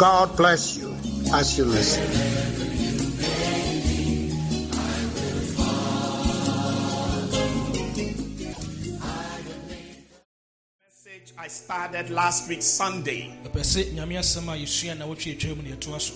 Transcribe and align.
God 0.00 0.34
bless 0.34 0.78
you 0.78 0.96
as 1.34 1.58
you 1.58 1.66
listen. 1.66 2.02
message 10.88 11.34
I 11.36 11.48
started 11.48 12.08
last 12.08 12.48
week 12.48 12.62
Sunday, 12.62 13.30
ɛpɛ 13.44 13.60
sɛ 13.60 13.92
nyame 13.92 14.16
asɛm 14.16 14.48
a 14.48 14.56
yɛsua 14.56 14.96
na 14.96 15.04
wotwe 15.04 15.36
atwa 15.36 15.56
mu 15.58 15.62
ne 15.64 15.72
yɛtoa 15.72 16.00
so 16.00 16.14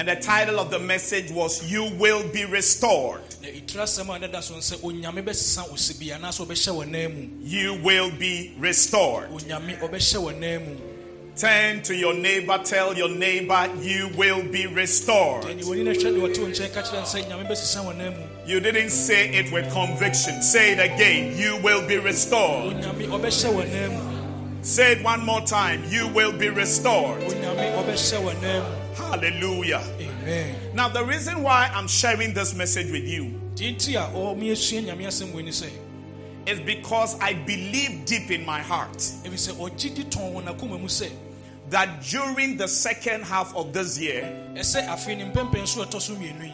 and 0.00 0.08
the 0.08 0.16
title 0.16 0.58
of 0.58 0.70
the 0.72 0.80
message 0.80 1.30
was 1.30 1.70
"You 1.70 1.92
Will 1.96 2.28
Be 2.32 2.44
Restored." 2.44 3.22
na 3.40 3.46
ɛtiri 3.50 3.84
asɛm 3.86 4.08
a 4.10 4.18
ɛdeda 4.18 4.42
so 4.42 4.54
no 4.54 4.58
sɛ 4.58 4.78
onyame 4.82 5.24
bɛsesa 5.24 5.70
wo 5.70 5.76
sibi 5.76 6.06
anaasɛ 6.06 6.44
ɔbɛhyɛ 6.44 6.74
wɔ 6.74 6.88
nan 6.90 7.14
mu 7.14 7.46
You 7.46 7.74
will 7.84 8.10
be 8.10 8.56
restored. 8.58 9.30
Onyame 11.36 11.44
ɔbɛhyɛ 11.44 11.72
wɔ 11.76 11.76
nan 11.76 11.76
mu 11.76 11.76
Turn 11.76 11.82
to 11.82 11.94
your 11.94 12.14
neighbor, 12.14 12.58
tell 12.64 12.96
your 12.96 13.10
neighbor, 13.10 13.68
you 13.82 14.08
will 14.16 14.42
be 14.42 14.66
restored. 14.66 15.44
ɛne 15.44 15.62
wɔni 15.64 15.84
no 15.84 15.90
hwɛ 15.92 16.02
de 16.02 16.20
wɔte 16.20 16.38
wo 16.38 16.46
nkyɛn 16.46 16.72
ka 16.72 16.80
kyerɛ 16.82 16.92
no 16.92 17.00
sɛ 17.02 17.24
nyame 17.28 17.46
bɛsesa 17.48 17.84
wɔ 17.84 17.96
nan 17.96 18.12
mu 18.16 18.22
You 18.46 18.60
didn't 18.60 18.90
say 18.90 19.28
it 19.34 19.52
with 19.52 19.70
conviction. 19.72 20.40
Say 20.42 20.72
it 20.72 20.78
again. 20.80 21.36
You 21.36 21.56
will 21.62 21.86
be 21.86 21.98
restored. 21.98 22.76
onyame 22.76 23.08
ɔbɛhyɛ 23.08 23.52
wɔ 23.52 23.72
nan 23.72 23.90
mu 23.94 24.16
Say 24.62 24.92
it 24.92 25.04
one 25.04 25.24
more 25.24 25.42
time. 25.42 25.84
You 25.88 26.08
will 26.08 26.32
be 26.32 26.48
restored. 26.48 27.20
onyame 27.22 27.74
ɔbɛhyɛ 27.76 28.18
wɔ 28.22 28.40
nan 28.42 28.62
mu 28.62 28.76
Hallelujah. 28.96 29.82
amen 30.00 30.54
Now, 30.74 30.88
the 30.88 31.04
reason 31.04 31.42
why 31.42 31.70
I'm 31.74 31.86
sharing 31.86 32.32
this 32.32 32.54
message 32.54 32.90
with 32.90 33.04
you 33.04 33.38
is 36.46 36.60
because 36.60 37.18
I 37.20 37.34
believe 37.34 38.04
deep 38.04 38.30
in 38.30 38.44
my 38.44 38.60
heart 38.60 38.96
ɛfiri 38.96 39.36
sɛ 39.36 39.52
ɔgye 39.54 39.94
di 39.94 40.04
tɔn 40.04 40.32
wɔ 40.34 40.44
n'akoma 40.44 41.12
that 41.70 42.02
during 42.02 42.56
the 42.56 42.68
second 42.68 43.24
half 43.24 43.54
of 43.56 43.72
this 43.72 43.98
year, 43.98 44.22
ɛsɛ 44.54 44.86
afei 44.86 45.16
ne 45.16 45.24
mpɛmpɛn 45.30 45.66
so 45.66 45.82
a 45.82 45.86
ɛtɔ 45.86 46.00
so 46.00 46.14
mmienu 46.14 46.44
yi. 46.44 46.52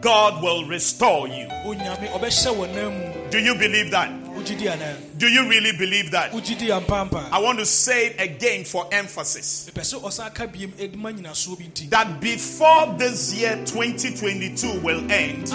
God 0.00 0.42
will 0.42 0.64
restore 0.66 1.28
you. 1.28 1.46
onyame 1.64 2.08
ɔbɛhyɛ 2.10 2.54
wɔ 2.54 2.74
nan 2.74 2.98
mu. 2.98 3.30
Do 3.30 3.38
you 3.38 3.54
believe 3.54 3.90
that? 3.90 4.10
wogye 4.30 4.56
di 4.58 4.66
anaa 4.66 4.96
Do 5.18 5.28
you 5.28 5.48
really 5.48 5.72
believe 5.72 6.10
that? 6.12 6.32
wogye 6.32 6.58
di 6.58 6.68
ampampa 6.68 7.28
I 7.30 7.38
want 7.40 7.58
to 7.58 7.66
say 7.66 8.06
it 8.08 8.16
again 8.20 8.64
for 8.64 8.88
emphasis. 8.92 9.70
Mepɛ 9.70 9.80
sɛ 9.80 10.02
ɔsan 10.02 10.34
ka 10.34 10.46
biam 10.46 10.70
ɛdima 10.72 11.12
nyinasoɔ 11.18 11.58
bi 11.58 11.64
nti. 11.64 11.90
That 11.90 12.20
before 12.20 12.94
this 12.98 13.34
year 13.34 13.56
2022 13.66 14.80
will 14.80 15.10
end, 15.10 15.46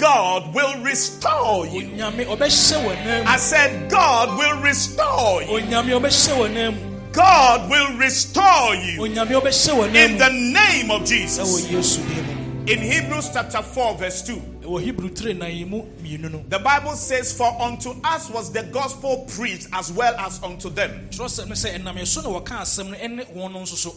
ansa 0.00 0.40
na 0.40 0.40
afe 0.40 0.50
2022 0.50 0.50
yi 0.50 0.50
bɛkɔ 0.50 0.50
na 0.50 0.50
awieɛ 0.50 0.50
no 0.50 0.50
God 0.50 0.54
will 0.54 0.82
restore 0.82 1.66
you. 1.66 1.80
onyame 1.80 2.24
ɔbɛhyɛ 2.26 2.84
wɔ 2.84 3.04
nan 3.04 3.26
I 3.26 3.36
said, 3.36 3.90
God 3.90 4.38
will 4.38 4.62
restore 4.62 5.42
you. 5.42 5.48
onyame 5.48 6.00
ɔbɛhyɛ 6.00 6.36
wɔ 6.36 6.54
nan 6.54 6.74
mu 6.74 6.90
God 7.12 7.68
will 7.70 7.98
restore 7.98 8.74
you. 8.76 9.00
Onyame 9.00 9.40
ɔbɛhyɛ 9.40 9.72
wɔ 9.74 9.92
nan 9.92 10.10
in 10.10 10.18
the 10.18 10.30
name 10.30 10.90
of 10.90 11.04
Jesus. 11.04 11.66
yesu 11.66 11.98
din 12.08 12.24
mu. 12.26 12.72
In 12.72 12.78
Hebrews 12.78 13.30
chapter 13.32 13.62
4, 13.62 13.94
verse 13.96 14.22
2, 14.22 14.36
ɛwɔ 14.62 14.80
hebrew 14.82 15.08
tire 15.10 15.34
nan 15.34 15.50
yi 15.50 15.64
mu 15.64 15.82
no. 16.18 16.44
The 16.48 16.58
Bible 16.60 16.92
says, 16.94 17.36
For 17.36 17.60
unto 17.60 17.90
us 18.04 18.30
was 18.30 18.52
the 18.52 18.62
gospel 18.64 19.26
preached 19.28 19.66
as 19.72 19.92
well 19.92 20.14
as 20.18 20.40
unto 20.42 20.70
them. 20.70 21.08
kyerɛsɛm 21.10 21.48
no 21.48 21.54
sɛ 21.54 21.76
ɛnam 21.78 21.98
ɛso 21.98 22.22
na 22.22 22.30
wɔka 22.40 22.60
asɛm 22.60 22.90
no 22.90 22.96
ɛne 22.96 23.26
wɔn 23.36 23.52
no 23.52 23.60
nso 23.60 23.76
so. 23.76 23.94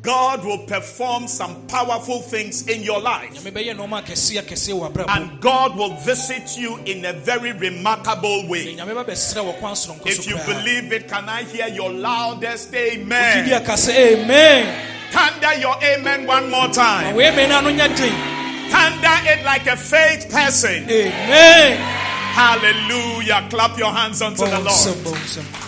God 0.00 0.44
will 0.44 0.58
perform 0.58 1.26
some 1.26 1.66
powerful 1.66 2.20
things 2.20 2.66
in 2.68 2.82
your 2.82 3.00
life. 3.00 3.30
nyame 3.34 3.52
bɛyɛ 3.52 3.76
nɔɔma 3.76 4.04
akɛseɛ 4.04 4.42
akɛseɛ 4.44 4.72
wɔ 4.80 4.92
abrabɔ 4.92 5.08
And 5.16 5.40
God 5.40 5.76
will 5.76 5.94
visit 5.96 6.56
you 6.56 6.76
in 6.84 7.04
a 7.04 7.12
very 7.12 7.52
remarkable 7.52 8.46
way. 8.48 8.76
nyame 8.76 8.94
ba 8.94 9.04
bɛsrɛ 9.04 9.42
wɔ 9.44 9.58
kwan 9.58 9.74
soronko 9.74 10.06
If 10.06 10.26
you 10.28 10.36
believe 10.46 10.92
it, 10.92 11.08
can 11.08 11.28
I 11.28 11.42
hear 11.42 11.66
your 11.68 11.90
loudest 11.90 12.72
amen? 12.74 13.48
amen 13.48 14.84
Thunder 15.10 15.54
your 15.58 15.74
amen 15.82 16.26
one 16.26 16.50
more 16.50 16.68
time. 16.68 17.16
wei 17.16 17.28
amen 17.28 17.48
no 17.48 17.58
ano 17.58 17.70
nyɛ 17.70 17.96
den 17.96 18.70
Thunder 18.70 19.30
it 19.32 19.44
like 19.44 19.66
a 19.66 19.76
faith 19.76 20.30
person. 20.30 20.88
amen 20.88 22.04
Hallelujah. 22.38 23.48
Clap 23.50 23.76
your 23.78 23.90
hands 23.90 24.22
unto 24.22 24.44
the 24.46 24.60
Lord. 24.60 25.67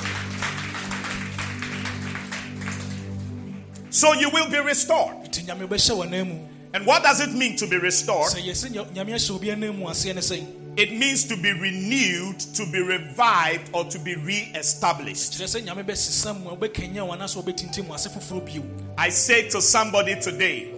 So 3.91 4.13
you 4.15 4.31
will 4.31 4.49
be 4.49 4.59
restored. 4.59 5.17
nti 5.25 5.45
nyame 5.47 5.67
bɛhyɛ 5.69 5.91
wɔ 5.97 6.09
nan 6.11 6.29
mu 6.29 6.39
And 6.73 6.87
what 6.87 7.03
does 7.03 7.21
it 7.21 7.33
mean 7.33 7.57
to 7.57 7.67
be 7.67 7.77
restored? 7.79 8.31
sɛ 8.33 8.43
yɛsɛ 8.47 8.71
nya- 8.73 8.87
nyame 8.95 9.15
ahyɛ 9.15 9.31
obi 9.35 9.51
anan 9.51 9.77
mu 9.79 9.87
aseɛ 9.87 10.15
ne 10.15 10.21
sɛn 10.21 10.47
It 10.77 10.93
means 10.93 11.25
to 11.25 11.37
be 11.37 11.51
renewed, 11.53 12.39
to 12.55 12.65
be 12.71 12.79
revived, 12.81 13.71
or 13.73 13.85
to 13.87 13.99
be 13.99 14.15
re-established. 14.15 15.33
kyerɛ 15.33 15.61
sɛ 15.61 15.67
nyame 15.67 15.85
bɛsesa 15.85 16.41
mu 16.41 16.51
a 16.51 16.57
wobɛkanya 16.57 17.05
wo 17.07 17.13
anaasɛ 17.17 17.43
wobɛtintim 17.43 17.89
mu 17.89 17.95
ase 17.95 18.07
foforɔ 18.07 18.45
bio 18.47 18.63
I 18.97 19.09
say 19.11 19.49
to 19.49 19.61
somebody 19.61 20.15
today, 20.21 20.69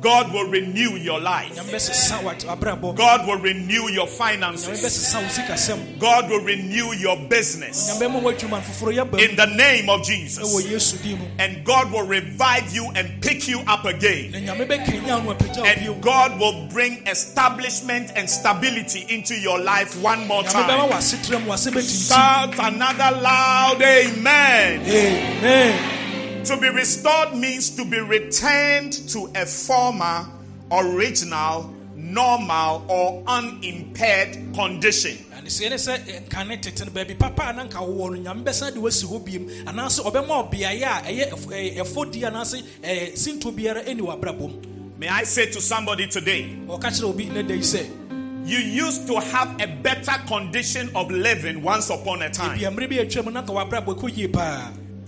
ɔka 0.00 0.02
kyerɛ 0.02 0.02
obi 0.02 0.02
no 0.02 0.02
da 0.02 0.02
yi 0.02 0.02
sɛ 0.02 0.02
God 0.02 0.32
will 0.32 0.44
renew 0.50 0.96
your 0.96 1.20
life. 1.20 1.52
nyame 1.56 1.70
bɛsesa 1.72 2.22
wat- 2.22 2.44
abrabɔ 2.46 2.94
God 2.96 3.26
will 3.26 3.38
renew 3.38 3.88
your 3.90 4.06
finances. 4.06 4.80
bɛsesa 4.80 5.22
wo 5.22 5.28
sikasɛm 5.28 5.98
God 5.98 6.30
will 6.30 6.40
renew 6.40 6.92
your 6.94 7.16
business 7.28 7.90
nyame 7.90 8.08
bɛma 8.08 8.22
woadwuma 8.22 8.50
no 8.50 8.58
foforɔ 8.60 8.94
yɛba 9.10 9.18
in 9.30 9.36
the 9.36 9.46
name 9.46 9.88
of 9.88 10.02
Jesus. 10.04 10.44
yesu 10.66 10.96
din 11.02 11.18
mu 11.18 11.24
And 11.38 11.64
God 11.64 11.90
will 11.92 12.06
revive 12.06 12.72
you 12.74 12.90
and 12.94 13.20
pick 13.20 13.48
you 13.48 13.60
up 13.66 13.84
again. 13.84 14.32
na 14.32 14.38
nyame 14.38 14.66
bɛkanya 14.66 15.24
wo 15.24 15.34
apagya 15.34 15.56
wo 15.58 15.62
bio 15.64 15.92
And 15.92 16.02
God 16.02 16.38
will 16.38 16.66
bring 16.68 17.06
establishment 17.06 18.12
and 18.16 18.28
stability 18.28 19.06
into 19.08 19.34
your 19.38 19.58
life 19.58 19.96
one 20.00 20.26
more 20.26 20.42
time. 20.44 20.68
wɔ 20.68 20.90
aseterɛ 20.92 21.44
mu 21.44 21.52
ase 21.52 21.66
bɛtintim 21.70 22.08
Shout 22.08 22.54
another 22.58 23.16
loud 23.20 23.82
amen. 23.82 24.80
amen 24.86 26.05
To 26.46 26.56
be 26.56 26.68
restored 26.68 27.34
means 27.34 27.70
to 27.74 27.84
be 27.84 27.98
returned 27.98 28.92
to 29.08 29.28
a 29.34 29.44
former, 29.44 30.26
original, 30.70 31.74
normal, 31.96 32.84
or 32.88 33.24
unimpaired 33.26 34.54
condition. 34.54 35.16
ɛne 35.34 35.48
sɛ 35.50 35.70
ne 35.70 35.76
sɛ 35.76 36.28
nka 36.28 36.46
ne 36.46 36.56
tete 36.58 36.84
no 36.86 36.92
baabi 36.92 37.18
papa 37.18 37.48
a 37.48 37.52
na 37.52 37.64
nka 37.64 37.78
wowɔ 37.82 38.22
no 38.22 38.32
nyame 38.32 38.44
bɛsan 38.44 38.74
de 38.74 38.80
wasi 38.80 39.06
hɔ 39.06 39.24
biom 39.26 39.48
anaasɛ 39.66 40.04
ɔbɛma 40.04 40.28
wo 40.28 40.48
beaeɛ 40.48 40.82
a 40.82 41.02
ɛyɛ 41.10 41.78
ɛfɔdi 41.78 42.22
anaasɛ 42.22 43.16
sinto 43.18 43.50
biara 43.50 43.82
ɛni 43.84 44.00
wɔ 44.00 44.98
May 44.98 45.08
I 45.08 45.24
say 45.24 45.46
to 45.50 45.60
somebody 45.60 46.06
today, 46.06 46.56
ɔka 46.68 46.80
kyerɛ 46.92 47.04
obi 47.10 47.24
ne 47.26 47.42
da 47.42 47.54
yi 47.54 47.60
sɛ 47.60 47.86
you 48.46 48.58
used 48.58 49.08
to 49.08 49.18
have 49.18 49.60
a 49.60 49.66
better 49.66 50.12
condition 50.28 50.90
of 50.94 51.10
living 51.10 51.60
once 51.60 51.90
upon 51.90 52.22
a 52.22 52.30
time. 52.30 52.56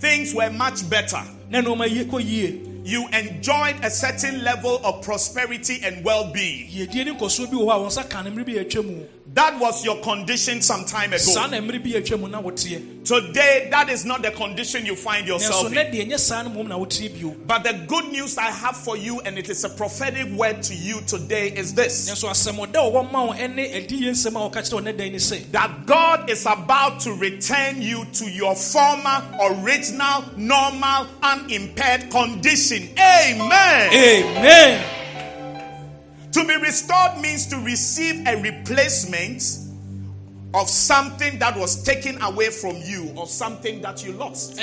Bia 0.01 0.17
mmere 0.17 0.49
bi 0.49 0.97
atwa 0.97 1.23
mu 1.23 1.43
na 1.49 1.61
nka 1.61 1.69
w'abrabɔ 1.69 1.69
ɛkɔ 1.69 1.69
yie 1.69 1.69
paa 1.69 1.69
Things 1.69 1.73
were 1.73 1.77
much 1.77 1.79
better. 1.79 1.79
na 1.79 1.83
nneɔma 1.83 1.87
yie 1.87 2.03
kɔ 2.05 2.19
yie 2.25 2.69
You 2.81 3.07
enjoyed 3.09 3.75
a 3.83 3.89
certain 3.91 4.43
level 4.43 4.79
of 4.83 5.03
prosperity 5.03 5.81
and 5.83 6.03
well 6.03 6.31
being. 6.33 6.67
Yiedie 9.35 9.51
ne 9.51 9.59
nkɔsoɔ 9.59 9.59
bi 9.59 9.59
wɔ 9.59 9.59
hɔ 9.59 9.59
a 9.59 9.59
wɔn 9.59 9.59
nsa 9.59 9.59
ka 9.59 9.59
no 9.59 9.59
mmere 9.59 9.59
bi 9.59 9.59
atwa 9.59 9.59
mu 9.59 9.59
That 9.59 9.59
was 9.59 9.85
your 9.85 9.97
condition 10.01 10.61
some 10.61 10.85
time 10.85 11.13
ago. 11.13 11.47
na 11.47 11.57
mmere 11.61 11.83
bi 11.83 11.89
atwa 11.91 12.19
mu 12.19 12.27
na 12.27 12.41
woteɛ 12.41 13.05
Today, 13.05 13.69
that 13.71 13.89
is 13.89 14.05
not 14.05 14.21
the 14.21 14.31
condition 14.31 14.85
you 14.85 14.95
find 14.95 15.27
yourself 15.27 15.67
in. 15.67 15.73
deɛ 15.73 16.07
nyɛ 16.11 16.19
saa 16.19 16.43
no 16.43 16.49
mmom 16.49 16.67
na 16.67 16.77
woteɛ 16.77 17.19
bio 17.19 17.35
But 17.47 17.63
the 17.63 17.73
good 17.87 18.11
news 18.11 18.37
I 18.37 18.51
have 18.51 18.77
for 18.77 18.97
you, 18.97 19.19
and 19.21 19.37
it 19.37 19.49
is 19.49 19.63
a 19.63 19.69
prophetic 19.69 20.27
word 20.33 20.61
to 20.63 20.75
you 20.75 21.01
today, 21.01 21.49
is 21.49 21.73
this 21.73 22.09
nanso 22.09 22.29
asɛmɔda 22.29 22.75
a 22.75 22.91
wɔwɔ 22.91 23.11
ma 23.11 23.25
wo 23.25 23.33
ɛne 23.33 23.75
adi 23.75 24.01
yɛ 24.01 24.11
nsɛm 24.11 24.35
a 24.35 24.49
wɔka 24.49 24.61
kyerɛ 24.61 24.73
wo 24.73 24.79
ne 24.79 24.91
dan 24.93 25.11
ne 25.11 25.17
sɛ 25.17 25.51
that 25.51 25.85
God 25.85 26.29
is 26.29 26.45
about 26.45 26.99
to 27.01 27.13
return 27.13 27.81
you 27.81 28.05
to 28.13 28.29
your 28.29 28.55
former, 28.55 29.23
original, 29.41 30.25
normal, 30.37 31.07
unimpaired 31.23 32.09
condition. 32.11 32.89
Amen. 32.97 33.89
amen 33.93 34.85
To 36.33 36.45
be 36.45 36.55
restored 36.57 37.17
means 37.19 37.47
to 37.47 37.57
receive 37.57 38.27
a 38.27 38.39
replacement 38.41 39.41
of 40.53 40.69
something 40.69 41.39
that 41.39 41.57
was 41.57 41.83
taken 41.83 42.21
away 42.21 42.49
from 42.49 42.75
you 42.83 43.11
or 43.15 43.27
something 43.27 43.81
that 43.81 44.03
you 44.03 44.13
lost. 44.13 44.59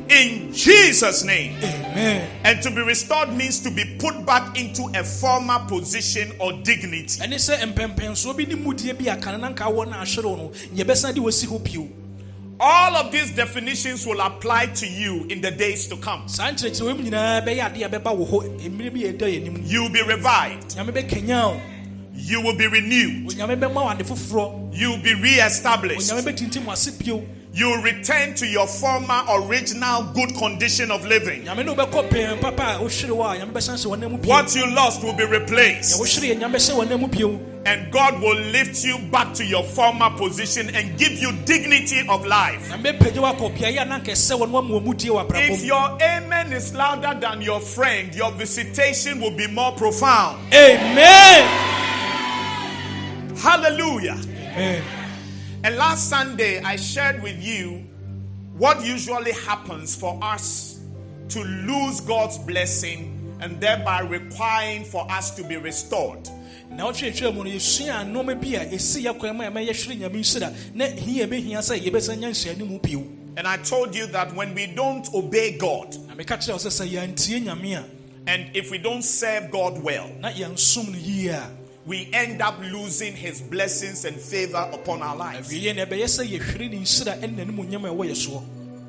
hyɛnan 0.09 0.41
mu 0.41 0.49
bɛbɛ 0.49 0.49
bio 0.49 0.49
in 0.49 0.53
Jesus' 0.53 1.25
name. 1.25 1.57
amen 1.63 2.29
And 2.45 2.63
to 2.63 2.71
be 2.71 2.83
restored 2.83 3.33
means 3.33 3.61
to 3.61 3.71
be 3.71 3.85
put 3.99 4.25
back 4.27 4.59
into 4.59 4.91
a 4.95 5.05
former 5.05 5.59
position 5.69 6.33
or 6.39 6.53
dignity. 6.53 7.21
ɛne 7.21 7.35
sɛ 7.35 7.73
mpɛmpɛnsoɔ 7.73 8.37
bi 8.37 8.45
ne 8.45 8.55
mudie 8.55 8.91
a 8.91 9.17
kane 9.17 9.41
na 9.41 9.51
nka 9.51 9.65
wɔ 9.73 9.87
no 9.89 9.97
ahwere 9.97 10.25
wo 10.25 10.37
no 10.37 10.49
yɛbɛsan 10.75 11.15
de 11.15 11.21
wasi 11.21 11.47
hɔ 11.47 11.63
bio 11.65 11.89
All 12.65 12.95
of 12.95 13.11
these 13.11 13.33
definitions 13.33 14.07
will 14.07 14.21
apply 14.21 14.67
to 14.67 14.87
you 14.87 15.25
in 15.29 15.41
the 15.41 15.51
days 15.51 15.89
to 15.89 15.97
come. 15.97 16.29
saa 16.29 16.51
nkyerɛkyerɛ 16.51 16.81
wɔ 16.83 16.97
mu 16.99 17.11
nyinaa 17.11 17.45
bɛyɛ 17.45 17.73
adeɛ 17.75 17.85
a 17.87 17.89
bɛba 18.01 18.17
wo 18.17 18.25
hɔ 18.27 18.61
mmerɛ 18.71 18.93
bi 18.93 19.01
a 19.09 19.13
ɛda 19.13 19.27
yɛ 19.29 19.37
anim 19.41 19.63
You'll 19.67 19.89
be 19.91 20.03
revived, 20.03 20.77
nyame 20.77 20.93
bɛkanya 20.93 21.55
wo 21.55 21.61
you 22.15 22.41
will 22.43 22.55
be 22.57 22.67
renewed, 22.67 23.31
onyame 23.31 23.59
bɛma 23.59 23.75
wo 23.75 23.89
ade 23.91 24.05
foforɔ 24.05 24.71
you'll 24.79 24.99
be 24.99 25.15
re-established. 25.15 26.11
onyame 26.13 26.37
bɛtintim 27.53 27.59
wase 27.59 27.59
bio 27.59 27.59
You'll 27.69 27.83
return 27.83 28.35
to 28.35 28.47
your 28.47 28.67
former 28.67 29.23
original 29.31 30.05
good 30.15 30.35
condition 30.37 30.91
of 30.91 31.05
living. 31.05 31.45
nyame 31.45 31.65
ne 31.65 31.75
wobɛkɔ 31.75 32.09
pɛn 32.09 32.41
papa 32.41 32.63
a 32.79 32.83
wohwere 32.83 33.11
wɔ 33.11 33.37
a 33.37 33.39
nyame 33.47 33.53
bɛsan 33.53 33.75
hyɛ 33.75 33.87
w'anan 33.87 34.11
mu 34.11 34.19
bio 34.19 34.31
What 34.31 34.55
you 34.57 34.67
lost 34.75 35.03
will 35.05 35.13
be 35.15 35.25
replaced. 35.25 36.01
wohwere 36.01 36.35
yɛ 36.35 36.39
nyame 36.41 36.55
bɛhyɛ 36.55 36.75
w'anan 36.77 37.01
mu 37.01 37.07
bio 37.09 37.41
And 37.65 37.93
God 37.93 38.21
will 38.21 38.35
lift 38.51 38.83
you 38.85 38.99
back 39.13 39.35
to 39.35 39.45
your 39.45 39.63
former 39.63 40.11
position 40.19 40.69
and 40.75 40.99
give 40.99 41.13
you 41.13 41.31
dignity 41.45 42.05
of 42.09 42.27
life. 42.27 42.69
nyame 42.71 42.99
bɛpagya 42.99 43.19
wo 43.21 43.33
akɔ 43.33 43.57
beaeɛ 43.57 43.83
a 43.83 43.85
na 43.85 43.99
anka 44.01 44.13
ɛsɛ 44.13 44.39
wɔ 44.39 44.51
no 44.51 44.63
wama 44.63 44.71
wɔ 44.71 44.83
mu 44.85 44.95
die 44.95 45.09
wɔ 45.11 45.27
abrabɔ 45.29 45.51
If 45.51 45.65
your 45.65 45.99
amen 46.03 46.53
is 46.53 46.75
louder 46.75 47.19
than 47.21 47.41
your 47.43 47.61
friend, 47.61 48.15
your 48.15 48.33
visitation 48.33 49.21
will 49.21 49.31
be 49.37 49.47
more 49.47 49.73
profound. 49.73 50.39
amen 50.55 51.49
Hallelujah. 53.37 54.17
Amen. 54.55 54.83
And 55.65 55.77
last 55.77 56.09
Sunday, 56.09 56.61
I 56.61 56.77
shared 56.77 57.23
with 57.23 57.41
you 57.41 57.85
what 58.57 58.85
usually 58.85 59.33
happens 59.33 59.95
for 59.95 60.19
us 60.21 60.81
to 61.29 61.43
lose 61.43 62.01
God's 62.01 62.37
blessing 62.39 63.37
and 63.41 63.61
thereby 63.61 64.01
requiring 64.01 64.85
for 64.85 65.09
us 65.11 65.31
to 65.37 65.45
be 65.45 65.57
restored. 65.57 66.29
na 66.73 66.87
wotwerɛtwerɛ 66.87 67.35
mu 67.35 67.45
no 67.45 67.51
yɛsua 67.51 68.05
nnoɔma 68.07 68.41
bi 68.41 68.57
a 68.57 68.65
ɛsi 68.67 69.03
yɛ 69.05 69.19
kwan 69.19 69.37
ma 69.37 69.45
ɛma 69.45 69.61
yɛhwere 69.69 69.99
nyame 69.99 70.21
nhyira 70.21 70.75
na 70.75 70.87
hia 70.87 71.27
bɛhia 71.29 71.59
sɛ 71.59 71.79
yɛbɛsa 71.79 72.17
nya 72.17 72.31
nhyɛne 72.31 72.67
mu 72.67 72.79
bio 72.79 73.07
And 73.37 73.47
I 73.47 73.57
told 73.59 73.95
you 73.95 74.07
that 74.07 74.35
when 74.35 74.55
we 74.55 74.67
don't 74.67 75.07
obey 75.15 75.59
God 75.59 75.95
na 76.09 76.15
meka 76.15 76.39
kyerɛ 76.39 76.53
wo 76.53 76.57
sɛ 76.57 76.71
sɛ 76.73 76.89
yɛantie 76.89 77.45
nyame 77.45 77.77
a 77.77 77.85
and 78.27 78.57
if 78.57 78.71
we 78.71 78.79
don't 78.79 79.03
serve 79.03 79.51
God 79.51 79.83
well, 79.83 80.09
na 80.21 80.31
yɛnsom 80.31 80.93
no 80.93 80.99
yie 80.99 81.29
a 81.29 81.51
we 81.87 82.09
end 82.13 82.41
up 82.41 82.59
losing 82.61 83.15
His 83.15 83.41
blessings 83.41 84.05
and 84.05 84.17
favor 84.17 84.69
upon 84.73 85.03
our 85.03 85.17
lives. 85.17 85.51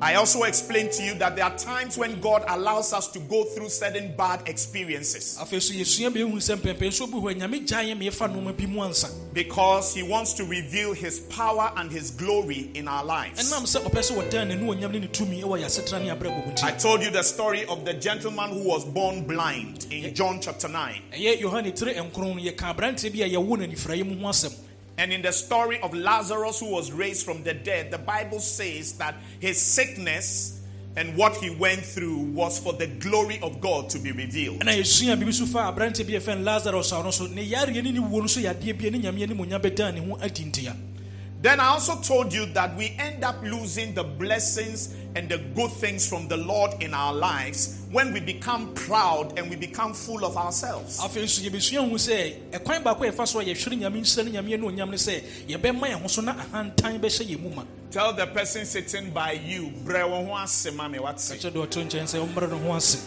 I 0.00 0.14
also 0.16 0.42
explained 0.42 0.92
to 0.92 1.02
you 1.02 1.14
that 1.14 1.36
there 1.36 1.44
are 1.44 1.56
times 1.56 1.96
when 1.98 2.20
God 2.20 2.44
allows 2.48 2.92
us 2.92 3.08
to 3.12 3.18
go 3.20 3.44
through 3.44 3.68
certain 3.68 4.14
bad 4.16 4.48
experiences 4.48 5.38
afei 5.40 5.60
so 5.62 5.74
yɛsua 5.74 6.10
bɛhu 6.10 6.34
sɛ 6.34 6.56
mpɛmpɛnsoɔ 6.56 7.10
bi 7.10 7.18
hɔ 7.18 7.30
a 7.30 7.34
nyame 7.34 7.66
gyaeɛ 7.66 7.96
ma 7.96 8.04
yɛfa 8.04 8.28
nnoɔma 8.32 8.56
bi 8.56 8.66
mu 8.66 8.80
ansa 8.80 9.08
because 9.32 9.94
He 9.94 10.02
wants 10.02 10.32
to 10.34 10.44
reveal 10.44 10.92
His 10.92 11.20
power 11.20 11.72
and 11.76 11.90
His 11.90 12.10
glory 12.10 12.70
in 12.74 12.88
our 12.88 13.04
lives. 13.04 13.40
ɛnam 13.52 13.62
sɛ 13.62 13.84
ɔpɛ 13.84 14.00
sɛ 14.00 14.30
wɔdaa 14.30 14.46
n'animuonyam 14.46 14.92
ne 14.92 14.98
ne 15.00 15.06
tumi 15.08 15.42
ɛwɔ 15.42 15.60
yɛasetena 15.60 16.02
ne 16.02 16.08
abrabɔ 16.10 16.46
mu 16.46 16.52
I 16.62 16.72
told 16.72 17.02
you 17.02 17.10
the 17.10 17.22
story 17.22 17.64
of 17.66 17.84
the 17.84 17.94
gentleman 17.94 18.50
who 18.50 18.64
was 18.68 18.84
born 18.84 19.24
blind 19.24 19.86
in 19.90 20.14
John 20.14 20.40
chapter 20.40 20.68
9. 20.68 21.02
And 24.96 25.12
in 25.12 25.22
the 25.22 25.32
story 25.32 25.80
of 25.80 25.92
Lazarus 25.92 26.60
who 26.60 26.70
was 26.70 26.92
raised 26.92 27.24
from 27.24 27.42
the 27.42 27.54
dead, 27.54 27.90
the 27.90 27.98
Bible 27.98 28.38
says 28.38 28.92
that 28.98 29.16
his 29.40 29.60
sickness 29.60 30.60
and 30.96 31.16
what 31.16 31.34
he 31.36 31.50
went 31.50 31.84
through 31.84 32.18
was 32.18 32.60
for 32.60 32.72
the 32.72 32.86
glory 32.86 33.40
of 33.42 33.60
God 33.60 33.90
to 33.90 33.98
be 33.98 34.12
revealed. 34.12 34.60
Then 41.44 41.60
I 41.60 41.66
also 41.66 42.00
told 42.00 42.32
you 42.32 42.46
that 42.54 42.74
we 42.74 42.96
end 42.98 43.22
up 43.22 43.36
losing 43.42 43.92
the 43.92 44.02
blessings 44.02 44.96
and 45.14 45.28
the 45.28 45.36
good 45.54 45.70
things 45.72 46.08
from 46.08 46.26
the 46.26 46.38
Lord 46.38 46.70
in 46.82 46.94
our 46.94 47.12
lives 47.12 47.82
when 47.90 48.14
we 48.14 48.20
become 48.20 48.72
proud 48.72 49.38
and 49.38 49.50
we 49.50 49.56
become 49.56 49.92
full 49.92 50.24
of 50.24 50.38
ourselves. 50.38 50.98
afei 51.00 51.20
nso 51.22 51.44
yɛbɛsua 51.44 51.86
hu 51.90 51.96
sɛ 51.96 52.50
ɛkwan 52.50 52.82
baako 52.82 53.04
a 53.04 53.12
yɛfa 53.12 53.28
so 53.28 53.40
a 53.40 53.44
yɛhwere 53.44 53.78
nyame 53.78 54.00
nhyira 54.00 54.24
ne 54.24 54.30
nyame 54.30 54.56
animonyam 54.56 54.88
no 54.88 54.96
sɛ 54.96 55.22
yɛbɛma 55.46 55.84
yɛn 55.84 56.00
ho 56.00 56.08
so 56.08 56.22
na 56.22 56.32
ahantan 56.32 56.98
bɛhyɛ 56.98 57.28
yɛn 57.28 57.40
mu 57.40 57.50
ma 57.50 57.64
Tell 57.90 58.14
the 58.14 58.26
person 58.26 58.64
sitting 58.64 59.10
by 59.10 59.32
you, 59.32 59.70
"Bre 59.84 60.02
wo 60.08 60.24
ho 60.24 60.42
ase 60.42 60.72
ma 60.72 60.88
me, 60.88 60.98
what's 60.98 61.30
it?" 61.30 61.42
kyɛ 61.42 61.50
deɛ 61.52 61.66
ɔto 61.66 61.84
nkyɛn 61.84 62.08
sɛ 62.08 62.26
ɔmmrɛ 62.26 62.48
no 62.48 62.56
ho 62.56 62.72
ase 62.76 63.04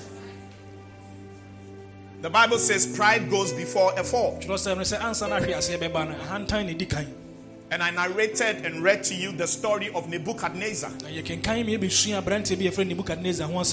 The 2.22 2.30
Bible 2.30 2.60
says 2.60 2.86
pride 2.86 3.32
goes 3.32 3.52
before 3.52 3.94
a 3.98 4.04
fall. 4.04 4.40
Twerɛ 7.70 7.78
sɛ 7.78 7.94
no 7.94 8.02
sɛ 8.02 8.02
ansa 8.02 8.02
no 8.02 8.02
ahwe 8.02 8.32
aseɛ 8.32 8.48
bɛba 8.48 8.48
no 8.48 8.48
ahantan 8.48 8.48
na 8.48 8.48
ɛdi 8.48 8.48
kan 8.48 8.48
And 8.50 8.64
I 8.64 8.64
narrated 8.64 8.66
and 8.66 8.84
read 8.84 9.04
to 9.06 9.14
you 9.16 9.32
the 9.34 9.48
story 9.48 9.90
of 9.94 10.08
Nebuchadnezzar, 10.10 10.92
na 11.04 11.10
yɛkenkan 11.10 11.66
ma 11.66 11.72
yɛbɛsua 11.72 12.22
aberanteɛ 12.22 12.58
bi 12.58 12.66
a 12.66 12.72
yɛfrɛ 12.72 12.96
nebukadnezar 12.96 13.48
ho 13.52 13.64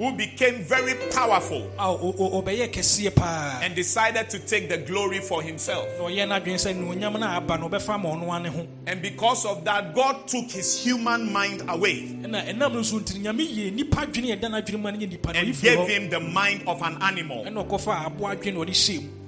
who 0.00 0.12
became 0.16 0.64
very 0.64 0.94
powerful 1.12 1.70
and 1.78 3.74
decided 3.74 4.30
to 4.30 4.38
take 4.38 4.66
the 4.70 4.78
glory 4.78 5.18
for 5.20 5.42
himself. 5.42 5.86
na 5.98 6.04
ɔyɛ 6.04 6.26
n'adwene 6.26 6.56
sɛ 6.56 6.72
nuonyam 6.74 7.20
no 7.20 7.26
a 7.26 7.36
aba 7.36 7.58
no 7.58 7.68
ɔbɛfa 7.68 8.00
ma 8.00 8.08
ɔno 8.08 8.32
ane 8.34 8.46
ho. 8.46 8.66
And 8.86 9.02
because 9.02 9.44
of 9.44 9.62
that, 9.66 9.94
God 9.94 10.26
took 10.26 10.50
his 10.50 10.82
human 10.82 11.30
mind 11.30 11.62
away 11.68 12.16
ɛna 12.24 12.46
ɛnam 12.48 12.72
no 12.72 12.80
nso 12.80 12.98
nti 13.00 13.20
no, 13.22 13.30
nyame 13.30 13.40
yie 13.46 13.70
nnipa 13.70 14.06
adwene 14.06 14.34
yɛda 14.34 14.50
no 14.50 14.60
adwene 14.62 14.80
ma 14.80 14.90
no 14.90 14.98
nyɛ 14.98 15.06
nnipa 15.18 15.34
no 15.34 15.40
and 15.40 15.60
gave 15.60 15.86
him 15.88 16.08
the 16.08 16.20
mind 16.20 16.62
of 16.66 16.80
an 16.80 16.96
animal. 17.02 17.44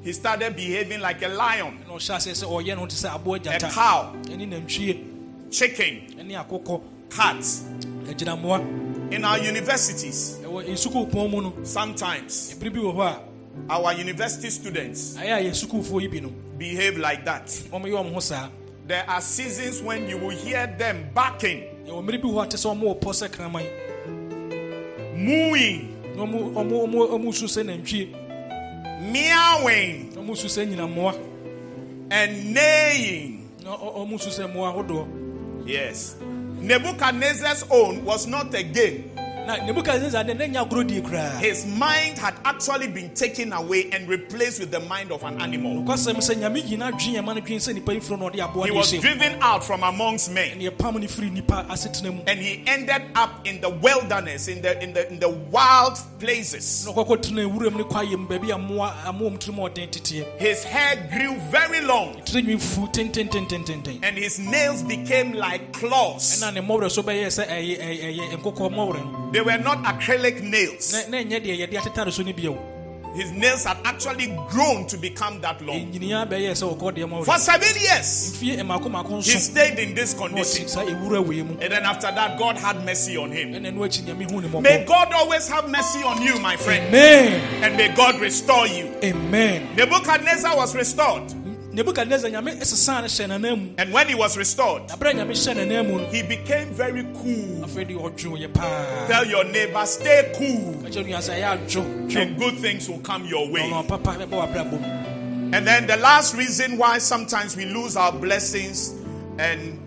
Ɛna 0.04 0.08
ɔkɔfa 0.08 0.08
aboa 0.08 0.08
adwene 0.08 0.08
na 0.08 0.08
ɔde 0.08 0.08
hyɛ 0.08 0.08
mu 0.08 0.08
He 0.08 0.12
started 0.12 0.56
behaving 0.56 1.00
like 1.00 1.22
a 1.22 1.28
lion, 1.28 1.78
na 1.86 1.94
ɔhyɛ 1.94 2.16
aseɛ 2.16 2.44
sɛ 2.44 2.46
ɔyɛ 2.48 2.76
no 2.76 2.86
te 2.86 2.96
sɛ 2.96 3.14
aboa 3.14 3.36
a 3.36 3.58
cow, 3.70 4.14
chicken, 5.50 6.00
ɛne 6.18 6.46
akokɔ. 6.46 6.80
Cat. 7.14 7.44
In 9.10 9.24
our 9.24 9.38
universities, 9.38 10.38
ɛwɔ 10.42 10.64
nsukuupɔn 10.66 11.30
mu 11.30 11.52
sometimes. 11.64 12.54
Ɛbere 12.54 12.72
bi 12.72 12.78
wɔ 12.80 12.94
hɔ 12.94 13.18
our 13.68 13.92
university 13.92 14.48
students 14.48 15.14
a 15.16 15.20
ɛyɛ 15.20 15.36
a 15.36 15.42
yɛ 15.44 15.50
sukuufoɔ 15.66 16.00
yi 16.00 16.08
bi 16.08 16.20
no. 16.20 16.30
behave 16.56 16.96
like 16.96 17.22
that. 17.26 17.46
ɔmoyɛ 17.46 17.92
ɔmo 17.92 18.14
ho 18.14 18.20
saa. 18.20 18.48
There 18.86 19.04
are 19.06 19.20
seasons 19.20 19.82
when 19.82 20.08
you 20.08 20.16
will 20.16 20.30
hear 20.30 20.66
them 20.78 21.10
barking, 21.14 21.64
yɛwɔ 21.86 22.02
mmere 22.02 22.22
bi 22.22 22.28
wɔ 22.28 22.32
hɔ 22.32 22.44
a 22.44 22.48
te 22.48 22.56
sɛ 22.56 22.74
ɔmo 22.74 22.82
wɔ 22.82 23.00
pɔ 23.00 23.12
sɛ 23.12 23.28
kraman. 23.28 23.66
Mooing, 25.14 25.88
meowing, 29.02 30.12
na 30.14 30.20
ɔmo 30.22 30.36
su 30.36 30.46
sɛ 30.46 30.62
and 32.10 32.54
neighing. 32.54 33.48
na 33.64 33.70
ɔ- 33.76 33.96
ɔmo 33.96 34.20
su 34.20 34.30
sɛ 34.30 34.46
mmoa 34.52 34.72
ahodoɔ 34.74 35.06
Yes. 35.66 36.16
Nebuchadnezzar's 36.60 37.64
own 37.70 38.04
was 38.04 38.26
not 38.26 38.54
a 38.54 38.62
game. 38.62 39.10
Na 39.46 39.56
nebukadnezar 39.56 40.24
de 40.26 40.34
n'anya 40.34 40.64
agorɔ 40.64 40.86
die 40.86 41.00
koraa 41.00 41.38
His 41.40 41.66
mind 41.66 42.18
had 42.18 42.34
actually 42.44 42.88
been 42.88 43.10
taken 43.14 43.52
away 43.52 43.90
and 43.92 44.08
replaced 44.08 44.60
with 44.60 44.70
the 44.70 44.80
mind 44.80 45.10
of 45.10 45.22
an 45.24 45.40
animal. 45.42 45.82
kwasɛm 45.82 46.16
sɛ 46.18 46.36
nyame 46.36 46.68
yi 46.68 46.76
no 46.76 46.90
adwene 46.90 47.18
ɛma 47.20 47.34
no 47.34 47.40
dwene 47.40 47.58
sɛ 47.60 47.74
nnipa 47.74 47.94
yi 47.94 48.00
firi 48.00 48.18
no 48.20 48.30
ɔde 48.30 48.38
aboa 48.40 48.64
He 48.66 48.70
was 48.70 48.92
driven 48.92 49.36
out 49.42 49.64
from 49.64 49.82
amongst 49.82 50.30
men. 50.30 50.58
ne 50.58 50.68
yɛpam 50.68 50.94
no 50.94 51.06
firi 51.08 51.30
nnipa 51.30 51.66
asetena 51.68 52.14
mu 52.14 52.22
And 52.26 52.38
he 52.40 52.62
ended 52.66 53.02
up 53.14 53.46
in 53.46 53.60
the 53.60 53.70
wilderness, 53.70 54.48
in 54.48 54.62
the 54.62 54.80
in 54.82 54.92
the 54.92 55.08
in 55.10 55.18
the 55.18 55.28
wild 55.28 55.98
places. 56.20 56.86
na 56.86 56.92
ɔkɔkɔ 56.92 57.16
tena 57.22 57.50
wuram 57.52 57.76
ne 57.76 57.82
kwaeɛ 57.84 58.16
mu 58.18 58.26
baabi 58.28 58.50
a 58.50 58.58
mmoa 58.58 58.92
amoam 59.06 59.38
tirim 59.38 59.58
a 59.58 59.68
ɔden 59.70 59.90
teteɛ 59.90 60.38
His 60.38 60.62
hair 60.64 60.96
grew 61.12 61.36
very 61.50 61.80
long, 61.80 62.14
and 62.34 64.16
his 64.18 64.38
nails 64.38 64.82
became 64.82 65.32
like 65.32 65.72
claws. 65.72 66.40
They 69.32 69.40
were 69.40 69.58
not 69.58 69.82
acrylic 69.84 70.42
nails. 70.42 70.92
na 70.92 71.08
na 71.08 71.24
ɛnyɛ 71.24 71.40
deɛ 71.44 71.58
yɛde 71.66 71.80
atetare 71.80 72.12
so 72.12 72.22
no 72.22 72.32
bio 72.32 72.58
His 73.14 73.30
nails 73.32 73.64
had 73.64 73.76
actually 73.84 74.28
grown 74.48 74.86
to 74.86 74.96
become 74.96 75.40
that 75.42 75.60
long. 75.60 75.92
nyiniaa 75.92 76.28
bɛyɛ 76.28 76.52
sɛ 76.52 76.76
wɔkɔ 76.76 76.96
deɛ 76.96 77.08
ma 77.08 77.22
For 77.22 77.38
seven 77.38 77.68
years, 77.80 78.32
mmaako 78.40 79.18
eh, 79.18 79.22
he 79.32 79.38
stayed 79.38 79.78
in 79.78 79.94
this 79.94 80.14
condition. 80.14 80.64
ɔte 80.66 80.68
saa 80.68 80.84
ewura 80.84 81.24
wei 81.26 81.42
mu 81.42 81.52
And 81.60 81.72
then 81.72 81.84
after 81.84 82.10
that, 82.12 82.38
God 82.38 82.56
had 82.58 82.84
mercy 82.84 83.16
on 83.16 83.30
him. 83.30 83.52
ɛna 83.52 83.72
ɛno 83.72 83.78
akyi 83.86 84.02
nyame 84.04 84.30
hu 84.30 84.40
ne 84.40 84.60
May 84.60 84.84
God 84.84 85.12
always 85.12 85.46
have 85.48 85.68
mercy 85.68 86.02
on 86.02 86.22
you, 86.22 86.38
my 86.40 86.56
friend. 86.56 86.86
amen 86.88 87.64
And 87.64 87.76
may 87.76 87.88
God 87.94 88.20
restore 88.20 88.66
you. 88.66 88.94
amen 89.02 89.76
Nebuchadnezzar 89.76 90.56
was 90.56 90.74
restored. 90.74 91.32
Nebukadnezar 91.72 92.30
nyame 92.30 92.52
sesaa 92.64 93.00
no 93.00 93.06
hyɛ 93.06 93.26
n'anan 93.28 93.58
mu 93.60 93.74
And 93.78 93.92
when 93.92 94.08
he 94.08 94.14
was 94.14 94.36
restored, 94.36 94.88
na 94.88 94.96
berɛ 94.96 95.10
a 95.10 95.14
nyame 95.14 95.30
hyɛ 95.32 95.54
n'anan 95.56 95.86
mu 95.88 95.98
no 95.98 96.06
he 96.06 96.22
became 96.22 96.68
very 96.74 97.04
cool. 97.14 97.64
afei 97.64 97.86
de 97.88 97.94
ɔdwo 97.94 98.38
yɛ 98.38 98.52
paa 98.52 99.06
Tell 99.08 99.24
your 99.26 99.44
neighbor, 99.44 99.84
stay 99.86 100.32
cool. 100.36 100.74
ɛkyɛ 100.84 101.06
nua 101.06 101.18
sɛ 101.18 101.40
ɛyɛ 101.40 101.58
adwo 101.58 102.08
dwo 102.10 102.16
And 102.22 102.38
good 102.38 102.58
things 102.58 102.88
will 102.88 102.98
come 103.00 103.24
your 103.26 103.48
way. 103.48 103.62
ɔno 103.62 103.86
papa 103.88 104.10
bɛbɔ 104.18 104.30
w'abrabɔ 104.30 104.80
mu 104.80 105.54
And 105.54 105.66
then 105.66 105.86
the 105.86 105.96
last 105.98 106.34
reason 106.34 106.78
why 106.78 106.98
sometimes 106.98 107.56
we 107.56 107.66
lose 107.66 107.96
our 107.96 108.12
blessings 108.12 108.94
and 109.38 109.78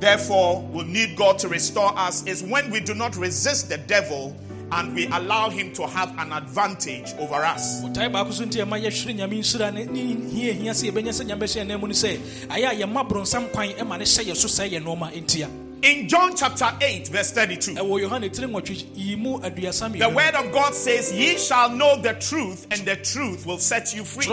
therefore 0.00 0.62
will 0.72 0.84
need 0.84 1.16
God 1.16 1.38
to 1.40 1.48
restore 1.48 1.96
us 1.96 2.24
is 2.26 2.42
when 2.42 2.70
we 2.70 2.80
do 2.80 2.92
not 2.94 3.16
resist 3.16 3.68
the 3.68 3.78
devil 3.78 4.36
and 4.72 4.94
we 4.94 5.06
allow 5.06 5.48
him 5.50 5.72
to 5.72 5.86
have 5.86 6.10
an 6.18 6.32
advantage 6.32 7.12
over 7.18 7.44
us. 7.44 7.82
botae 7.82 8.10
baako 8.12 8.32
so 8.32 8.44
nti 8.44 8.62
ɛma 8.64 8.80
yɛhwere 8.82 9.14
nyame 9.16 9.38
nhyira 9.40 9.72
ne 9.72 9.84
ne 9.84 10.30
hia 10.30 10.52
hia 10.52 10.72
sɛ 10.72 10.90
yɛbɛnya 10.90 11.12
sɛ 11.12 11.26
nyame 11.26 11.40
bɛhyɛ 11.40 11.66
yɛn 11.66 11.80
mu 11.80 11.86
no 11.88 11.94
sɛ 11.94 12.18
ayɛ 12.48 12.68
a 12.70 12.74
yɛma 12.86 13.08
borɔnsam 13.08 13.52
kwan 13.52 13.68
ɛma 13.68 13.98
ne 13.98 14.04
hyɛ 14.04 14.24
yɛ 14.30 14.36
so 14.36 14.48
sɛ 14.48 14.70
yɛ 14.70 14.82
nɔɔma 14.82 15.12
ntia 15.22 15.48
In 15.82 16.06
John 16.08 16.36
chapter 16.36 16.70
8, 16.80 17.08
verse 17.08 17.32
32, 17.32 17.74
ɛwɔ 17.74 18.02
yohane 18.08 18.30
tiri 18.30 18.46
nwɔtwe 18.46 18.84
yi 18.94 19.16
mu 19.16 19.38
aduasa 19.40 19.90
the 19.98 20.08
word 20.08 20.34
of 20.36 20.52
God 20.52 20.74
says, 20.74 21.12
Ye 21.12 21.36
shall 21.36 21.70
know 21.70 22.00
the 22.00 22.12
truth, 22.14 22.68
and 22.70 22.82
the 22.86 22.94
truth 22.94 23.44
will 23.44 23.58
set 23.58 23.92
you 23.92 24.04
free. 24.04 24.24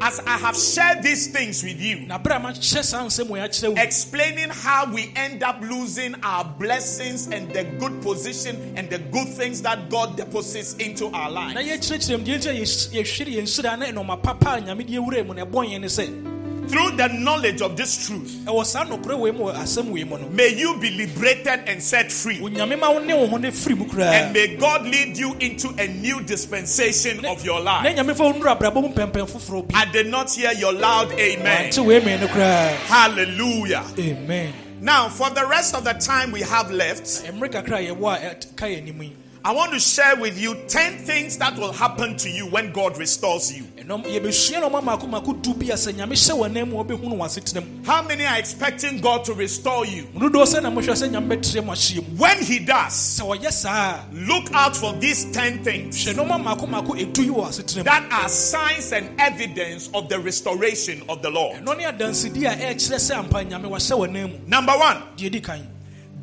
Kyerɛsɛm 0.00 0.08
sɛ 0.08 0.08
na 0.08 0.08
wobɛhunu 0.08 0.08
nokware 0.08 0.08
na 0.08 0.08
nokware 0.08 0.08
no 0.08 0.08
bɛma 0.08 0.08
wade 0.08 0.08
wo 0.08 0.08
ho 0.08 0.08
As 0.08 0.20
I 0.20 0.38
have 0.38 0.56
shared 0.56 1.02
these 1.02 1.26
things 1.28 1.62
with 1.62 1.80
you, 1.80 2.06
na 2.06 2.18
berɛ 2.18 2.36
a 2.36 2.40
mahyɛ 2.40 2.84
saa 2.84 3.04
nsɛm 3.04 3.28
wɔ 3.28 3.44
akyerɛ 3.44 3.68
wo 3.68 3.82
explaining 3.82 4.48
how 4.50 4.92
we 4.92 5.12
end 5.16 5.42
up 5.42 5.60
losing 5.60 6.14
our 6.22 6.44
blessings 6.44 7.26
and 7.28 7.52
the 7.52 7.64
good 7.78 8.00
position 8.02 8.72
and 8.76 8.88
the 8.88 8.98
good 8.98 9.28
things 9.28 9.62
that 9.62 9.88
God 9.90 10.16
deposits 10.16 10.74
into 10.74 11.06
our 11.08 11.30
lives. 11.30 11.54
Yɛkyerɛkyerɛ 16.70 16.76
mu 16.76 16.76
deɛ 16.76 16.76
nti 16.76 16.76
a 16.76 16.76
yɛs- 16.76 16.76
yɛhwere 16.76 16.76
yɛn 16.76 16.76
nhyira 16.76 16.76
ne 16.76 16.76
ɛnɔma 16.76 16.76
papa 16.76 16.76
a 16.76 16.76
nyame 16.76 16.76
de 16.76 16.76
yɛwura 16.76 16.76
mu 16.76 16.76
na 16.76 16.76
ɛbɔ 16.76 16.76
yɛn 16.76 16.76
ne 16.76 16.76
sɛ 16.76 16.80
Through 16.80 16.96
the 16.96 17.08
knowledge 17.08 17.62
of 17.62 17.76
this 17.76 18.06
truth, 18.06 18.30
ɛwɔ 18.44 18.66
saa 18.66 18.84
nokorɛ 18.84 19.18
wei 19.18 19.30
mu 19.32 19.44
wɔ 19.44 19.54
asɛm 19.56 19.84
wei 19.90 20.04
mu 20.04 20.18
no 20.18 20.28
may 20.30 20.48
you 20.54 20.76
be 20.78 20.90
liberated 20.90 21.60
and 21.66 21.82
set 21.82 22.12
free. 22.12 22.38
onyame 22.38 22.78
ma 22.78 22.90
wo 22.90 22.98
ne 22.98 23.14
wo 23.14 23.26
ho 23.26 23.36
ne 23.36 23.50
firi 23.50 23.76
mu 23.76 23.84
And 24.00 24.32
may 24.32 24.56
God 24.56 24.84
lead 24.86 25.16
you 25.18 25.34
into 25.40 25.68
a 25.78 25.88
new 25.88 26.20
dispensation 26.22 27.24
of 27.26 27.44
your 27.44 27.60
life. 27.60 27.86
nyame 27.96 28.14
fa 28.16 28.24
wo 28.24 28.32
nnura 28.32 28.56
abrabɔ 28.58 28.82
mu 28.82 28.88
pɛmpɛn 28.90 29.28
foforɔ 29.28 29.68
bi 29.68 29.78
I 29.78 29.84
did 29.86 30.06
not 30.08 30.30
hear 30.32 30.52
your 30.52 30.72
loud 30.72 31.12
amen. 31.12 31.66
ante 31.66 31.78
wei 31.82 32.00
mei 32.00 32.18
no 32.18 32.26
koraa 32.28 32.68
Hallelujah. 32.86 33.84
amen 33.98 34.52
Now, 34.82 35.08
for 35.10 35.28
the 35.28 35.44
rest 35.46 35.74
of 35.74 35.84
the 35.84 35.92
time 35.92 36.32
we 36.32 36.40
have 36.40 36.70
left, 36.70 37.04
mmerɛ 39.42 39.48
kakra 39.48 39.48
a 39.48 39.48
yɛwɔ 39.48 39.48
a 39.48 39.48
ɛt- 39.48 39.48
ka 39.48 39.48
yɛ 39.48 39.48
anim 39.48 39.48
yi 39.48 39.50
I 39.50 39.52
want 39.52 39.72
to 39.72 39.80
share 39.80 40.16
with 40.16 40.38
you 40.38 40.54
10 40.68 40.98
things 41.06 41.38
that 41.38 41.56
will 41.58 41.72
happen 41.72 42.16
to 42.18 42.28
you 42.30 42.46
when 42.46 42.72
God 42.72 42.98
restores 42.98 43.52
you. 43.56 43.64
ɛnɔm 43.78 44.04
yɛbɛsua 44.04 44.60
nɔma 44.62 44.82
maako 44.84 45.08
maako 45.08 45.42
du 45.42 45.54
bi 45.54 45.66
a 45.66 45.74
sɛ 45.74 45.94
nyame 45.94 46.12
hyɛ 46.12 46.36
w'anan 46.36 46.68
mu 46.68 46.80
a 46.80 46.84
wobɛhunu 46.84 47.16
w'asetena 47.16 47.62
mu 47.66 47.84
How 47.84 48.02
many 48.02 48.24
are 48.26 48.38
expecting 48.38 49.00
God 49.00 49.24
to 49.24 49.32
restore 49.34 49.86
you? 49.86 50.04
mudodoɔ 50.14 50.44
sɛ 50.46 50.62
na 50.62 50.70
mohwɛ 50.70 50.92
sɛ 50.92 51.10
nyame 51.10 51.28
bɛtrɛ 51.28 51.64
mu 51.64 51.72
ahyia 51.72 51.96
mu 52.08 52.16
When 52.18 52.42
He 52.42 52.58
does, 52.58 53.20
look 54.12 54.52
out 54.52 54.76
for 54.76 54.92
these 54.94 55.24
10 55.32 55.64
things 55.64 55.96
hwɛ 56.04 56.14
nɔma 56.14 56.42
maako 56.44 56.68
maako 56.68 56.88
ɛdu 56.98 57.24
yi 57.24 57.30
wɔ 57.30 57.48
asetena 57.48 57.76
mu 57.78 57.82
that 57.84 58.12
are 58.12 58.28
signs 58.28 58.92
and 58.92 59.18
evidence 59.20 59.88
of 59.94 60.08
the 60.08 60.18
restoration 60.18 61.02
of 61.08 61.22
the 61.22 61.30
Lord. 61.30 61.56
ɛno 61.64 61.76
ne 61.76 61.84
adansedi 61.84 62.44
a 62.46 62.54
ɛɛkyerɛ 62.74 62.96
sɛ 62.96 63.18
ampa 63.18 63.44
nyame 63.44 63.64
wahyɛ 63.70 63.96
w'anan 63.98 64.32
mu 64.32 64.38
Number 64.46 64.72
one, 64.72 65.02
deɛ 65.16 65.30
di 65.32 65.40
kan 65.40 65.66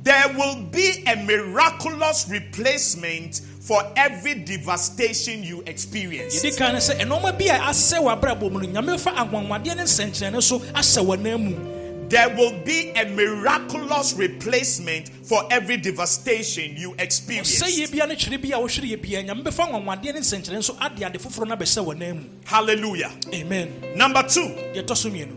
there 0.07 0.29
will 0.37 0.61
be 0.71 1.03
a 1.05 1.15
miraculous 1.25 2.29
replacement 2.29 3.41
for 3.59 3.81
every 3.97 4.35
devastation 4.35 5.43
you 5.43 5.61
experience. 5.67 6.35
deɛ 6.41 6.51
di 6.51 6.57
kan 6.57 6.73
ne 6.73 6.79
sɛ 6.79 6.95
ɛnɔma 7.03 7.37
bi 7.37 7.45
a 7.51 7.59
asɛ 7.59 7.99
w'abrabɔ 7.99 8.49
mu 8.51 8.61
no 8.61 8.67
nyame 8.81 8.97
fa 8.97 9.11
anwanwadeɛ 9.11 9.75
ne 9.75 9.83
nsɛnkyerɛnne 9.83 10.41
so 10.41 10.59
ahyɛ 10.59 11.03
w'anan 11.05 11.39
mu 11.43 11.73
There 12.07 12.29
will 12.37 12.53
be 12.63 12.91
a 12.95 13.03
miraculous 13.09 14.13
replacement 14.13 15.09
for 15.27 15.43
every 15.51 15.75
devastation 15.75 16.77
you 16.77 16.95
experience. 16.97 17.61
sɛ 17.61 17.67
yɛ 17.67 17.91
bia 17.91 18.07
ne 18.07 18.15
twere 18.15 18.37
bi 18.41 18.47
a 18.55 18.59
wohwere 18.61 18.87
yɛ 18.95 19.01
bia 19.01 19.21
nyame 19.23 19.43
bɛfa 19.43 19.67
anwanwadeɛ 19.67 20.13
ne 20.13 20.19
nsɛnkyerɛnne 20.21 20.63
so 20.63 20.77
ade 20.79 21.03
ade 21.03 21.19
foforɔ 21.19 21.47
no 21.49 21.55
abɛhyɛ 21.57 21.83
w'anan 21.85 22.15
mu 22.15 22.23
Hallelujah. 22.45 23.11
amen 23.33 23.73
Number 23.97 24.23
two, 24.23 24.47
deɛ 24.73 24.85
ɛtɔ 24.85 24.95
so 24.95 25.09
mmienu 25.09 25.35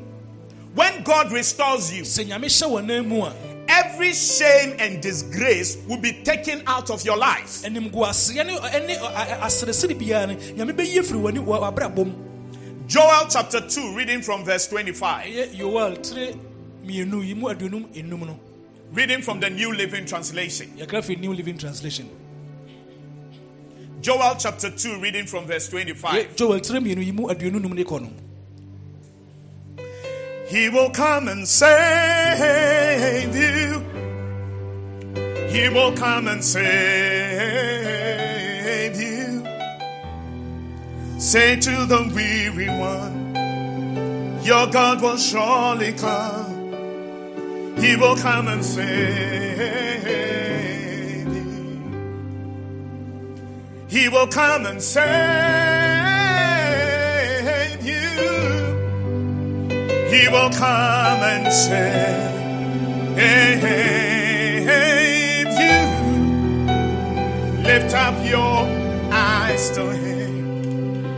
when 0.72 1.02
God 1.02 1.32
restores 1.32 1.92
you, 1.92 2.04
sɛ 3.70 3.78
nyame 3.78 3.78
hyɛ 3.78 3.78
w'anan 3.78 3.78
mu 3.78 3.78
a 3.78 3.78
every 3.78 4.12
shame 4.12 4.76
and 4.78 5.00
disgrace 5.02 5.76
will 5.86 5.96
be 6.00 6.12
taken 6.24 6.62
out 6.66 6.90
of 6.90 7.04
your 7.04 7.16
life. 7.16 7.62
animguaseɛ 7.64 8.46
ne 8.46 8.56
ɛne 8.58 8.98
aseresere 9.40 9.94
biara 9.98 10.26
no 10.28 10.34
nyame 10.34 10.72
bɛyi 10.76 11.02
firi 11.04 11.20
w'ani 11.20 11.38
wɔ- 11.44 11.60
w'abrabɔ 11.74 12.06
mu 12.06 12.12
Joel 12.86 13.26
chapter 13.30 13.60
2, 13.60 13.94
reading 13.96 14.20
from 14.22 14.44
verse 14.44 14.66
25, 14.68 15.26
ɛyɛ 15.26 15.54
yoel 15.58 16.02
tire 16.02 16.34
mmienu 16.84 17.24
yi 17.26 17.34
mu 17.34 17.48
aduonum 17.48 17.84
enum 17.94 18.26
no 18.26 18.40
reading 18.92 19.22
from 19.22 19.38
the 19.38 19.48
New 19.48 19.72
Living 19.72 20.04
Translation. 20.04 20.68
new 21.20 21.32
living 21.32 21.56
translation 21.56 22.08
Joel 24.00 24.34
chapter 24.38 24.70
2, 24.70 24.98
reading 25.00 25.26
from 25.26 25.46
verse 25.46 25.68
25. 25.68 26.34
He 30.50 30.68
will 30.68 30.90
come 30.90 31.28
and 31.28 31.46
save 31.46 33.36
you. 33.36 33.84
He 35.48 35.68
will 35.68 35.92
come 35.92 36.26
and 36.26 36.42
save 36.44 36.60
you. 39.00 39.46
Say 41.20 41.54
to 41.54 41.86
the 41.86 42.10
weary 42.12 42.68
one, 42.68 43.32
Your 44.42 44.66
God 44.66 45.00
will 45.00 45.18
surely 45.18 45.92
come. 45.92 47.76
He 47.78 47.94
will 47.94 48.16
come 48.16 48.48
and 48.48 48.64
save 48.64 48.88
you. 51.32 52.02
He 53.86 54.08
will 54.08 54.26
come 54.26 54.66
and 54.66 54.82
save 54.82 55.99
He 60.10 60.28
will 60.28 60.50
come 60.50 61.22
and 61.22 61.52
save 61.52 62.56
you. 65.60 66.02
Lift 67.62 67.94
up 67.94 68.14
your 68.26 68.66
eyes 69.12 69.70
to 69.70 69.92
Him. 69.92 70.66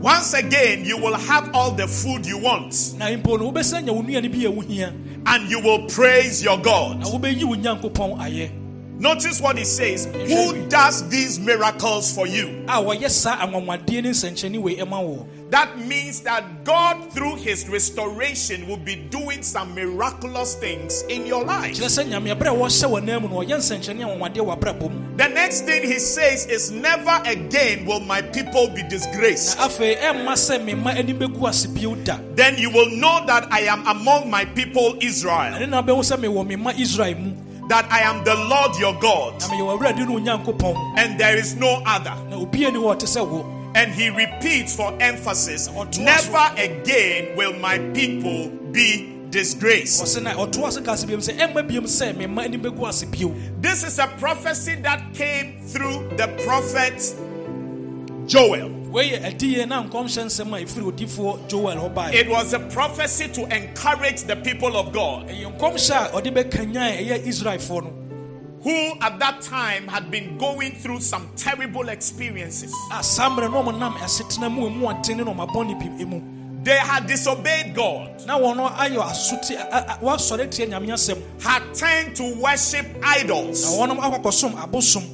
Once 0.00 0.34
again, 0.34 0.84
you 0.84 0.98
will 0.98 1.14
have 1.16 1.48
all 1.54 1.70
the 1.70 1.88
food 1.88 2.26
you 2.26 2.36
want, 2.36 2.94
na 2.98 3.06
mpo 3.06 3.38
no 3.38 3.50
wobɛsan 3.50 3.84
nya 3.84 3.92
wo 3.92 4.02
nnuane 4.02 4.30
bi 4.30 4.44
a 4.44 4.52
wohia 4.52 4.92
and 5.26 5.50
you 5.50 5.60
will 5.60 5.86
praise 5.86 6.42
your 6.44 6.58
God. 6.58 7.02
Wobɛyi 8.98 9.00
wo 9.00 9.00
nyankopɔn 9.00 9.00
ayɛ 9.00 9.00
Notice 9.00 9.40
what 9.40 9.58
he 9.58 9.64
says. 9.64 10.06
Who 10.06 10.66
does 10.68 11.08
these 11.08 11.38
miracles 11.40 12.12
for 12.14 12.26
you? 12.26 12.64
Ah, 12.68 12.80
a 12.80 12.84
wɔyɛ 12.84 13.10
saa 13.10 13.36
anwanwadeɛ 13.46 14.02
ne 14.02 14.10
nsɛnkyerɛnne 14.10 14.60
wei 14.62 14.76
ɛma 14.76 15.02
wo 15.02 15.26
That 15.50 15.78
means 15.78 16.20
that 16.20 16.64
God, 16.64 17.12
through 17.12 17.36
his 17.36 17.68
restoration, 17.68 18.66
will 18.66 18.78
be 18.78 18.96
doing 18.96 19.42
some 19.42 19.74
miraculous 19.74 20.54
things 20.56 21.02
in 21.08 21.26
your 21.26 21.44
life. 21.44 21.76
kyerɛ 21.76 22.04
sɛ 22.04 22.10
nyame 22.10 22.34
ɛberɛ 22.34 22.48
a 22.48 22.56
wɔhyɛ 22.56 22.90
wɔ 22.90 23.04
nan 23.04 23.22
mu 23.22 23.28
no 23.28 23.34
ɔyɛ 23.36 23.56
nsɛnkyerɛnne 23.58 24.18
anwanwadeɛ 24.18 24.40
wɔ 24.46 24.58
abrabɔ 24.58 24.90
mu 24.90 25.16
The 25.16 25.28
next 25.28 25.60
thing 25.62 25.82
he 25.82 25.98
says 25.98 26.46
is, 26.46 26.70
Never 26.72 27.20
again 27.24 27.86
will 27.86 28.00
my 28.00 28.20
people 28.22 28.68
be 28.68 28.82
disgraced. 28.88 29.58
na 29.58 29.68
afei 29.68 29.96
ɛmma 29.98 30.32
sɛ 30.34 30.64
me 30.64 30.72
mma 30.74 30.96
anim 30.96 31.18
bɛgu 31.18 31.48
ase 31.48 31.66
bio 31.66 31.94
da 31.96 32.18
Then 32.34 32.56
you 32.58 32.70
will 32.70 32.90
know 32.90 33.24
that 33.26 33.46
I 33.52 33.60
am 33.60 33.86
among 33.86 34.30
my 34.30 34.44
people 34.44 34.96
Israel, 35.00 35.54
ɛne 37.68 37.70
na 37.70 37.70
wobɛhu 37.70 37.70
sɛ 37.70 37.70
mewɔ 37.70 37.70
me 37.70 37.70
mma 37.70 37.70
israel 37.70 37.70
mu 37.70 37.70
that 37.70 37.92
I 37.92 38.00
am 38.00 38.24
the 38.24 38.34
Lord 38.34 38.76
your 38.78 38.94
God, 39.00 39.40
na 39.40 39.46
meyɛ 39.48 39.78
w'awurade 39.78 40.06
no 40.06 40.18
onyankopɔn 40.18 40.98
and 40.98 41.18
there 41.20 41.36
is 41.36 41.54
no 41.56 41.82
other. 41.86 42.14
na 42.28 42.36
obia 42.36 42.72
ni 42.72 42.78
hɔ 42.78 42.96
ɔte 42.96 43.06
sɛ 43.06 43.26
wo 43.28 43.44
And 43.76 43.90
he 43.92 44.08
repeats 44.08 44.76
for 44.76 44.92
emphasis, 45.00 45.68
Never 45.98 46.52
again 46.56 47.36
will 47.36 47.54
my 47.54 47.78
people 47.92 48.48
be 48.70 49.10
disgraced. 49.30 50.00
ɔse 50.02 50.22
na 50.22 50.34
ɔtoa 50.34 50.70
so 50.72 50.80
ka 50.82 50.94
se 50.94 51.06
biom 51.06 51.18
sɛ 51.20 51.36
ɛmma 51.38 51.68
biom 51.68 51.84
sɛ 51.84 52.16
me 52.16 52.26
mma 52.26 52.44
anim 52.44 52.60
bɛgu 52.62 52.88
ase 52.88 53.04
bio 53.04 53.34
This 53.60 53.82
is 53.82 53.98
a 53.98 54.06
prophecy 54.06 54.76
that 54.76 55.12
came 55.14 55.58
through 55.66 56.08
the 56.16 56.28
prophet 56.44 57.02
Joel. 58.28 58.70
Wei 58.94 59.10
yɛ 59.10 59.24
adiyɛ 59.24 59.66
na 59.68 59.82
nkɔmhyɛ 59.82 60.24
nsɛm 60.26 60.52
a 60.54 60.64
ɛfiri 60.64 60.92
odifoɔ 60.92 61.48
joel 61.48 61.76
hɔ 61.76 61.94
baeɛ 61.94 62.14
It 62.14 62.28
was 62.28 62.52
a 62.52 62.60
prophecy 62.60 63.26
to 63.28 63.42
encourage 63.54 64.22
the 64.22 64.36
people 64.36 64.76
of 64.76 64.92
God 64.92 65.28
ɛyɛ 65.28 65.58
nkɔmhyɛ 65.58 65.96
a 66.14 66.20
ɔde 66.20 66.32
bɛkanyan 66.32 66.98
ɛyɛ 67.00 67.26
israelfoɔ 67.26 67.82
no 67.84 67.92
who 68.62 68.92
at 69.02 69.18
that 69.18 69.42
time 69.42 69.86
had 69.88 70.10
been 70.10 70.38
going 70.38 70.72
through 70.76 70.98
some 71.00 71.28
terrible 71.36 71.88
experiences. 71.90 72.72
a 72.92 73.02
saa 73.02 73.28
mmerɛ 73.28 73.50
na 73.52 73.62
ɔmo 73.62 73.78
nam 73.78 73.94
asetena 73.94 74.48
mu 74.50 74.66
emu 74.68 74.86
ɔten 74.86 75.16
ne 75.16 75.24
na 75.24 75.32
ɔmo 75.34 75.46
abɔne 75.50 75.78
bi 75.98 76.04
mu 76.04 76.22
They 76.64 76.78
had 76.78 77.06
disobeyed 77.06 77.74
God, 77.74 78.22
na 78.26 78.38
wɔn 78.38 78.56
no 78.56 78.68
ayɔ 78.70 79.02
asote 79.02 79.50
a- 79.54 79.76
a- 79.76 79.98
wɔasɔre 80.02 80.48
tie 80.50 80.64
nyame 80.66 80.86
asɛm 80.88 81.20
had 81.42 81.62
turned 81.74 82.16
to 82.16 82.34
worship 82.40 82.86
idols, 83.02 83.66
wɔn 83.76 83.98
akɔkɔsom 83.98 84.52
abosom 84.56 85.04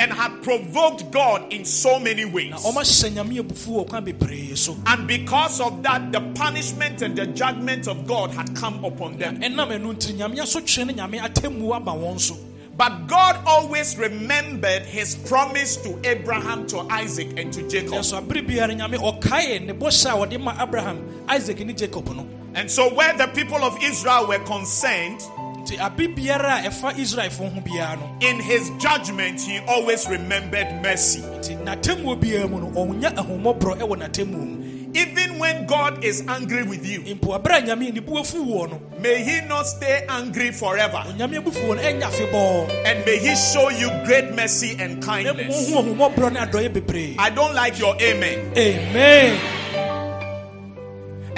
and 0.00 0.12
had 0.12 0.42
provoked 0.42 1.10
God 1.12 1.52
in 1.52 1.64
so 1.64 1.98
many 2.00 2.24
ways. 2.24 2.50
na 2.50 2.56
wɔn 2.56 2.74
ahyɛ 2.82 3.10
nyame 3.12 3.38
abufu 3.42 3.68
wɔ 3.76 3.88
kwan 3.88 4.04
bebree 4.04 4.56
so 4.56 4.76
And 4.86 5.06
because 5.06 5.60
of 5.60 5.82
that, 5.82 6.10
the 6.10 6.20
punishment 6.34 7.02
and 7.02 7.14
the 7.16 7.26
judgment 7.26 7.86
of 7.86 8.06
God 8.06 8.30
had 8.30 8.56
come 8.56 8.82
upon 8.84 9.18
them. 9.18 9.40
ɛnam 9.40 9.68
ɛnu 9.76 9.94
nti 9.94 10.14
nyame 10.16 10.36
asotwe 10.40 10.86
ne 10.86 10.94
nyame 10.94 11.20
atemmu 11.20 11.74
aba 11.76 11.92
wɔn 11.92 12.18
so 12.18 12.36
But 12.76 13.08
God 13.08 13.36
always 13.44 13.98
remembered 13.98 14.84
his 14.86 15.14
promise 15.28 15.76
to 15.84 16.00
Abraham, 16.02 16.66
to 16.68 16.78
Isaac, 16.88 17.38
and 17.38 17.52
to 17.52 17.68
Jacob. 17.68 17.92
nanso 17.92 18.18
abere 18.26 18.40
biara 18.46 18.74
nyame 18.74 18.96
ɔkae 18.96 19.66
ne 19.66 19.74
bɔhyɛ 19.74 20.06
a 20.10 20.16
wɔde 20.26 20.40
ma 20.40 20.54
abraham 20.58 20.98
isaac 21.28 21.60
ne 21.60 21.74
jacob 21.74 22.08
no 22.16 22.26
And 22.52 22.68
so, 22.68 22.92
where 22.92 23.16
the 23.16 23.28
people 23.28 23.62
of 23.62 23.80
Israel 23.80 24.26
were 24.26 24.40
concerned, 24.40 25.20
nti 25.70 25.78
abere 25.78 26.08
biara 26.08 26.54
a 26.56 26.68
ɛfa 26.68 26.96
israelfoɔ 26.98 27.54
ho 27.54 27.60
biara 27.60 27.96
no 28.00 28.16
in 28.20 28.40
his 28.40 28.70
judgment, 28.78 29.40
he 29.40 29.58
always 29.68 30.08
remembered 30.08 30.82
mercy. 30.82 31.20
nti 31.20 31.56
n'atemmuo 31.62 32.18
biara 32.20 32.48
mu 32.50 32.60
no 32.60 32.66
ɔnya 32.74 33.14
ahommɔborɔ 33.14 33.78
ɛwɔ 33.78 33.96
n'atemmuo 33.98 34.46
mu 34.46 34.56
Even 34.92 35.38
when 35.38 35.66
God 35.66 36.02
is 36.02 36.24
angry 36.26 36.64
with 36.64 36.84
you, 36.84 37.02
mpo 37.02 37.38
abere 37.40 37.58
a 37.58 37.62
nyame 37.62 37.94
ne 37.94 38.00
bu 38.00 38.14
afu 38.18 38.44
wɔ 38.44 38.70
no 38.70 38.80
may 38.98 39.22
he 39.22 39.40
not 39.46 39.62
stay 39.68 40.04
angry 40.08 40.50
forever. 40.50 41.04
onyame 41.06 41.38
abufu 41.40 41.62
wɔ 41.68 41.76
no 41.76 41.82
ɛnya 41.82 42.02
afebɔɔ 42.10 42.84
And 42.86 43.04
may 43.06 43.18
he 43.18 43.36
show 43.36 43.68
you 43.68 43.88
great 44.04 44.34
mercy 44.34 44.74
and 44.80 45.00
kindness. 45.00 45.70
mmom 45.70 45.94
hu 45.94 45.94
ahommɔborɔ 45.94 46.32
ne 46.32 46.40
adɔeɛ 46.40 46.72
bebree 46.74 47.14
I 47.16 47.30
don't 47.30 47.54
like 47.54 47.78
your 47.78 47.94
amen. 48.02 48.52
amen 48.56 49.59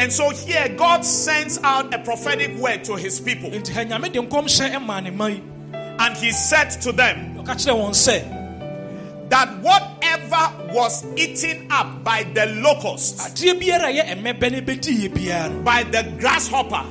And 0.03 0.13
so, 0.13 0.31
here, 0.31 0.69
God 0.77 1.05
sends 1.05 1.61
out 1.63 1.95
a 1.95 1.99
prophetic 2.01 2.57
word 2.57 2.83
to 2.87 2.97
his 2.97 3.21
people. 3.21 3.51
nti 3.51 3.73
ha 3.73 3.85
nyame 3.85 4.11
de 4.13 4.19
nkɔmhyɛ 4.19 4.75
ɛmaa 4.75 5.03
ne 5.05 5.11
ma 5.11 5.27
yi. 5.29 5.41
And 5.73 6.17
he 6.17 6.33
said 6.33 6.71
to 6.83 6.91
them, 6.91 7.37
ɔka 7.39 7.55
kyerɛ 7.55 7.79
wɔn 7.79 7.95
sɛ 7.95 9.31
that 9.31 9.49
whatever 9.61 10.75
was 10.75 11.07
eaten 11.17 11.69
up 11.71 12.03
by 12.03 12.25
the 12.35 12.47
locust, 12.47 13.19
adeɛ 13.19 13.61
biara 13.63 13.85
a 13.85 14.03
ɛyɛ 14.03 14.21
mmɛbɛ 14.21 14.51
ne 14.51 14.61
bɛdi 14.61 14.93
yɛ 15.03 15.09
biara 15.15 15.53
no. 15.55 15.63
by 15.63 15.85
the 15.85 16.03
grasshopper, 16.19 16.83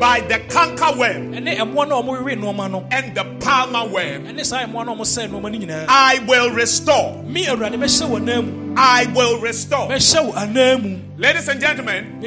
ɛyɛ 0.00 0.20
ɛyɛ 0.20 0.20
mmɛbɛ 0.20 0.20
no 0.20 0.20
by 0.20 0.20
the 0.20 0.38
cankerworm, 0.52 1.34
ɛne 1.34 1.56
ɛmmoa 1.58 1.88
no 1.88 1.98
a 1.98 2.02
ɔmowewe 2.02 2.36
nnoɔma 2.36 2.70
no. 2.70 2.86
and 2.90 3.14
the 3.14 3.24
palmer 3.40 3.84
worm, 3.92 4.26
ɛne 4.26 4.44
saa 4.44 4.64
ɛmmoa 4.64 4.86
no 4.86 4.92
a 4.92 4.96
ɔmosɛe 4.96 5.28
nnoɔma 5.28 5.42
no 5.52 5.58
nyinaa 5.58 5.84
I 5.88 6.18
will 6.26 6.50
restore. 6.50 7.22
me 7.24 7.46
awurade 7.46 7.74
mɛhyɛ 7.74 8.08
wɔ 8.08 8.74
I 8.76 9.06
will 9.14 9.40
restore. 9.40 9.88
Ladies 9.88 11.48
and 11.48 11.60
gentlemen, 11.60 12.20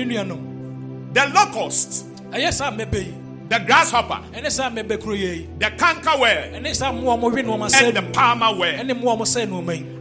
the 1.13 1.31
locust, 1.33 2.05
ɛyɛ 2.31 2.53
saa 2.53 2.71
mmɛbɛ 2.71 2.93
yi 3.05 3.13
the 3.49 3.59
grasshopper, 3.59 4.19
ɛne 4.33 4.51
saa 4.51 4.69
mmɛbɛ 4.69 5.01
kuro 5.01 5.15
yɛ 5.15 5.47
the 5.59 5.65
cankerworm, 5.71 6.53
ɛne 6.55 6.75
saa 6.75 6.91
mmoa 6.91 7.13
a 7.13 7.17
ɔmowe 7.17 7.43
nnoɔma 7.43 7.69
sɛe 7.71 7.87
and 7.87 7.97
the 7.97 8.01
palmer 8.13 8.55
worm 8.55 8.75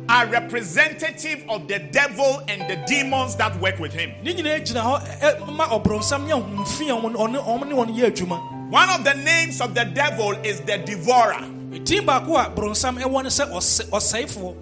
ɛne 0.06 0.08
mmoa 0.08 0.08
a 0.08 0.08
ɔmosɛe 0.08 0.08
nnoɔma 0.08 0.08
yi 0.08 0.08
are 0.08 0.26
representative 0.26 1.44
of 1.48 1.68
the 1.68 1.78
devil 1.78 2.42
and 2.48 2.62
the 2.70 2.76
demons 2.86 3.36
that 3.36 3.56
work 3.60 3.78
with 3.78 3.92
him. 3.92 4.12
ne 4.22 4.34
nyinaa 4.34 4.60
gyina 4.66 4.82
hɔ 4.82 5.00
ɛ- 5.20 5.38
ɛ- 5.40 5.56
ma 5.56 5.66
ɔborɔnsam 5.68 6.26
ne 6.26 6.32
ahomfi 6.32 6.88
a 6.88 7.00
ɔmo- 7.00 7.14
ɔne 7.16 7.44
ɔmo 7.44 7.66
ne 7.68 7.74
wɔn 7.74 7.96
yɛ 7.96 8.10
adwuma. 8.12 8.70
One 8.70 8.88
of 8.90 9.04
the 9.04 9.14
names 9.14 9.60
of 9.60 9.74
the 9.74 9.84
devil 9.84 10.32
is 10.42 10.60
the 10.60 10.78
devourer. 10.78 11.44
ɛtin 11.70 12.04
baako 12.06 12.36
a 12.36 12.50
borɔnsam 12.50 12.98
ɛwɔ 13.02 13.22
ne 13.22 13.28
sɛ 13.28 13.50
ɔsɛ- 13.52 13.90
ɔsɛefoɔ 13.90 14.54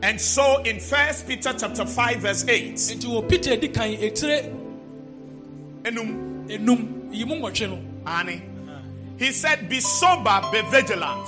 And 0.00 0.20
so 0.20 0.58
in 0.62 0.78
First 0.78 1.26
Peter 1.26 1.52
chapter 1.58 1.84
5, 1.84 2.18
verse 2.20 2.44
8, 2.46 2.74
nti 2.76 3.04
wɔ 3.04 3.28
peter 3.28 3.56
di 3.56 3.68
kan 3.68 3.88
etire 3.90 4.44
enum, 5.82 6.46
enum 6.48 7.12
yi 7.12 7.24
no. 7.24 7.78
Annie, 8.06 8.42
he 9.18 9.32
said, 9.32 9.68
Be 9.68 9.80
sober, 9.80 10.40
be 10.52 10.60
vigilant, 10.70 11.26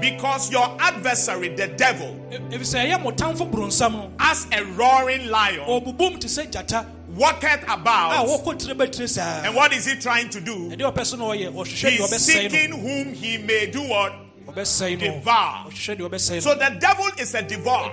ɔsɛ 0.00 0.18
mommrɛ 0.18 0.22
mo 0.22 0.28
ase 0.28 0.50
no 0.50 0.52
moma 0.52 0.52
ani 0.52 0.52
na 0.52 0.52
hɔ 0.52 0.52
because 0.52 0.52
your 0.52 0.76
adversary, 0.80 1.48
the 1.48 1.68
devil, 1.68 2.16
efisɛ 2.30 2.86
ɛyɛ 2.90 3.02
mo 3.02 3.10
tamfo 3.12 3.50
borɔnsam 3.50 3.92
no 3.92 4.10
as 4.18 4.46
a 4.52 4.64
roaring 4.64 5.26
lion, 5.28 5.60
ɔbobom 5.66 6.18
te 6.20 6.28
sɛ 6.28 6.50
gyata 6.50 6.86
walketh 7.14 7.62
about. 7.68 8.26
wɔkɔ 8.26 8.58
tire 8.58 8.74
bɛtire 8.74 9.08
saa 9.08 9.42
And 9.44 9.54
what 9.54 9.72
is 9.72 9.84
he 9.86 9.96
trying 9.96 10.28
to 10.30 10.40
do? 10.40 10.70
ɛdeɛ 10.70 10.92
ɔpɛ 10.92 11.06
so 11.06 11.16
na 11.16 11.24
ɔyɛ 11.24 11.52
ɔhwehwɛ 11.52 11.98
deɛ 11.98 12.12
He's 12.12 12.24
seeking 12.24 12.72
whom 12.72 13.12
he 13.14 13.38
may 13.38 13.66
do 13.66 13.82
what? 13.82 14.12
no 14.46 14.52
ɔbɛsɛe 14.52 14.98
no 15.00 15.06
Devour. 15.20 15.66
ɔhwehwɛ 15.70 15.96
deɛ 15.98 16.08
ɔbɛsɛe 16.08 16.42
So 16.42 16.54
the 16.54 16.76
devil 16.80 17.06
is 17.18 17.34
a 17.34 17.42
devourer. 17.42 17.90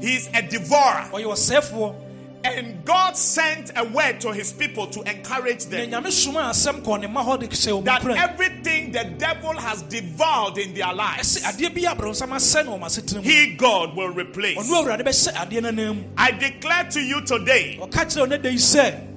He's 0.00 0.28
a 0.34 0.42
devourer. 0.42 1.04
And 2.44 2.84
God 2.84 3.16
sent 3.16 3.72
a 3.74 3.84
word 3.84 4.20
to 4.20 4.32
his 4.32 4.52
people 4.52 4.86
to 4.88 5.00
encourage 5.02 5.64
them. 5.64 5.90
Nyame 5.90 6.10
soma 6.12 6.50
asɛm 6.50 6.82
kɔɔ 6.82 7.00
ne 7.00 7.06
ma 7.06 7.24
hɔ 7.24 7.40
de 7.40 7.46
hyɛ 7.46 7.82
ɔmu 7.82 7.84
that 7.84 8.06
everything 8.06 8.92
the 8.92 9.04
devil 9.16 9.54
has 9.58 9.80
devoured 9.82 10.58
in 10.58 10.74
their 10.74 10.92
lives, 10.92 11.42
adeɛ 11.42 11.74
bi 11.74 11.90
a 11.90 11.96
borɔnsam 11.96 12.28
asɛe 12.28 12.66
no 12.66 12.78
ɔma 12.78 12.84
asetena 12.84 13.16
mu. 13.16 13.22
he, 13.22 13.54
God, 13.54 13.96
will 13.96 14.10
replace. 14.10 14.58
ɔno 14.58 14.84
awurade 14.84 15.00
bɛhyɛ 15.02 15.32
adeɛ 15.32 15.62
no 15.62 15.68
anan 15.68 15.96
mu. 15.96 16.04
I 16.18 16.32
declare 16.32 16.84
to 16.90 17.00
you 17.00 17.22
today 17.22 17.78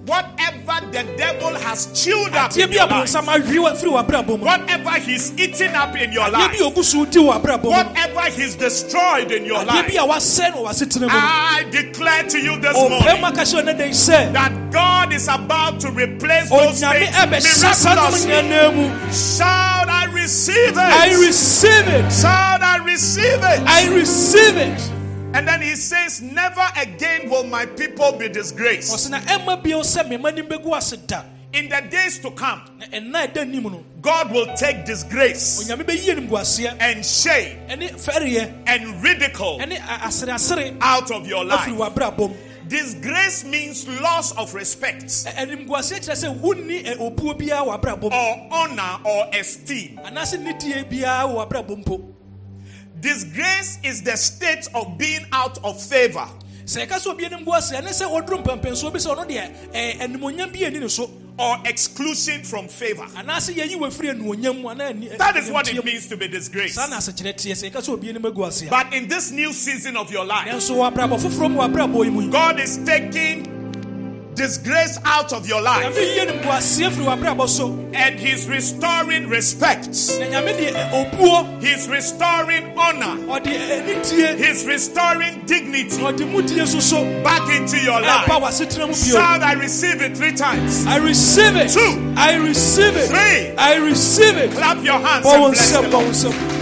ɔka 0.07 0.37
kyerɛ 0.37 0.55
wo 0.57 0.67
ne 0.67 0.67
da 0.67 0.67
yi 0.67 0.67
sɛ 0.67 0.67
whatever 0.67 0.91
the 0.91 1.03
devil 1.17 1.55
has 1.59 1.87
chewed 1.93 2.33
up 2.35 2.57
in 2.57 2.71
your 2.71 2.87
life, 2.87 3.07
borɔnsam 3.09 3.27
awe 3.27 3.61
wa- 3.61 3.73
firi 3.73 3.91
w'abrabɔ 3.91 4.39
whatever 4.39 4.89
he's 4.99 5.31
eaten 5.37 5.75
up 5.75 5.95
in 5.95 6.11
your 6.11 6.29
life, 6.29 6.51
bi 6.51 6.57
a 6.57 6.69
ogu 6.69 6.83
so 6.83 7.05
di 7.05 7.19
wɔ 7.19 7.41
abrabɔ 7.41 7.63
mu 7.63 7.69
no 7.71 7.77
whatever 7.83 8.21
he's 8.31 8.55
destroyed 8.55 9.31
in 9.31 9.45
your 9.45 9.63
life, 9.63 9.87
bi 9.87 9.93
a 9.93 10.07
wasɛe 10.07 10.55
no 10.55 10.63
wɔ 10.63 10.69
asetena 10.69 11.01
mu 11.01 11.07
no 11.07 11.13
I 11.13 11.63
declare 11.71 12.23
to 12.23 12.39
you 12.39 12.59
this 12.59 12.73
morning 12.75 13.21
mu 13.21 13.27
aka 13.27 13.41
kyerɛ 13.41 13.53
wo 13.55 13.61
ne 13.61 13.73
da 13.73 13.83
yi 13.85 13.91
sɛ 13.91 14.33
that 14.33 14.71
God 14.71 15.13
is 15.13 15.27
about 15.27 15.79
to 15.81 15.91
replace 15.91 16.49
those 16.49 16.79
things 16.79 17.15
ɛbɛhyɛ 17.15 17.73
saa 17.73 17.93
nom 17.95 18.11
miraculously. 18.11 19.37
Shout, 19.37 19.89
I 19.89 20.05
receive 20.13 20.69
it. 20.69 20.77
I 20.77 21.09
receive 21.19 21.87
it. 21.87 22.11
Shout, 22.11 22.61
I 22.61 22.77
receive 22.85 23.43
it. 23.43 23.61
I 23.65 23.87
receive 23.93 24.57
it 24.57 24.91
and 25.37 25.47
then 25.47 25.61
he 25.61 25.75
says, 25.75 26.21
Never 26.21 26.65
again 26.75 27.29
will 27.29 27.43
my 27.45 27.65
people 27.65 28.11
be 28.13 28.27
disgraced. 28.29 28.91
ɔsɛ 28.93 29.09
na 29.11 29.19
ɛma 29.21 29.61
bio 29.63 29.81
sɛ 29.81 30.07
mema 30.09 30.33
nim 30.33 30.47
bɛgu 30.47 30.75
ase 30.75 30.97
da 31.05 31.23
In 31.53 31.69
the 31.69 31.81
days 31.89 32.19
to 32.19 32.31
come, 32.31 32.61
na 32.77 32.85
ɛna 32.87 33.27
ɛda 33.33 33.47
nim 33.49 33.83
God 34.01 34.31
will 34.31 34.47
take 34.55 34.85
disgrace 34.85 35.63
onyame 35.63 35.83
bɛyie 35.85 36.15
nimguaseɛ 36.27 36.77
and 36.79 37.05
shame 37.05 37.57
and 38.67 39.03
ridicule 39.03 39.59
ɛne 39.59 39.77
a- 39.77 40.07
asereasere 40.07 40.77
out 40.81 41.09
of 41.11 41.27
your 41.27 41.45
life. 41.45 41.67
afiri 41.67 41.77
w'abrabɔ 41.77 42.29
mu 42.29 42.35
Disgrace 42.67 43.45
means 43.45 43.87
loss 43.87 44.33
of 44.33 44.53
respect 44.53 45.05
Ɛ- 45.05 45.35
animguaseɛ 45.35 45.99
kyerɛ 46.03 46.15
sɛ 46.25 46.39
wonni 46.41 46.83
ɛ, 46.83 46.97
obuo 46.99 47.33
biara 47.39 47.65
wɔ 47.65 47.79
abrabɔ 47.81 48.01
mu 48.01 48.07
or 48.09 48.47
honor 48.51 48.99
or 49.05 49.27
esteem. 49.33 49.97
Disgrace 52.99 53.79
is 53.83 54.01
the 54.03 54.17
state 54.17 54.67
of 54.73 54.97
being 54.97 55.25
out 55.31 55.57
of 55.63 55.81
favor. 55.81 56.27
sɛ 56.65 56.85
ɛka 56.85 56.97
sɛ 56.99 57.07
obi 57.11 57.25
anim 57.25 57.45
gu 57.45 57.53
ase 57.53 57.71
ɛne 57.71 57.89
sɛ 57.89 58.05
ɔduru 58.11 58.43
mpɛmpɛnsoɔ 58.43 58.91
bi 58.91 58.99
sɛ 58.99 59.15
ɔno 59.15 59.25
deɛ 59.29 59.71
ɛɛ 59.73 59.99
animonyam 60.01 60.51
bi 60.51 60.65
ani 60.65 60.79
ne 60.79 60.87
so 60.89 61.09
or 61.39 61.55
exclusion 61.65 62.43
from 62.43 62.67
favor. 62.67 63.03
anaasɛ 63.15 63.53
yɛyi 63.55 63.77
wɔ 63.77 63.93
firi 63.93 64.09
anuonyam 64.19 64.61
mu 64.61 64.67
anaa 64.69 64.89
ani- 64.89 65.07
That 65.17 65.37
is 65.37 65.49
what 65.49 65.69
it 65.71 65.85
means 65.85 66.07
to 66.07 66.17
be 66.17 66.27
disgraced. 66.27 66.75
saa 66.75 66.87
na 66.87 66.97
asekyerɛ 66.97 67.35
teɛ 67.35 67.51
sɛ 67.53 67.71
yɛka 67.71 67.79
sɛ 67.85 67.89
obi 67.93 68.09
anim 68.09 68.23
agu 68.23 68.45
ase 68.47 68.63
a 68.63 68.69
But 68.69 68.91
in 68.93 69.07
this 69.07 69.31
new 69.31 69.53
season 69.53 69.95
of 69.95 70.11
your 70.11 70.25
life, 70.25 70.47
nanso 70.49 70.75
wɔ 70.75 70.91
abrabɔ 70.93 71.17
foforɔ 71.21 71.51
mu 71.51 71.59
wɔ 71.61 71.71
abrabɔ 71.73 72.03
yi 72.05 72.09
mu 72.09 72.21
yi 72.23 72.27
God 72.29 72.59
is 72.59 72.77
taking 72.85 73.45
disgrace 74.37 74.99
out 75.03 75.33
of 75.33 75.47
your 75.47 75.61
life 75.61 75.83
nyame 75.83 76.15
yie 76.15 76.25
no 76.25 76.33
mboaseɛ 76.33 76.91
firi 76.91 77.05
wɔ 77.05 77.17
abrabɔ 77.17 77.49
so 77.49 77.67
and 77.93 78.19
He's 78.19 78.47
restoring 78.47 79.27
respect. 79.29 79.87
na 80.19 80.25
nyame 80.27 80.55
de 80.57 80.71
ɛ, 80.71 80.91
obuo 80.93 81.61
He's 81.61 81.87
restoring 81.89 82.73
honor. 82.77 83.17
Eh, 83.45 83.81
anitie 83.81 84.37
He's 84.37 84.65
restoring 84.65 85.41
dignity 85.45 85.97
ɔde 85.97 86.23
mudie 86.31 86.67
so 86.67 86.79
so 86.79 87.03
back 87.23 87.49
into 87.49 87.77
your 87.79 87.99
life. 87.99 88.25
w'asetena 88.27 88.87
mu 88.87 88.93
bio 88.93 89.17
Shout, 89.17 89.41
I 89.41 89.53
receive 89.53 90.01
it 90.01 90.15
three 90.15 90.33
times. 90.33 90.85
I 90.85 90.97
receive 90.97 91.55
it. 91.55 91.69
Two. 91.71 92.13
I 92.15 92.35
receive 92.35 92.95
it. 92.95 93.07
Three. 93.09 93.55
I 93.57 93.75
receive 93.77 94.37
it. 94.37 94.51
Clap 94.51 94.83
your 94.83 94.99
hands 94.99 95.25
and 95.25 95.51
bless 95.51 96.56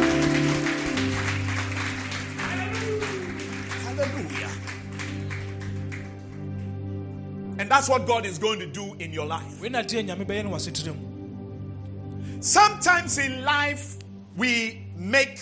that's 7.76 7.90
what 7.90 8.08
God 8.08 8.26
is 8.26 8.38
going 8.38 8.60
to 8.60 8.66
do 8.66 8.96
in 9.00 9.12
your 9.12 9.26
life. 9.26 9.60
Wei 9.62 9.68
na 9.68 9.82
deɛ 9.82 10.08
nyame 10.08 10.26
bɛyɛ 10.26 10.46
no 10.46 10.52
w'asetena 10.52 10.96
mu. 10.96 12.42
Sometimes 12.42 13.18
in 13.18 13.44
life, 13.44 13.98
we 14.38 14.88
make 14.96 15.42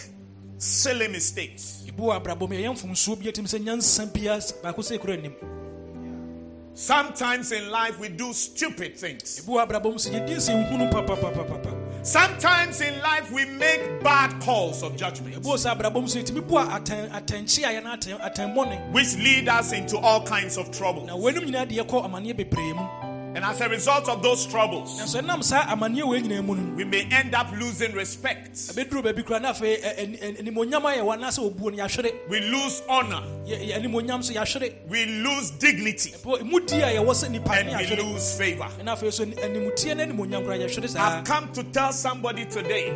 silly 0.57 1.07
mistakes. 1.07 1.83
Ebi 1.85 1.99
wɔ 1.99 2.19
abrabɔ 2.19 2.49
mu 2.49 2.55
yɛyɛ 2.55 2.73
mfomsoɔ 2.73 3.19
bi 3.19 3.29
atim 3.29 3.45
sɛ 3.45 3.59
nyansa 3.63 4.11
bia 4.11 4.39
baako 4.63 4.81
sɛ 4.81 4.97
ekura 4.97 5.13
anim. 5.19 5.35
Sometimes 6.73 7.51
in 7.51 7.69
life, 7.69 7.99
we 7.99 8.09
do 8.09 8.33
stupid 8.33 8.97
things. 8.97 9.43
Sometimes 12.03 12.81
in 12.81 12.99
life, 12.99 13.31
we 13.31 13.45
make 13.45 14.03
bad 14.03 14.41
calls 14.41 14.83
of 14.83 14.97
judgment, 14.97 15.35
Ebi 15.35 15.45
wɔ 15.45 15.55
sɛ 15.55 15.73
abrabɔ 15.73 16.01
mu 16.01 16.07
sɛ 16.07 16.21
yɛtumi 16.21 16.45
bu 16.45 16.55
atɛn 16.55 17.09
atɛnkye 17.11 17.63
a 17.63 17.81
yɛn 17.81 17.85
atɛn 17.85 18.19
atɛnbɔne. 18.19 18.91
which 18.91 19.15
lead 19.15 19.47
us 19.47 19.71
into 19.71 19.97
all 19.97 20.21
kinds 20.25 20.57
of 20.57 20.69
trouble. 20.69 21.07
Na 23.33 23.33
wɔnum 23.33 23.33
nyinaa 23.33 23.33
de 23.33 23.33
yɛkɔ 23.33 23.33
amanneɛ 23.33 23.33
bebree 23.33 23.33
mu. 23.33 23.35
And 23.35 23.45
as 23.45 23.61
a 23.61 23.69
result 23.69 24.09
of 24.09 24.21
those 24.23 24.45
troubles, 24.45 24.99
Nanso 24.99 25.21
ɛnam 25.21 25.43
saa 25.43 25.63
amanneɛ 25.65 26.03
wɔ 26.03 26.21
nyinaa 26.23 26.43
mu 26.45 26.55
no. 26.55 26.73
we 26.75 26.83
may 26.85 27.07
end 27.11 27.33
up 27.35 27.47
losing 27.53 27.93
respect. 27.93 28.71
We 28.75 28.83
lose 32.39 32.81
honor. 32.89 33.21
Yɛ- 33.45 33.69
yɛ- 33.69 33.75
Animonyam 33.83 34.23
so 34.23 34.33
yɛahwere. 34.33 34.73
We 34.87 35.05
lose 35.05 35.51
dignity. 35.51 36.11
Bɔ- 36.23 36.41
Mudi 36.49 36.81
a 36.81 36.93
yɛwɔ 36.95 37.13
sɛ 37.13 37.29
nipa 37.31 37.51
And 37.53 37.69
we 37.69 37.73
lose 38.03 38.37
favor. 38.37 38.67
ɛna 38.79 38.93
afei 38.97 39.11
so 39.11 39.25
animutie 39.25 39.95
ne 39.95 40.05
animonyam 40.05 40.43
koraa 40.45 40.57
yɛhwere 40.59 40.89
saa 40.89 41.17
I've 41.19 41.23
come 41.25 41.51
to 41.53 41.63
tell 41.63 41.91
somebody 41.91 42.45
today 42.45 42.91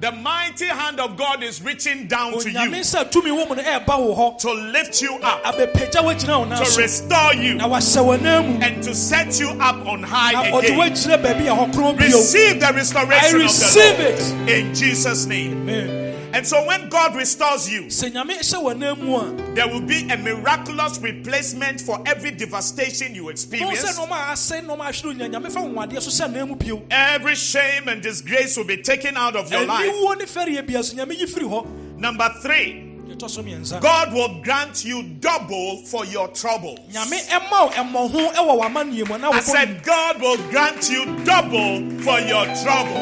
The 0.00 0.12
mighty 0.12 0.64
hand 0.64 0.98
of 0.98 1.18
God 1.18 1.42
is 1.42 1.60
reaching 1.62 2.06
down 2.06 2.32
to 2.38 2.50
you 2.50 2.58
nsa 2.58 3.10
tumi 3.12 3.28
wɔ 3.28 3.46
mu 3.50 3.54
no 3.56 3.62
ɛɛba 3.62 3.98
wo 4.00 4.14
hɔ 4.16 4.38
to 4.38 4.52
lift 4.52 5.02
you 5.02 5.14
up, 5.16 5.44
abɛpagya 5.44 6.00
woagyina 6.02 6.38
wo 6.38 6.44
nan 6.46 6.64
to 6.64 6.80
restore 6.80 7.34
you, 7.34 7.54
na 7.56 7.68
wahyɛ 7.68 8.00
wɔ 8.06 8.22
nan 8.22 8.62
and 8.62 8.82
to 8.82 8.94
set 8.94 9.38
you 9.38 9.50
up 9.60 9.86
on 9.86 10.02
high 10.02 10.32
again. 10.48 10.78
woagyina 10.78 11.22
baabi 11.22 11.48
a 11.48 11.54
hɔ 11.54 11.72
korɔ 11.74 11.98
bio 11.98 12.06
Receive 12.06 12.60
the 12.60 12.66
I 12.66 12.70
restoration 12.70 13.36
of 13.36 13.42
receive 13.42 13.96
the 13.98 14.48
it 14.48 14.48
in 14.48 14.74
Jesus' 14.74 15.26
name. 15.26 15.68
Amen. 15.68 15.99
And 16.32 16.46
so 16.46 16.64
when 16.64 16.88
God 16.88 17.16
restores 17.16 17.68
you, 17.70 17.82
sɛ 17.86 18.12
nyame 18.12 18.38
hyɛ 18.38 18.62
wɔ 18.62 18.78
nan 18.78 19.04
mu 19.04 19.16
a 19.16 19.54
there 19.54 19.66
will 19.66 19.80
be 19.80 20.08
a 20.08 20.16
miraculous 20.16 20.98
replacement 21.00 21.80
for 21.80 22.00
every 22.06 22.30
devastation 22.30 23.14
you 23.14 23.28
experience. 23.30 23.82
nɔɔma 23.98 24.10
a 24.30 24.32
asɛe 24.34 24.64
nɔɔma 24.64 24.80
a 24.80 24.92
ahwere 24.92 25.10
onya 25.10 25.28
nyame 25.28 25.50
fa 25.52 25.60
nwadeɛ 25.60 26.00
so 26.00 26.10
hyɛ 26.24 26.32
nan 26.32 26.48
mu 26.48 26.54
bio 26.54 26.82
Every 26.90 27.34
shame 27.34 27.88
and 27.88 28.00
disgrace 28.00 28.56
will 28.56 28.64
be 28.64 28.76
taken 28.76 29.16
out 29.16 29.34
of 29.34 29.50
your 29.50 29.66
life. 29.66 29.90
aniwuo 29.90 30.18
ne 30.18 30.24
fɛreɛ 30.24 30.66
bia 30.66 30.82
so 30.84 30.94
nyame 30.96 31.18
yi 31.18 31.26
firi 31.26 31.48
hɔ 31.48 31.66
Number 31.98 32.32
three, 32.40 32.86
yɛtɔ 33.08 33.28
so 33.28 33.42
mmiɛnsa 33.42 33.80
God 33.80 34.12
will 34.14 34.40
grant 34.42 34.84
you 34.84 35.02
double 35.02 35.78
for 35.84 36.04
your 36.06 36.28
trouble. 36.28 36.78
nyame 36.92 37.18
ɛma 37.28 37.50
wo 37.50 37.70
ɛmmɔho 38.08 38.34
ɛwɔ 38.34 38.60
w'amanneɛ 38.62 39.08
mu 39.08 39.14
anaa 39.16 39.32
I 39.32 39.40
said, 39.40 39.82
God 39.82 40.20
will 40.20 40.36
grant 40.50 40.88
you 40.90 41.04
double 41.24 41.90
for 42.02 42.20
your 42.20 42.44
trouble. 42.62 43.00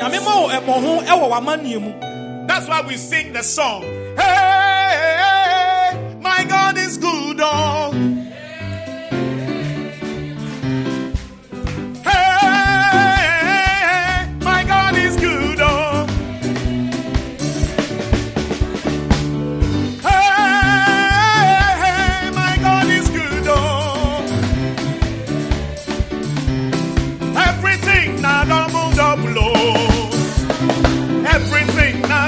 That's 2.49 2.67
why 2.67 2.81
we 2.81 2.97
sing 2.97 3.35
the 3.35 3.43
song. 3.43 3.83
Hey, 3.83 4.95
hey, 4.97 5.93
hey, 5.93 6.15
my 6.21 6.45
God 6.49 6.79
is 6.79 6.97
good. 6.97 7.39
Oh. 7.41 8.28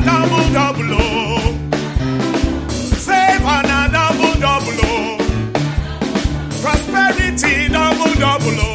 Double 0.04 0.52
double. 8.18 8.69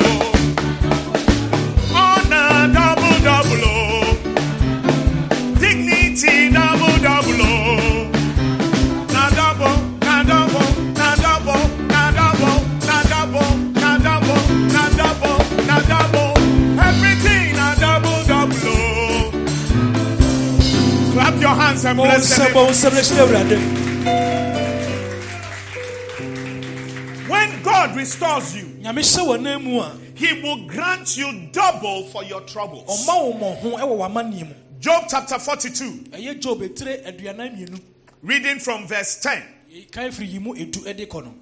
When 27.30 27.62
God 27.62 27.96
restores 27.96 28.56
you, 28.56 28.64
nyame 28.82 29.02
hyɛ 29.02 29.22
wɔ 29.28 29.42
nan 29.42 29.64
mu 29.64 29.80
a 29.82 29.96
He 30.16 30.42
will 30.42 30.66
grant 30.66 31.16
you 31.16 31.48
double 31.52 32.06
for 32.06 32.24
your 32.24 32.42
troubles. 32.42 32.90
ɔma 32.90 33.22
wo 33.22 33.34
mmɔho 33.34 33.78
ɛwɔ 33.80 33.98
w'amanneɛ 34.00 34.48
mu 34.48 34.54
Job 34.80 35.04
chapter 35.08 35.38
42, 35.38 36.10
ɛyɛ 36.10 36.42
job 36.42 36.60
etire 36.62 37.04
aduanan 37.06 37.56
mmienu 37.56 37.80
reading 38.24 38.58
from 38.58 38.88
verse 38.88 39.20
10. 39.22 39.44
kan 39.92 40.10
firi 40.12 40.32
yi 40.34 40.40
mu 40.40 40.56
edu 40.56 40.80
ɛde 40.86 41.08
kɔ 41.08 41.24
no 41.24 41.34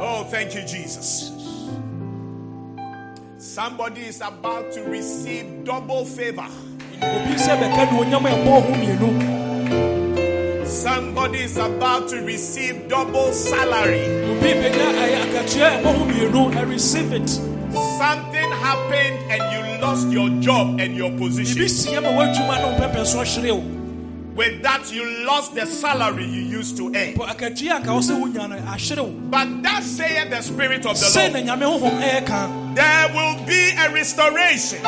Oh, 0.00 0.24
thank 0.30 0.54
you, 0.54 0.60
Jesus. 0.62 1.32
Somebody 3.38 4.02
is 4.02 4.20
about 4.20 4.70
to 4.72 4.82
receive 4.84 5.64
double 5.64 6.04
favor. 6.04 6.46
Obi 7.02 7.34
sɛ 7.36 7.56
bɛka 7.60 7.82
ne 7.90 7.98
onyam 8.00 8.24
ɛbɔ 8.26 8.62
ho 8.62 8.72
mmienu 8.74 9.38
Somebody 10.66 11.38
is 11.40 11.56
about 11.56 12.08
to 12.10 12.16
receive 12.22 12.88
double 12.88 13.32
salary. 13.32 14.04
obi 14.30 14.52
bɛnya 14.60 14.88
ɛyɛ 15.02 15.18
akatua 15.24 15.68
ɛbɔ 15.82 15.96
ho 15.96 16.04
mmienu 16.04 16.56
I 16.56 16.62
receive 16.62 17.12
it 17.12 17.28
Something 17.98 18.50
happened 18.62 19.18
and 19.30 19.42
you 19.52 19.80
lost 19.86 20.08
your 20.08 20.28
job 20.40 20.80
and 20.80 20.96
your 20.96 21.10
position. 21.12 21.68
si 21.68 21.90
yɛ 21.90 22.02
ma 22.02 22.08
w'adwuma 22.10 22.60
no 22.62 22.68
mpɛmpɛ 22.78 23.06
so 23.06 23.18
hyere 23.18 23.52
wo 23.54 23.64
With 24.38 24.62
that, 24.62 24.92
you 24.92 25.02
lost 25.26 25.56
the 25.56 25.66
salary 25.66 26.24
you 26.24 26.42
used 26.42 26.76
to 26.76 26.92
earn. 26.94 27.14
po 27.14 27.24
akatua 27.24 27.80
anka 27.82 27.88
wo 27.92 27.98
sɛ 28.00 28.14
wonya 28.22 28.48
no 28.48 28.56
ahyere 28.56 29.02
wo 29.02 29.10
But 29.30 29.62
that 29.64 29.82
saith 29.82 30.30
the 30.30 30.40
Spirit 30.42 30.86
of 30.86 30.98
the 30.98 31.10
Lord. 31.16 31.32
na 31.32 31.40
nyame 31.56 31.64
honhom 31.66 32.00
ɛyɛ 32.00 32.26
ka 32.26 32.48
There 32.74 33.08
will 33.14 33.44
be 33.46 33.70
a 33.76 33.90
restoration. 33.92 34.78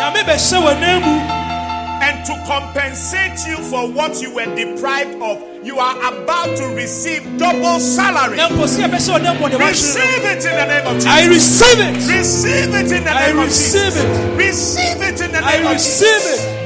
And 2.02 2.24
to 2.26 2.32
compensate 2.46 3.46
you 3.46 3.58
for 3.70 3.86
what 3.90 4.20
you 4.22 4.32
were 4.34 4.46
deprived 4.56 5.20
of, 5.22 5.36
you 5.64 5.78
are 5.78 5.96
about 6.12 6.56
to 6.56 6.64
receive 6.74 7.22
double 7.38 7.78
salary. 7.78 8.36
na 8.38 8.48
mpo 8.48 8.64
sɛ 8.64 8.88
yɛbɛhyɛ 8.88 9.10
wɔ 9.12 9.22
nan 9.22 9.36
mu 9.36 9.46
wɔ 9.46 9.50
deɛ 9.50 9.58
wahyere 9.58 9.68
Receive 9.68 10.24
it 10.24 10.44
in 10.44 10.54
the 10.56 10.66
name 10.66 10.86
of 10.86 10.94
Jesus. 10.96 11.06
I 11.12 11.26
receive 11.28 11.78
it 11.80 11.94
Receive 12.18 12.74
it 12.74 12.92
in 12.92 13.04
the 13.04 13.10
I 13.10 13.26
name 13.26 13.38
of 13.38 13.44
receive 13.44 13.92
Jesus. 13.92 14.04
it. 14.04 14.36
Receive 14.36 15.02
it 15.02 15.20
in 15.20 15.32
the 15.32 15.38
I 15.44 15.52
name 15.58 15.66
of 15.66 15.72
Jesus. 15.72 16.02
I 16.02 16.14
receive 16.14 16.24
it 16.26 16.60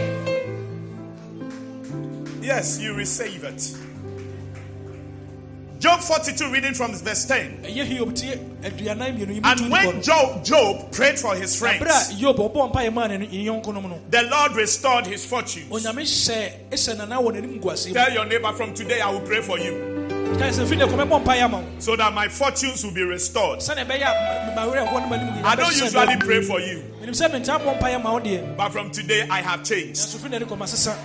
Yes, 2.44 2.78
you 2.80 2.94
receive 2.94 3.42
it. 3.44 3.62
Job 5.84 6.00
42, 6.00 6.50
reading 6.50 6.72
from 6.72 6.94
verse 6.94 7.26
10. 7.26 7.58
ɛyɛ 7.62 7.84
hiob 7.86 8.14
tie 8.16 8.38
aduanan 8.64 9.12
mmienu 9.18 9.34
yi 9.34 9.40
mu 9.40 9.46
And 9.50 9.70
when 9.70 10.00
Job, 10.00 10.42
Job 10.42 10.90
prayed 10.90 11.18
for 11.18 11.34
his 11.36 11.58
friends, 11.58 11.84
a 12.10 12.14
yob 12.14 12.38
ɔbɔ 12.38 12.72
mpa 12.72 12.86
yɛ 12.86 12.90
maa 12.94 13.06
ne 13.08 13.18
ne 13.18 13.26
yɔnkonom 13.26 13.82
no 13.90 14.00
the 14.08 14.22
Lord 14.22 14.56
restored 14.56 15.04
his 15.04 15.26
fortunes. 15.26 15.68
onyame 15.68 16.00
hyɛ 16.00 16.70
ɛhyɛ 16.70 16.96
nana 16.96 17.16
wɔ 17.20 17.32
n'anim 17.34 17.60
guaseɛ 17.60 17.88
mu 17.88 17.92
Tell 17.92 18.12
your 18.14 18.24
neighbor 18.24 18.52
from 18.54 18.72
today, 18.72 19.02
I 19.02 19.10
will 19.10 19.20
pray 19.20 19.42
for 19.42 19.58
you 19.58 19.72
kae 20.38 20.48
sɛ 20.48 20.64
firi 20.64 20.78
ne 20.78 20.84
kɔmɛbɔ 20.86 21.20
mpa 21.22 21.36
yɛ 21.36 21.42
ama 21.44 21.58
wo 21.58 21.66
so 21.78 21.94
that 21.96 22.14
my 22.14 22.28
fortunes 22.28 22.82
will 22.82 22.94
be 22.94 23.02
restored. 23.02 23.58
sɛne 23.60 23.84
ɛbɛyɛ 23.84 24.06
a 24.08 24.54
mawerɛ 24.56 24.88
ɛhɔ 24.88 25.02
no 25.02 25.06
manim 25.14 25.44
I 25.44 25.54
don't 25.54 25.68
usually 25.76 26.16
pray 26.16 26.40
for 26.40 26.60
you, 26.60 26.82
menim 27.02 27.10
sɛ 27.12 27.28
mentaa 27.30 27.60
bɔ 27.60 27.78
mpa 27.78 27.90
yɛ 27.92 28.02
ma 28.02 28.12
wo 28.14 28.20
deɛ 28.20 28.56
but 28.56 28.70
from 28.70 28.90
today 28.90 29.26
I 29.30 29.42
have 29.42 29.62
changed. 29.62 30.00
nanso 30.00 30.16
firi 30.16 30.30
ne 30.30 30.38
de 30.38 30.46
kɔma 30.46 30.64
sesa 30.66 30.96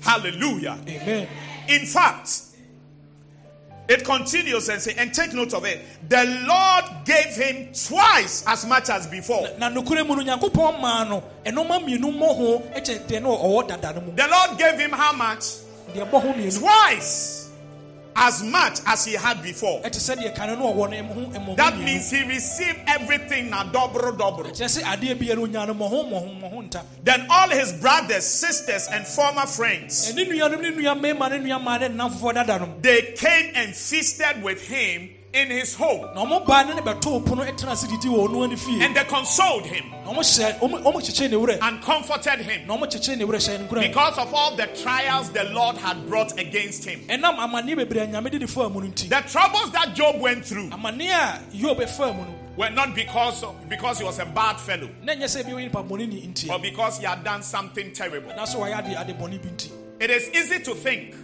Hallelujah. 0.00 0.78
amen 0.88 1.28
In 1.68 1.84
fact, 1.84 2.30
it 3.88 4.04
continues 4.04 4.68
and 4.68 4.80
say, 4.80 4.94
and 4.98 5.12
take 5.14 5.32
note 5.32 5.54
of 5.54 5.64
it. 5.64 5.80
The 6.08 6.24
Lord 6.46 7.04
gave 7.04 7.34
him 7.36 7.68
twice 7.72 8.44
as 8.46 8.66
much 8.66 8.90
as 8.90 9.06
before. 9.06 9.48
na 9.58 9.70
nokorɛ 9.70 10.06
mu 10.06 10.16
no 10.16 10.22
nyankopɔn 10.22 10.80
maa 10.80 11.04
no 11.04 11.22
ɛnɔma 11.44 11.80
mmienu 11.84 12.12
mmɔ 12.12 12.36
ho 12.36 12.58
kyɛ 12.74 13.06
deɛ 13.06 13.22
no 13.22 13.36
ɔwɔ 13.36 13.68
dada 13.68 13.92
no 13.94 14.00
mu 14.06 14.12
The 14.14 14.26
Lord 14.28 14.58
gave 14.58 14.78
him 14.78 14.90
how 14.90 15.12
much? 15.12 15.44
deɛ 15.94 16.10
bɔ 16.10 16.20
ho 16.20 16.32
mmienu 16.32 16.58
Twice 16.58 17.45
as 18.16 18.42
much 18.42 18.80
as 18.86 19.04
he 19.04 19.12
had 19.14 19.42
before. 19.42 19.80
ɛte 19.82 19.96
sɛ 20.00 20.16
deɛ 20.16 20.34
kane 20.34 20.58
no 20.58 20.72
ɔwɔ 20.72 20.90
no 20.90 20.96
ɛmo 20.96 21.14
ho 21.14 21.20
ɛmo 21.38 21.44
ho 21.46 21.54
That 21.56 21.78
means 21.78 22.10
he 22.10 22.22
received 22.24 22.78
everything 22.86 23.50
now 23.50 23.64
double 23.64 24.12
double. 24.12 24.44
Then 27.04 27.26
all 27.30 27.48
his 27.50 27.72
brothers, 27.74 28.24
sisters, 28.26 28.88
and 28.90 29.06
former 29.06 29.46
friends 29.46 30.12
ɛne 30.12 30.26
nuanom 30.28 30.60
ne 30.60 30.70
nua 30.70 30.94
mmarima 30.98 31.30
ne 31.30 31.38
nua 31.38 31.58
mmaa 31.60 31.80
ne 31.80 31.88
nnamfoɔ 31.88 32.34
dada 32.34 32.58
no 32.58 32.74
they 32.80 33.02
came 33.16 33.52
and 33.54 33.74
feasted 33.74 34.42
with 34.42 34.60
him 34.66 35.10
in 35.36 35.50
his 35.50 35.74
home, 35.74 36.00
na 36.14 36.24
ɔmo 36.24 36.46
baa 36.46 36.62
ne 36.64 36.74
ne 36.74 36.80
bɛtoo 36.80 37.24
pono 37.24 37.44
tena 37.56 37.72
ase 37.72 37.86
didi 37.86 38.08
wɔ 38.08 38.28
ɔno 38.28 38.44
ani 38.44 38.56
fie. 38.56 38.80
And 38.82 38.96
they 38.96 39.04
consoled 39.04 39.66
him 39.66 39.90
na 39.90 40.10
ɔmo 40.12 40.20
hyɛ 40.20 40.58
ɔmo 40.60 40.82
ɔmo 40.82 40.94
kyekyere 40.94 41.30
ne 41.30 41.36
werɛ. 41.36 41.58
and 41.62 41.82
comforted 41.82 42.40
him 42.40 42.66
na 42.66 42.76
ɔmo 42.76 42.84
kyekyere 42.90 43.18
ne 43.18 43.24
werɛ 43.24 43.36
hyɛ 43.36 43.58
ne 43.60 43.66
nkura 43.68 43.74
mu 43.82 43.88
because 43.88 44.18
of 44.18 44.32
all 44.34 44.56
the 44.56 44.66
trials 44.82 45.30
the 45.30 45.44
Lord 45.44 45.76
had 45.76 46.08
brought 46.08 46.38
against 46.38 46.84
him. 46.84 47.00
ɛnam 47.08 47.36
amanneɛ 47.36 47.76
bebree 47.86 48.02
a 48.02 48.06
nyame 48.06 48.30
de 48.30 48.38
ne 48.38 48.46
faa 48.46 48.68
mu 48.70 48.80
no 48.80 48.86
nti 48.88 49.08
The 49.08 49.20
troubles 49.30 49.70
that 49.72 49.94
Job 49.94 50.20
went 50.20 50.44
through 50.46 50.70
amanneɛ 50.70 51.10
a 51.10 51.40
yob 51.52 51.78
ɛfaa 51.78 52.16
mu 52.16 52.22
no 52.24 52.34
were 52.56 52.70
not 52.70 52.94
because 52.94 53.42
of, 53.42 53.68
because 53.68 53.98
he 53.98 54.04
was 54.04 54.18
a 54.18 54.24
bad 54.24 54.58
fellow 54.58 54.88
na 55.02 55.12
ɛnyɛ 55.12 55.24
sɛ 55.24 55.44
ebi 55.44 55.52
wɔ 55.52 55.58
nipa 55.64 55.82
bɔne 55.82 56.08
ni 56.08 56.22
nti. 56.28 56.50
or 56.50 56.58
because 56.58 56.98
he 56.98 57.04
had 57.04 57.22
done 57.22 57.42
something 57.42 57.92
terrible. 57.92 58.34
na 58.34 58.44
so 58.46 58.60
wɔayɛ 58.60 58.78
ade 58.86 58.96
ade 59.10 59.18
bɔne 59.18 59.42
bi 59.42 59.48
It 59.98 60.10
is 60.10 60.28
easy 60.34 60.58
to 60.60 60.74
think 60.74 61.14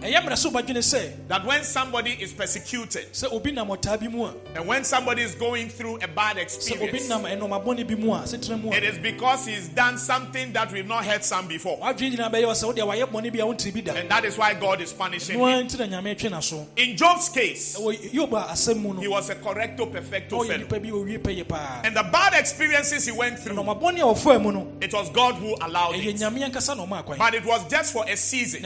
ɛyɛ 0.00 0.20
mmerɛ 0.22 0.36
sɛ 0.36 0.50
wobadwene 0.52 0.78
sɛ 0.78 1.10
that 1.28 1.44
when 1.44 1.64
somebody 1.64 2.12
is 2.20 2.32
persecuted 2.32 3.12
sɛ 3.12 3.32
obi 3.32 3.50
nam 3.50 3.66
ɔtaa 3.68 3.98
bi 4.00 4.06
mu 4.06 4.26
a 4.26 4.34
and 4.54 4.64
when 4.66 4.84
somebody 4.84 5.22
is 5.22 5.34
going 5.34 5.68
through 5.68 5.96
a 6.02 6.06
bad 6.08 6.38
experience, 6.38 7.08
nam 7.08 7.22
ɛnɔma 7.22 7.64
bɔne 7.64 7.86
bi 7.86 7.94
mu 7.96 8.12
a 8.14 8.18
setena 8.20 8.62
mu 8.62 8.70
a 8.70 8.76
it 8.76 8.84
is 8.84 8.96
because 8.98 9.46
he's 9.46 9.68
done 9.68 9.98
something 9.98 10.52
that 10.52 10.70
we've 10.70 10.86
not 10.86 11.04
heard 11.04 11.24
some 11.24 11.48
before. 11.48 11.76
wadwene 11.78 12.14
nyinaa 12.16 12.30
bɛyɛ 12.32 12.44
wɔ 12.44 12.52
sɛ 12.52 12.74
wodeɛ 12.74 12.86
wayɛ 12.86 13.04
bɔne 13.10 13.32
bi 13.32 13.38
a 13.40 13.46
wontiri 13.46 13.74
bi 13.74 13.80
da 13.80 13.94
And 13.94 14.08
that 14.08 14.24
is 14.24 14.38
why 14.38 14.54
God 14.54 14.80
is 14.80 14.92
punishing 14.92 15.38
him. 15.38 15.66
nti 15.66 15.78
na 15.80 15.86
nyame 16.00 16.14
atwe 16.16 16.30
n'aso 16.30 16.64
In 16.76 16.96
Job's 16.96 17.28
case, 17.28 17.76
ɛwɔ 17.76 18.12
yob 18.14 18.32
a 18.34 18.42
asɛm 18.52 18.80
mu 18.80 18.94
no 18.94 19.00
he 19.00 19.08
was 19.08 19.28
a 19.30 19.34
correcto 19.34 19.90
perfecto 19.90 20.44
fellow. 20.44 20.58
nipa 20.58 20.78
bi 20.78 20.88
owie 20.90 21.18
pɛyɛ 21.18 21.84
And 21.84 21.96
the 21.96 22.04
bad 22.04 22.34
experiences 22.34 23.04
he 23.06 23.10
went 23.12 23.38
through, 23.40 23.56
ɛnɔma 23.56 23.80
bɔne 23.82 23.98
a 23.98 24.14
ɔfaa 24.14 24.40
mu 24.40 24.52
no 24.52 24.68
it 24.80 24.92
was 24.94 25.10
God 25.10 25.34
who 25.34 25.56
allowed 25.60 25.96
it. 25.96 26.14
nyame 26.16 26.48
ankasa 26.48 26.76
na 26.76 26.86
ɔma 26.86 27.02
akwan 27.04 27.18
But 27.18 27.34
it 27.34 27.44
was 27.44 27.66
just 27.68 27.92
for 27.92 28.04
a 28.08 28.16
season 28.16 28.62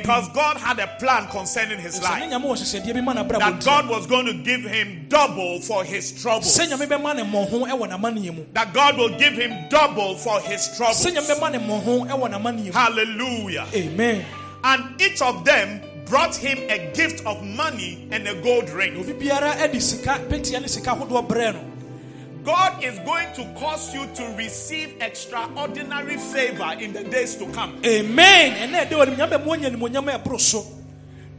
nanso 0.00 0.06
na 0.06 0.22
ɛyɛ 0.22 0.26
mmerɛ 0.26 0.26
krawa 0.26 0.26
bi 0.26 0.26
because 0.26 0.28
God 0.34 0.56
had 0.58 0.78
a 0.78 0.86
plan 0.98 1.26
concerning 1.28 1.78
his 1.78 2.02
life. 2.02 2.22
nyame 2.22 2.42
wɔ 2.44 2.56
hyehyɛdeɛ 2.56 2.94
bi 2.94 3.00
ma 3.00 3.14
n'abrabɔ 3.14 3.38
That 3.38 3.64
God 3.64 3.88
was 3.88 4.06
going 4.06 4.26
to 4.26 4.34
give 4.34 4.62
him 4.62 5.06
double 5.08 5.60
for 5.60 5.84
his 5.84 6.12
troubles. 6.22 6.46
sɛ 6.58 6.68
nyame 6.68 6.86
bɛma 6.88 7.16
ne 7.16 7.22
mmɔho 7.22 7.68
ɛwɔ 7.68 7.88
n'amanneɛ 7.90 8.34
mu 8.34 8.44
That 8.52 8.72
God 8.72 8.96
will 8.98 9.16
give 9.18 9.34
him 9.34 9.68
double 9.68 10.16
for 10.16 10.40
his 10.40 10.76
troubles. 10.76 11.04
sɛ 11.04 11.14
nyame 11.14 11.34
bɛma 11.34 11.52
ne 11.52 11.58
mmɔho 11.58 12.08
ɛwɔ 12.08 12.30
n'amanneɛ 12.32 12.64
mu 12.66 12.72
Hallelujah. 12.72 13.66
amen 13.74 14.24
And 14.64 15.00
each 15.00 15.22
of 15.22 15.44
them 15.44 15.80
brought 16.06 16.34
him 16.36 16.58
a 16.70 16.92
gift 16.94 17.24
of 17.26 17.42
money 17.44 18.06
and 18.12 18.26
a 18.28 18.34
gold 18.42 18.68
ring. 18.70 18.94
God 22.46 22.84
is 22.84 22.96
going 23.00 23.26
to 23.34 23.44
cause 23.58 23.92
you 23.92 24.06
to 24.14 24.22
receive 24.38 24.94
extraordinary 25.00 26.16
favor 26.16 26.74
in 26.78 26.92
the 26.92 27.02
days 27.02 27.34
to 27.36 27.46
come. 27.50 27.80
amen 27.84 28.70
ɛnɛ 28.70 28.86
ɛdɛ 28.86 28.94
wɔ 28.94 29.06
nim 29.08 29.16
nyame 29.18 29.30
bɛma 29.36 29.46
ɔnya 29.56 29.70
nimonyam 29.76 30.06
ɛboro 30.22 30.38
so 30.40 30.64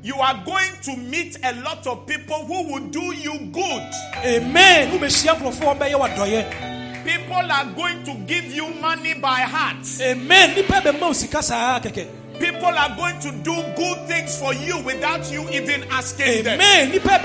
You 0.03 0.15
are 0.19 0.43
going 0.45 0.71
to 0.83 0.95
meet 0.97 1.37
a 1.43 1.53
lot 1.63 1.85
of 1.87 2.05
people 2.05 2.45
who 2.45 2.71
will 2.73 2.87
do 2.91 3.15
you 3.15 3.39
good. 3.53 3.83
amen 4.25 4.91
wobɛhyia 4.91 5.35
nkurɔfoɔ 5.39 5.77
ɔbɛyɛ 5.79 5.95
wadɔyɛ 5.95 7.03
People 7.05 7.51
are 7.51 7.65
going 7.73 8.03
to 8.03 8.13
give 8.27 8.45
you 8.53 8.67
money 8.81 9.13
by 9.13 9.39
heart. 9.47 9.87
amen 10.01 10.55
nipa 10.55 10.81
bɛma 10.81 10.99
wo 11.01 11.13
sika 11.13 11.41
saa 11.41 11.79
kɛkɛ 11.79 12.05
People 12.37 12.65
are 12.67 12.95
going 12.97 13.17
to 13.19 13.31
do 13.43 13.55
good 13.77 14.07
things 14.07 14.37
for 14.37 14.53
you 14.53 14.77
without 14.83 15.31
you 15.31 15.49
even 15.51 15.83
asking 15.89 16.43
them. 16.43 16.59
amen 16.59 16.91
nipa 16.91 17.17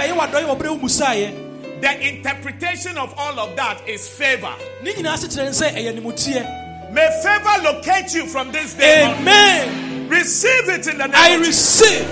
bɛyɛ 1.83 1.91
wadɔyɛ 1.91 1.91
wɔ 1.91 1.91
berɛ 1.91 1.91
wo 1.91 1.91
musaeɛ 1.91 1.91
The 2.03 2.09
interpretation 2.09 2.99
of 2.99 3.15
all 3.19 3.39
of 3.41 3.57
that 3.57 3.89
is 3.89 4.09
favor. 4.09 4.55
ne 4.83 4.93
nyinaa 4.95 5.19
se 5.19 5.27
kyerɛ 5.29 5.45
ne 5.45 5.51
sɛ 5.51 5.75
ɛyɛ 5.75 6.01
nimuteɛ 6.01 6.93
May 6.93 7.09
favor 7.23 7.63
locate 7.63 8.13
you 8.15 8.27
from 8.27 8.53
this 8.53 8.75
day 8.75 9.03
on. 9.05 9.15
amen 9.19 10.09
Receive 10.09 10.69
it 10.69 10.87
in 10.89 10.99
the 10.99 11.07
name 11.07 11.15
i 11.17 11.35
receive 11.37 12.07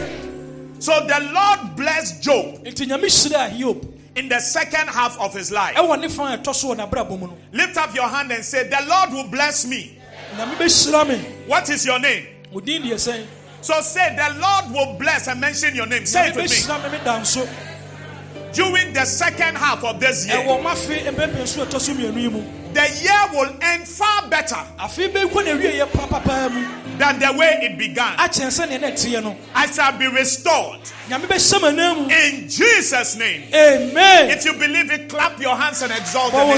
So 0.78 0.92
the 1.06 1.20
Lord 1.34 1.76
blessed 1.76 2.22
Job 2.22 2.64
nti 2.64 2.86
nyame 2.86 3.04
hyiraa 3.06 3.50
hiob 3.50 3.86
in 4.16 4.28
the 4.28 4.40
second 4.40 4.88
half 4.88 5.18
of 5.20 5.34
his 5.34 5.50
life. 5.52 5.76
ɛwɔ 5.76 6.00
ne 6.00 6.08
fa 6.08 6.22
a 6.34 6.38
ɛtɔ 6.38 6.54
so 6.54 6.68
wɔ 6.74 6.76
n'abrabɔ 6.88 7.18
mu 7.20 7.26
no 7.26 7.36
Lift 7.52 7.76
up 7.76 7.94
your 7.94 8.08
hand 8.08 8.32
and 8.32 8.44
say, 8.44 8.66
The 8.68 8.78
Lord 8.88 9.12
will 9.12 9.28
bless 9.30 9.66
me. 9.66 9.98
nyame 10.36 10.56
bɛhyira 10.56 11.08
me 11.08 11.16
What 11.46 11.68
is 11.68 11.84
your 11.84 11.98
name? 11.98 12.26
wo 12.50 12.60
din 12.60 12.82
deɛ 12.82 12.94
sɛn 12.94 13.26
So 13.60 13.78
say, 13.82 14.16
The 14.16 14.40
Lord 14.40 14.70
will 14.72 14.98
bless 14.98 15.28
and 15.28 15.38
mention 15.38 15.74
your 15.76 15.84
name. 15.86 16.06
Say 16.06 16.28
it 16.30 16.34
with 16.36 16.50
me. 16.50 16.56
During 18.52 18.92
the 18.92 19.04
second 19.04 19.56
half 19.56 19.84
of 19.84 20.00
this 20.00 20.26
year, 20.26 20.36
ɛwɔ 20.38 20.62
mafe 20.62 21.04
mpɛmpɛ 21.06 21.46
so 21.46 21.62
a 21.62 21.66
ɛtɔ 21.66 21.80
so 21.80 21.92
mmienu 21.92 22.20
yi 22.22 22.28
mu 22.28 22.42
the 22.72 22.88
year 23.02 23.28
will 23.32 23.52
end 23.62 23.86
far 23.88 24.28
better 24.28 24.56
than 26.98 27.18
the 27.18 27.32
way 27.36 27.58
it 27.62 27.78
began. 27.78 28.16
akyɛn 28.16 28.50
sɛneɛ 28.50 28.80
na 28.80 28.88
ɛteɛ 28.88 29.22
no 29.22 29.36
I 29.54 29.66
shall 29.70 29.92
be 29.92 30.06
restored. 30.08 30.80
nyame 31.08 31.26
bɛhyɛ 31.26 31.60
m'anan 31.60 31.96
mu 31.96 32.08
In 32.14 32.48
Jesus' 32.48 33.16
name. 33.16 33.44
amen. 33.54 34.30
If 34.30 34.44
you 34.44 34.52
believe 34.54 34.90
it, 34.90 35.08
clap 35.08 35.40
your 35.40 35.56
hands 35.56 35.82
and 35.82 35.92
exalt 35.92 36.32
the 36.32 36.44
name 36.44 36.56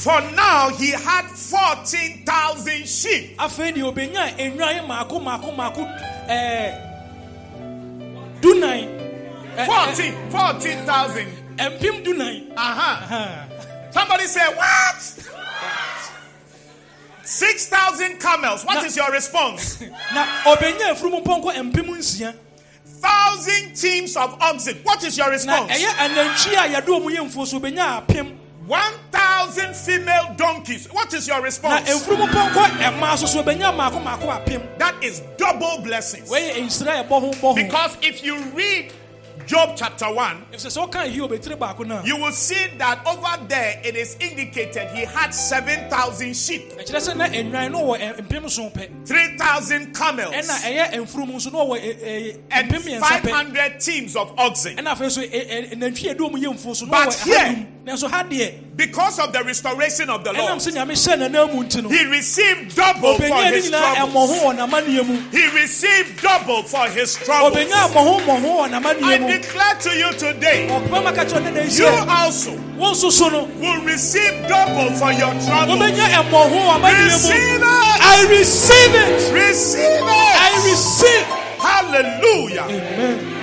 For 0.00 0.18
now 0.32 0.70
he 0.70 0.90
had 0.92 1.26
14,000 1.26 2.88
sheep. 2.88 3.36
dunan 8.40 8.88
Ɛ- 9.56 9.66
ɛ- 9.66 9.66
14, 9.66 10.14
14,000. 10.30 11.28
Eh, 11.58 11.68
mpem 11.68 12.02
dunan 12.02 12.46
Uh-huh. 12.56 12.80
Aha. 12.80 13.44
Somebody 13.90 14.24
say, 14.26 14.40
What? 14.54 15.26
6,000 17.22 18.18
camels. 18.18 18.64
What 18.64 18.84
is 18.86 18.96
your 18.96 19.10
response? 19.12 19.80
na 20.14 20.26
ɔbɛnya 20.44 20.94
afurumu 20.96 21.22
pɔnkɔ 21.22 21.72
mpem 21.72 21.88
nsia 21.98 22.34
Thousand 23.02 23.74
teams 23.76 24.16
of 24.16 24.36
oxen. 24.42 24.76
What 24.82 25.02
is 25.04 25.16
your 25.16 25.30
response? 25.30 25.70
Ɛyɛ 28.70 28.90
anantwie 29.00 29.10
a 29.10 29.44
yɛde 29.50 29.50
ɔmo 29.50 29.50
yɛ 29.50 29.50
mfuo 29.50 29.56
so 29.56 29.56
ɔbɛnya 29.56 29.56
apem 29.56 29.70
1,000 29.70 29.74
female 29.74 30.34
donkeys. 30.36 30.86
What 30.92 31.14
is 31.14 31.26
your 31.28 31.42
response? 31.42 31.88
mfurumu 31.88 32.26
pɔnkɔ 32.28 32.64
ɛmaa 32.78 33.18
so 33.18 33.26
so 33.26 33.42
ɔbɛnya 33.42 33.74
maako 33.76 34.02
maako 34.02 34.26
apem 34.44 34.62
That 34.78 34.94
is 35.02 35.20
double 35.36 35.80
blessings. 35.82 36.28
wɔyɛ 36.30 36.54
nsira 36.66 37.04
ɛbɔ 37.06 37.20
ho 37.20 37.30
bɔ 37.32 37.40
ho 37.40 37.54
Because 37.54 37.96
if 38.02 38.22
you 38.22 38.36
read 38.54 38.92
Job 39.46 39.74
chapter 39.74 40.04
1, 40.12 40.46
ɛfisɛ 40.52 40.66
sɛ 40.68 40.90
ɔka 40.90 41.12
hiob 41.12 41.30
ɛtiri 41.30 41.58
baako 41.58 41.84
no 41.86 41.98
a 41.98 42.02
you 42.06 42.16
will 42.16 42.30
see 42.30 42.66
that 42.78 43.00
over 43.06 43.44
there 43.48 43.80
it 43.82 43.96
is 43.96 44.16
indicated 44.20 44.86
he 44.94 45.04
had 45.04 45.34
7,000 45.34 46.36
sheep, 46.36 46.70
ɛkyerɛ 46.78 47.00
sɛ 47.00 47.16
na 47.16 47.26
nnwan 47.26 47.72
no 47.72 47.80
wɔ 47.80 47.98
ɛ- 48.00 48.28
mpem 48.28 48.48
so 48.50 48.68
pɛ 48.70 48.88
3,000 49.06 49.92
camels, 49.94 50.34
ɛna 50.34 50.60
ɛyɛ 50.60 50.92
mfurumu 51.02 51.34
nso 51.34 51.50
na 51.52 51.58
ɔwɔ 51.58 51.80
ɛ- 51.82 52.04
ɛ- 52.04 52.38
and 52.52 52.70
mpem 52.70 52.82
mmiɛnsa 52.82 53.00
pɛ 53.00 53.30
500 53.30 53.80
teams 53.80 54.14
of 54.14 54.32
oxen. 54.38 54.76
ɛna 54.76 54.94
afei 54.94 55.10
so 55.10 55.20
ɛ- 55.22 55.30
ɛ- 55.72 55.72
nantwie 55.78 56.10
a 56.10 56.14
ɛde 56.14 56.18
ɔmo 56.18 56.36
yɛ 56.36 56.54
mfuo 56.54 56.76
so 56.76 56.86
But 56.86 57.14
here, 57.14 57.66
ahanum 57.80 57.86
nanso 57.86 58.08
ha 58.10 58.22
deɛ 58.24 58.54
because 58.76 59.18
of 59.18 59.30
the 59.32 59.44
restoration 59.44 60.08
of 60.08 60.24
the 60.24 60.32
Lord, 60.32 60.58
sɛ 60.58 60.72
nyame 60.72 60.92
hyɛ 60.92 61.16
n'anan 61.18 61.52
mu 61.54 61.62
nti 61.64 61.82
no 61.82 61.88
he 61.90 62.04
received 62.06 62.74
double 62.74 63.14
for 63.18 63.34
his 63.44 63.68
troubles. 63.70 64.30
wɔ 64.30 64.56
n'amanneɛ 64.56 65.06
mu 65.06 65.16
He 65.30 65.46
received 65.60 66.22
double 66.22 66.62
for 66.62 66.86
his 66.88 67.14
troubles. 67.16 67.54
obɛnya 67.56 67.88
mmɔho 67.92 68.20
mmɔho 68.20 68.70
wɔ 68.70 69.02
I 69.02 69.18
declare 69.18 69.74
to 69.80 69.90
you 69.96 70.12
today, 70.14 70.66
ɔkoma 70.70 71.04
maka 71.04 71.24
kyerɛ 71.24 71.44
ne 71.44 71.50
na 71.50 71.62
you 71.62 71.86
also 72.08 72.52
wo 72.76 72.92
nso 72.92 73.10
so 73.12 73.28
no 73.28 73.44
will 73.60 73.80
receive 73.84 74.32
double 74.48 74.90
for 74.96 75.12
your 75.12 75.32
troubles. 75.44 75.78
wobɛnya 75.78 76.06
ɛmmɔho 76.24 76.50
wɔ 76.50 76.74
amanneɛ 76.76 76.98
mu 76.98 77.04
Receive 77.04 77.62
it. 77.62 78.00
I 78.02 78.26
receive 78.30 78.94
it 78.94 79.32
Receive 79.32 79.80
it! 79.80 80.02
I 80.04 80.62
receive 80.64 81.26
Hallelujah. 81.60 82.64
amen 82.64 83.39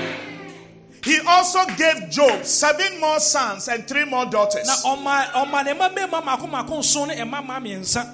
He 1.08 1.20
also 1.26 1.66
gave 1.78 2.10
Job 2.10 2.44
seven 2.44 3.00
more 3.00 3.20
sons 3.20 3.68
and 3.70 3.88
three 3.88 4.04
more 4.06 4.26
daughters. 4.26 4.68
na 4.68 4.76
ɔma 4.76 5.32
ɔma 5.32 5.64
ne 5.66 5.74
mma 5.74 5.90
mmarima 5.90 6.26
mako 6.26 6.48
mako 6.48 6.80
nson 6.80 7.08
ne 7.08 7.16
ɛma 7.16 7.42
mma 7.46 7.60
mmiɛnsa 7.62 8.14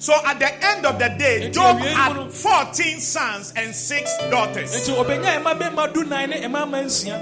So 0.00 0.14
at 0.24 0.38
the 0.38 0.64
end 0.64 0.86
of 0.86 0.96
the 1.00 1.08
day, 1.18 1.50
Job 1.50 1.76
awie 1.78 1.80
mu 1.80 2.14
no- 2.14 2.22
had 2.26 2.32
14 2.32 3.00
sons 3.00 3.52
and 3.56 3.74
six 3.74 4.16
daughters. 4.30 4.70
nti 4.72 4.94
ɔbɛnya 4.94 5.42
ɛma 5.42 5.58
mmarima 5.58 5.92
dunan 5.92 6.28
ne 6.30 6.40
ɛma 6.42 6.64
mma 6.68 6.84
nsia. 6.84 7.18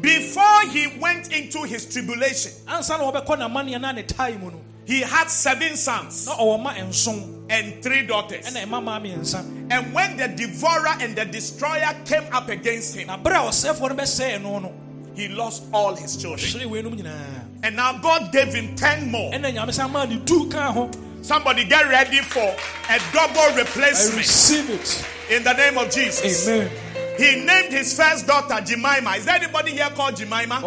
Before 0.00 0.60
he 0.72 0.86
went 0.98 1.32
into 1.32 1.62
his 1.62 1.86
tribulation, 1.86 2.50
ansa 2.66 2.98
na 2.98 3.04
wɔbɛkɔ 3.12 3.38
n'amanneɛ 3.38 3.80
na 3.80 3.92
ne 3.92 4.02
tae 4.02 4.32
mu 4.36 4.50
no 4.50 4.60
he 4.86 5.02
had 5.02 5.28
seven 5.30 5.76
sons 5.76 6.26
na 7.48 7.54
ɔwɔ 7.54 7.64
ma 7.64 7.68
nson 7.68 7.74
and 7.74 7.82
three 7.82 8.02
daughters. 8.02 8.46
ɛna 8.46 8.64
ɛma 8.66 8.82
mma 8.82 9.00
mmiɛnsa 9.00 9.70
And 9.70 9.92
when 9.94 10.16
the 10.16 10.28
devourer 10.28 10.96
and 11.00 11.16
the 11.16 11.24
destroyer 11.24 11.94
came 12.04 12.24
up 12.32 12.48
against 12.48 12.94
him, 12.96 13.06
na 13.08 13.16
bere 13.16 13.34
a 13.36 13.38
ɔsɛefoɔ 13.40 13.88
no 13.90 13.94
bɛsɛe 13.94 14.42
no 14.42 14.58
no 14.58 14.72
he 15.14 15.28
lost 15.28 15.64
all 15.72 15.94
his 15.96 16.16
children. 16.16 16.38
hyere 16.50 16.66
weinom 16.68 16.94
nyinaa 17.00 17.44
And 17.62 17.74
now 17.76 17.92
God 17.98 18.30
gave 18.32 18.54
him 18.54 18.74
10 18.76 19.10
more. 19.10 19.32
ɛna 19.32 19.52
nyame 19.54 19.72
sa 19.72 19.88
maa 19.88 20.04
ne 20.04 20.16
du 20.18 20.48
kaa 20.48 20.72
ho 20.72 20.90
Somebody 21.20 21.64
get 21.64 21.88
ready 21.88 22.18
for 22.18 22.38
a 22.88 23.00
double 23.12 23.40
I 23.40 23.54
replacement 23.56 24.16
receive 24.18 24.70
it 24.70 25.04
in 25.30 25.42
the 25.42 25.52
name 25.52 25.76
of 25.76 25.90
Jesus. 25.90 26.48
amen 26.48 26.70
He 27.18 27.44
named 27.44 27.72
his 27.72 27.92
first 27.96 28.28
daughter 28.28 28.64
Jemima. 28.64 29.16
Is 29.16 29.24
there 29.24 29.34
anybody 29.34 29.72
here 29.72 29.90
called 29.90 30.14
Jemima? 30.16 30.60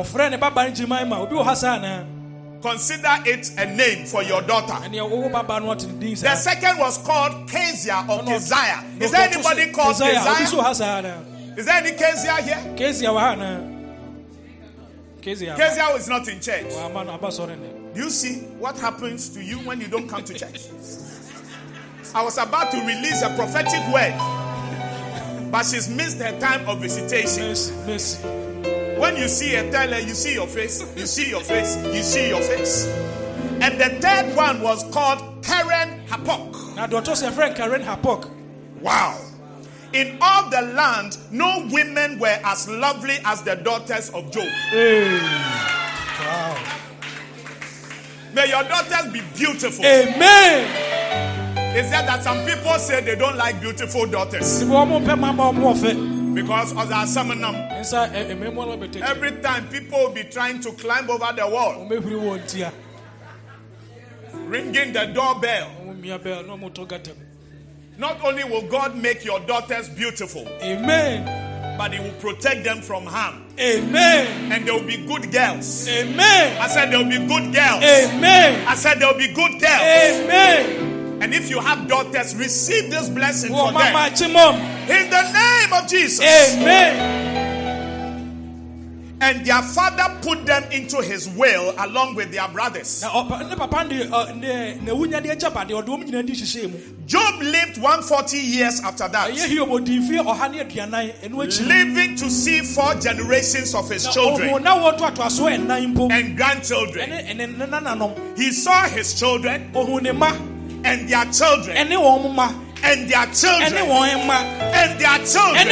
Ɔfrɛ 2.62 2.92
ne 2.92 3.02
baba 3.02 3.20
no 3.20 3.22
gyemaima 3.22 3.22
obi 3.22 3.22
wɔ 3.22 3.22
ha 3.22 3.22
saa 3.22 3.22
anaa 3.22 3.22
Consider 3.22 3.24
it 3.26 3.52
a 3.58 3.66
name 3.76 4.06
for 4.06 4.24
your 4.24 4.42
daughter. 4.42 4.74
ɛneɛ 4.74 5.10
wowo 5.10 5.32
baba 5.32 5.60
no 5.60 5.68
ɔte 5.76 5.88
ne 5.88 6.00
din 6.00 6.16
The 6.16 6.36
second 6.36 6.78
was 6.80 6.98
called 7.00 7.50
Kezia 7.50 8.06
or 8.10 8.24
Keziah. 8.24 8.84
Is 9.00 9.12
there 9.12 9.22
anybody 9.30 9.72
called 9.72 9.96
Keziah, 9.96 10.22
obi 10.22 10.46
so 10.46 10.58
Keziah? 10.58 10.60
wɔ 10.60 10.64
ha 10.64 10.74
saa 10.74 11.02
anaa 11.02 11.58
Is 11.58 11.66
there 11.66 11.76
any 11.76 11.92
Kezia 11.92 12.36
here? 12.42 12.76
kesia 12.76 13.10
wɔ 13.10 13.20
ha 13.20 13.36
Kezia 15.22 15.96
is 15.98 16.08
not 16.08 16.28
in 16.28 16.40
church. 16.40 16.66
wama 16.66 17.06
no 17.06 17.12
aba 17.14 17.28
sɔre 17.28 17.60
ne 17.60 17.68
Do 17.94 18.00
you 18.04 18.10
see 18.10 18.36
what 18.60 18.78
happens 18.80 19.30
to 19.30 19.42
you 19.44 19.58
when 19.60 19.82
you 19.82 19.88
don't 19.88 20.08
come 20.08 20.24
to 20.24 20.34
church? 20.34 20.68
I 22.14 22.24
was 22.24 22.38
about 22.38 22.72
to 22.72 22.78
release 22.78 23.22
a 23.22 23.30
prophetic 23.36 23.82
word, 23.94 24.14
but 25.52 25.66
she's 25.66 25.88
missed 25.90 26.18
her 26.22 26.38
time 26.40 26.68
of 26.68 26.80
visitation. 26.82 27.48
mercy 27.48 27.74
mercy 27.86 28.41
When 29.02 29.18
you 29.18 29.28
see 29.28 29.56
a 29.56 29.64
tell 29.72 29.92
her, 29.92 30.00
you 30.00 30.14
see 30.14 30.36
your 30.36 30.46
face, 30.46 30.86
you 30.96 31.08
see 31.08 31.28
your 31.32 31.42
face, 31.42 31.76
you 31.88 32.04
see 32.04 32.30
your 32.30 32.40
face. 32.40 32.86
And 33.60 33.82
the 33.82 33.90
third 34.00 34.36
one 34.36 34.62
was 34.62 34.84
called 34.94 35.44
Keren-Happuch. 35.44 36.76
Now, 36.76 36.88
so 37.02 37.28
yɛfrɛ 37.28 37.56
karen 37.56 37.82
hapok 37.82 38.30
Wow. 38.80 39.20
In 39.94 40.20
all 40.22 40.52
the 40.52 40.62
land, 40.62 41.18
no 41.32 41.68
women 41.72 42.20
were 42.20 42.40
as 42.44 42.70
lovely 42.70 43.18
as 43.26 43.42
the 43.42 43.56
daughters 43.56 44.12
of 44.12 44.32
Job. 44.32 44.46
wow 44.72 46.58
May 48.36 48.50
your 48.50 48.64
daughters 48.66 49.12
be 49.12 49.22
beautiful. 49.36 49.84
amen 49.84 51.76
It's 51.76 51.90
just 51.90 52.06
that 52.06 52.24
some 52.24 52.46
people 52.46 52.78
say 52.78 53.02
they 53.02 53.16
don't 53.16 53.36
like 53.36 53.60
beautiful 53.62 54.06
daughters 54.06 54.64
sɛ 56.36 56.36
wɔn 56.36 56.36
mpɛ 56.36 56.36
mama 56.36 56.36
wɔn 56.36 56.36
ɔfɛ 56.36 56.36
because 56.36 56.72
of 56.72 56.92
our 56.92 57.08
seminum. 57.08 57.56
nsa 57.80 58.10
ɛmɛmu 58.14 58.56
ɔlɔ 58.56 58.80
bɛ 58.80 58.90
tɛtɛ 58.94 59.10
Every 59.10 59.32
time 59.42 59.68
people 59.70 60.00
will 60.00 60.12
be 60.12 60.24
trying 60.24 60.60
to 60.62 60.72
climb 60.74 61.10
over 61.10 61.34
the 61.36 61.48
wall, 61.48 61.74
wɔn 61.74 61.90
bɛ 61.90 62.02
huri 62.04 62.20
wɔn 62.20 62.48
tia 62.48 62.72
ringing 64.48 64.94
the 64.94 65.06
doorbell. 65.08 65.68
wɔn 65.86 66.00
mia 66.02 66.20
bɛɛ 66.20 66.48
na 66.48 66.54
wɔn 66.56 66.72
tɔ 66.74 66.88
gata 66.88 67.12
mu 67.12 67.26
Not 67.98 68.24
only 68.24 68.44
will 68.46 68.64
God 68.64 68.96
make 68.96 69.24
your 69.26 69.40
daughters 69.42 69.90
beautiful, 69.90 70.48
amen 70.64 71.48
but 71.78 71.94
He 71.94 72.00
will 72.00 72.14
protect 72.20 72.64
them 72.64 72.82
from 72.82 73.06
harm. 73.06 73.46
amen 73.60 74.52
And 74.52 74.66
they 74.68 74.72
will 74.72 74.84
be 74.84 74.98
good 75.06 75.32
girls. 75.32 75.88
amen 75.88 76.58
I 76.62 76.68
said 76.68 76.92
they 76.92 76.98
will 76.98 77.06
be 77.10 77.18
good 77.28 77.54
girls. 77.54 77.84
amen 77.84 78.68
I 78.68 78.76
said 78.76 79.00
they 79.00 79.06
will 79.06 79.18
be 79.18 79.28
good 79.34 79.60
girls. 79.60 79.82
amen 79.82 81.01
And 81.22 81.36
if 81.36 81.52
you 81.52 81.60
have 81.60 81.88
daughters, 81.88 82.36
receive 82.36 82.90
this 82.90 83.08
blessing 83.08 83.52
wɔn 83.52 83.68
for 83.68 83.72
mama 83.72 84.10
them. 84.16 84.34
akyi 84.34 84.90
In 84.90 85.10
the 85.12 85.22
name 85.32 85.74
of 85.74 85.88
Jesus. 85.88 86.26
amen. 86.26 87.42
And 89.24 89.46
their 89.46 89.62
father 89.62 90.18
put 90.24 90.48
them 90.48 90.64
into 90.72 91.00
his 91.04 91.30
will 91.30 91.76
along 91.78 92.16
with 92.16 92.32
their 92.32 92.48
brothers. 92.48 93.04
na 93.04 93.10
ɔpa 93.10 93.48
ne 93.48 93.56
papa 93.56 93.78
uh, 93.78 93.84
de 93.84 94.06
ɔ 94.06 94.36
ne 94.40 94.76
na 94.82 94.92
ewunya 94.94 95.22
de 95.22 95.30
agya 95.30 95.54
ba 95.54 95.64
de 95.64 95.76
ɔde 95.76 95.86
wɔn 95.90 96.10
nyinaa 96.10 96.26
di 96.26 96.34
hyehyɛ 96.34 96.72
mu 96.72 96.80
Job 97.06 97.40
lived 97.40 97.78
140 97.78 98.38
years 98.38 98.80
after 98.82 99.08
that, 99.10 99.30
hiob 99.30 99.70
odi 99.70 100.00
nfi 100.00 100.26
ɔha 100.26 100.52
ne 100.52 100.64
aduanan 100.64 101.14
ɛnu 101.22 101.36
akyi 101.46 101.62
no 101.62 101.68
living 101.68 102.16
to 102.16 102.32
see 102.32 102.62
four 102.62 102.96
generations 102.96 103.76
of 103.76 103.88
his 103.92 104.08
children. 104.08 104.50
ɔmo 104.50 104.64
na 104.64 104.76
wɔn 104.76 104.98
to 104.98 105.04
ato 105.06 105.22
aso 105.22 105.44
ɛnan 105.44 105.94
mpo. 105.94 106.12
And 106.12 106.36
grandchildren. 106.36 107.12
ɛne 107.12 107.30
ɛne 107.38 107.58
ne 107.60 107.66
nananom 107.68 108.18
He 108.36 108.52
saw 108.52 108.88
his 108.90 109.14
children. 109.14 109.70
Ohun 109.76 110.02
ne 110.02 110.14
ma 110.14 110.32
and 110.84 111.08
their 111.10 111.26
children. 111.32 111.78
And 111.78 111.90
their 113.10 113.26
children. 113.34 113.74
And 113.74 115.00
their 115.00 115.18
children. 115.26 115.68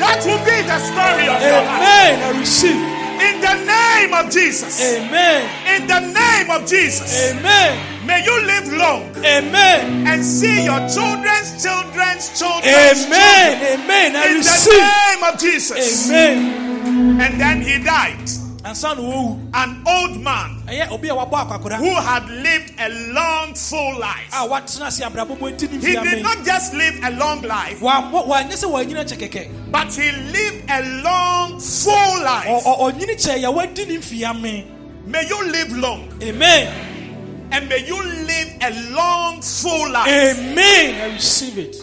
That 0.00 0.24
will 0.24 0.40
be 0.48 0.56
the 0.64 0.78
story 0.80 1.28
of 1.28 1.40
your 1.44 1.60
life. 1.60 1.76
amen. 1.76 2.22
I 2.24 2.38
receive. 2.40 2.80
In 3.20 3.36
the 3.44 3.54
name 3.68 4.14
of 4.14 4.32
Jesus. 4.32 4.80
amen. 4.80 5.44
In 5.76 5.86
the 5.86 6.00
name 6.00 6.50
of 6.50 6.66
Jesus. 6.66 7.30
amen. 7.30 8.06
May 8.06 8.24
you 8.24 8.32
live 8.46 8.72
long. 8.72 9.02
Amen. 9.18 10.06
And 10.06 10.24
see 10.24 10.64
your 10.64 10.80
children's 10.88 11.62
children's 11.62 12.32
children's 12.32 12.38
children. 12.38 12.72
amen. 12.72 13.80
Amen 13.80 14.16
I 14.16 14.26
In 14.28 14.40
the 14.40 15.20
name 15.20 15.32
of 15.34 15.38
Jesus. 15.38 16.08
amen. 16.08 17.20
And 17.20 17.40
then 17.40 17.60
he 17.60 17.78
died. 17.84 18.24
ansa 18.64 18.94
na 18.96 19.02
owu 19.02 19.38
An 19.52 19.82
old 19.86 20.20
man 20.20 20.59
ɛyɛ 20.70 20.90
obi 20.92 21.08
a 21.08 21.14
wabɔ 21.14 21.32
akwakora 21.48 21.76
who 21.78 21.94
had 21.94 22.28
lived 22.30 22.72
a 22.78 22.88
long, 23.12 23.54
full 23.54 23.98
life. 23.98 24.28
a 24.32 24.46
watena 24.48 24.86
ase 24.86 25.00
abrabɔ 25.00 25.40
mu 25.40 25.48
eti 25.48 25.66
ne 25.68 25.78
He 25.80 25.96
did 25.96 26.22
not 26.22 26.44
just 26.44 26.72
live 26.74 27.00
a 27.02 27.10
long 27.10 27.42
life, 27.42 27.80
wanyɛ 27.80 28.52
sɛ 28.52 28.70
wɔanyini 28.70 29.04
kyɛ 29.04 29.28
kɛkɛ. 29.28 29.70
But 29.72 29.92
he 29.94 30.10
lived 30.12 30.70
a 30.70 31.02
long, 31.02 31.60
full 31.60 32.22
life. 32.22 32.46
ɔ- 32.46 32.78
ɔnyini 32.92 33.14
kyɛ 33.16 33.42
yɛ 33.42 33.52
wadi 33.54 33.84
ne 33.86 33.96
mfia 33.98 34.32
mɛ 34.40 34.64
May 35.06 35.26
you 35.28 35.50
live 35.50 35.72
long. 35.78 36.08
Amen. 36.22 37.48
And 37.52 37.68
may 37.68 37.84
you 37.84 38.00
live 38.00 38.48
a 38.60 38.70
long, 38.92 39.42
full 39.42 39.90
life. 39.90 40.06
amen. 40.06 41.00
I 41.00 41.14
receive 41.14 41.58
it. 41.58 41.74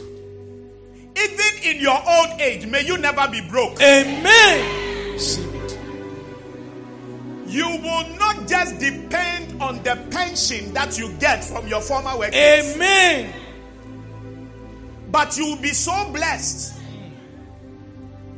Even 1.17 1.63
in 1.76 1.82
your 1.82 2.00
old 2.08 2.39
age, 2.39 2.65
may 2.67 2.86
you 2.86 2.97
never 2.97 3.28
be 3.28 3.41
broke. 3.41 3.82
amen. 3.82 5.13
Receive 5.13 5.54
You 7.47 7.65
will 7.65 8.10
not 8.17 8.47
just 8.47 8.77
depend 8.79 9.62
on 9.62 9.81
the 9.83 9.95
pension 10.12 10.73
that 10.73 10.97
you 10.99 11.12
get 11.13 11.43
from 11.43 11.67
your 11.67 11.81
former 11.81 12.17
work, 12.17 12.33
amen. 12.33 13.33
But 15.10 15.38
you 15.38 15.45
will 15.45 15.62
be 15.62 15.69
so 15.69 16.12
blessed 16.12 16.77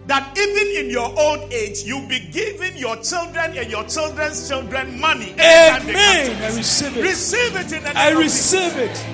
that 0.06 0.38
even 0.38 0.86
in 0.86 0.92
your 0.92 1.12
old 1.20 1.52
age, 1.52 1.84
you'll 1.84 2.08
be 2.08 2.20
giving 2.32 2.78
your 2.78 2.98
children 2.98 3.58
and 3.58 3.70
your 3.70 3.84
children's 3.86 4.48
children 4.48 5.00
money. 5.00 5.34
anytime 5.38 5.88
they 5.88 5.94
come 5.94 6.36
amen. 6.36 6.44
I 6.44 6.56
receive 6.58 6.98
it. 6.98 7.02
Receive 7.02 7.56
it 7.56 7.72
in 7.74 7.84
the 7.84 7.94
name 7.94 7.98
I 7.98 8.12
receive 8.12 8.78
it. 8.78 9.06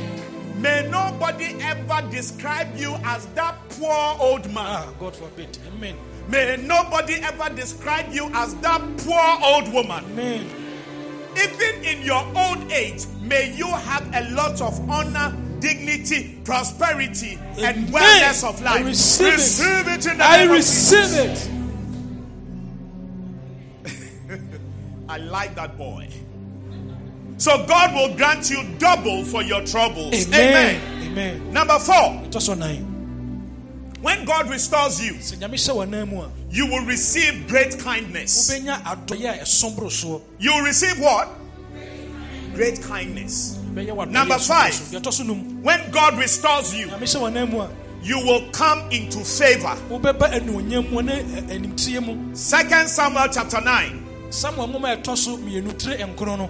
May 0.58 0.88
nobody 0.90 1.56
ever 1.62 2.08
describe 2.12 2.76
you 2.76 2.96
as 3.04 3.26
that 3.28 3.56
poor 3.70 4.18
old 4.20 4.46
man. 4.48 4.58
ah 4.58 4.94
God 5.00 5.16
forbid. 5.16 5.58
Amen 5.68 5.96
May 6.28 6.58
nobody 6.58 7.14
ever 7.16 7.54
describe 7.56 8.12
you 8.12 8.30
as 8.34 8.56
that 8.56 8.82
poor 8.98 9.38
old 9.44 9.72
woman. 9.74 10.04
amen 10.12 10.50
Even 11.38 11.84
in 11.84 12.02
your 12.02 12.24
old 12.36 12.72
age, 12.72 13.06
may 13.22 13.54
you 13.56 13.68
have 13.68 14.10
a 14.16 14.30
lot 14.34 14.60
of 14.62 14.90
honor, 14.90 15.36
dignity, 15.60 16.40
prosperity, 16.44 17.38
and 17.60 17.88
wellness 17.90 18.44
of 18.48 18.60
I 18.66 18.76
life. 18.78 18.86
receive 18.86 19.28
it. 19.28 19.34
receive 19.34 19.88
it 19.88 20.06
in 20.08 20.18
the 20.18 20.24
I 20.24 20.38
name 20.46 20.52
receive 20.52 21.14
it 21.14 21.50
I 25.10 25.18
like 25.18 25.54
that 25.56 25.78
boy. 25.78 26.10
So 27.38 27.66
God 27.68 27.94
will 27.94 28.16
grant 28.16 28.50
you 28.50 28.64
double 28.80 29.24
for 29.26 29.44
your 29.44 29.62
troubles. 29.66 30.14
amen 30.34 30.82
amen 31.04 31.52
Number 31.54 31.78
four, 31.80 31.94
ɛtɔ 32.26 32.42
so 32.42 32.54
nan 32.56 32.95
When 34.06 34.24
God 34.24 34.50
restores 34.52 35.04
you, 35.04 35.14
sɛ 35.16 35.38
nyame 35.40 35.56
hyɛ 35.56 35.74
w'anan 35.76 36.08
mu 36.10 36.22
a 36.22 36.30
you 36.52 36.68
will 36.68 36.86
receive 36.86 37.48
great 37.48 37.80
kindness. 37.80 38.52
wobɛnya 38.52 38.84
adɔyɛ 38.84 39.42
a 39.42 39.44
ɛsom 39.44 39.76
boro 39.76 39.88
soɔ 39.90 40.22
You 40.38 40.54
will 40.54 40.62
receive 40.64 41.00
what? 41.00 41.28
Great 42.54 42.82
kindness. 42.84 43.58
Number 43.74 43.82
a 43.82 43.86
ɛsom 43.86 44.28
boro 44.28 44.38
five. 44.40 44.74
so. 44.76 45.00
yɛtɔ 45.00 45.12
so 45.14 45.24
num 45.24 45.64
When 45.64 45.90
God 45.90 46.20
restores 46.20 46.76
you, 46.76 46.86
nyame 46.86 47.02
hyɛ 47.02 47.20
w'anan 47.20 47.50
mu 47.52 47.62
a 47.62 47.70
you 48.04 48.20
will 48.20 48.48
come 48.52 48.88
into 48.92 49.20
favor. 49.26 49.76
wobɛba 49.90 50.30
anuonyam 50.38 50.92
mu 50.92 51.02
ne 51.02 51.24
ɛ- 51.24 51.50
animtie 51.50 52.00
mu 52.06 52.36
Second 52.36 52.88
Samuel 52.88 53.28
chapter 53.34 53.60
9, 53.60 54.06
samuel 54.30 54.68
nwoma 54.68 54.94
a 54.94 54.98
ɛtɔ 55.02 55.18
so 55.18 55.38
mmienu 55.38 55.76
tire 55.80 55.98
nkron 56.06 56.38
no 56.38 56.50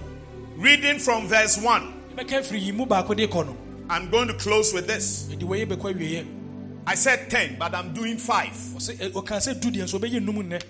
reading 0.58 0.98
from 0.98 1.26
verse 1.26 1.56
1. 1.56 1.94
yɛbɛka 2.18 2.44
firi 2.44 2.60
yi 2.66 2.72
mu 2.72 2.84
baako 2.84 3.16
de 3.16 3.26
kɔ 3.26 3.46
no 3.46 3.56
I'm 3.88 4.10
going 4.10 4.28
to 4.28 4.34
close 4.34 4.74
with 4.74 4.86
this. 4.86 5.26
Yɛde 6.86 6.92
wɔyɛ 6.92 6.92
bɛkɔ 6.92 6.92
awieɛ 6.92 6.92
I 6.92 6.94
said 6.94 7.30
10, 7.30 7.56
but 7.58 7.74
I'm 7.74 7.92
doing 7.92 8.16
5. 8.18 8.50
ɔsɛ 8.76 8.96
ɛ- 8.98 9.12
ɔka 9.12 9.36
sɛ 9.36 9.60
du 9.60 9.70
deɛ 9.70 9.82
nso 9.84 9.98
ɔbɛyɛ 9.98 10.22
num 10.24 10.36
nnɛ 10.36 10.62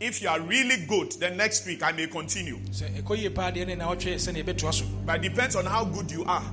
If 0.00 0.22
you 0.22 0.28
are 0.28 0.38
really 0.40 0.86
good, 0.86 1.10
then 1.18 1.36
next 1.36 1.66
week 1.66 1.82
I 1.82 1.90
may 1.90 2.06
continue. 2.06 2.58
sɛ 2.70 3.02
ɛkɔ 3.02 3.18
yie 3.18 3.28
paa 3.30 3.50
deɛ 3.50 3.66
ne 3.66 3.74
na 3.74 3.88
ɔtwe 3.92 4.14
sɛnea 4.14 4.44
ɛbɛtoa 4.44 4.72
so. 4.74 4.84
But 5.04 5.16
it 5.24 5.30
depends 5.34 5.56
on 5.56 5.66
how 5.66 5.84
good 5.84 6.08
you 6.12 6.24
are. 6.24 6.44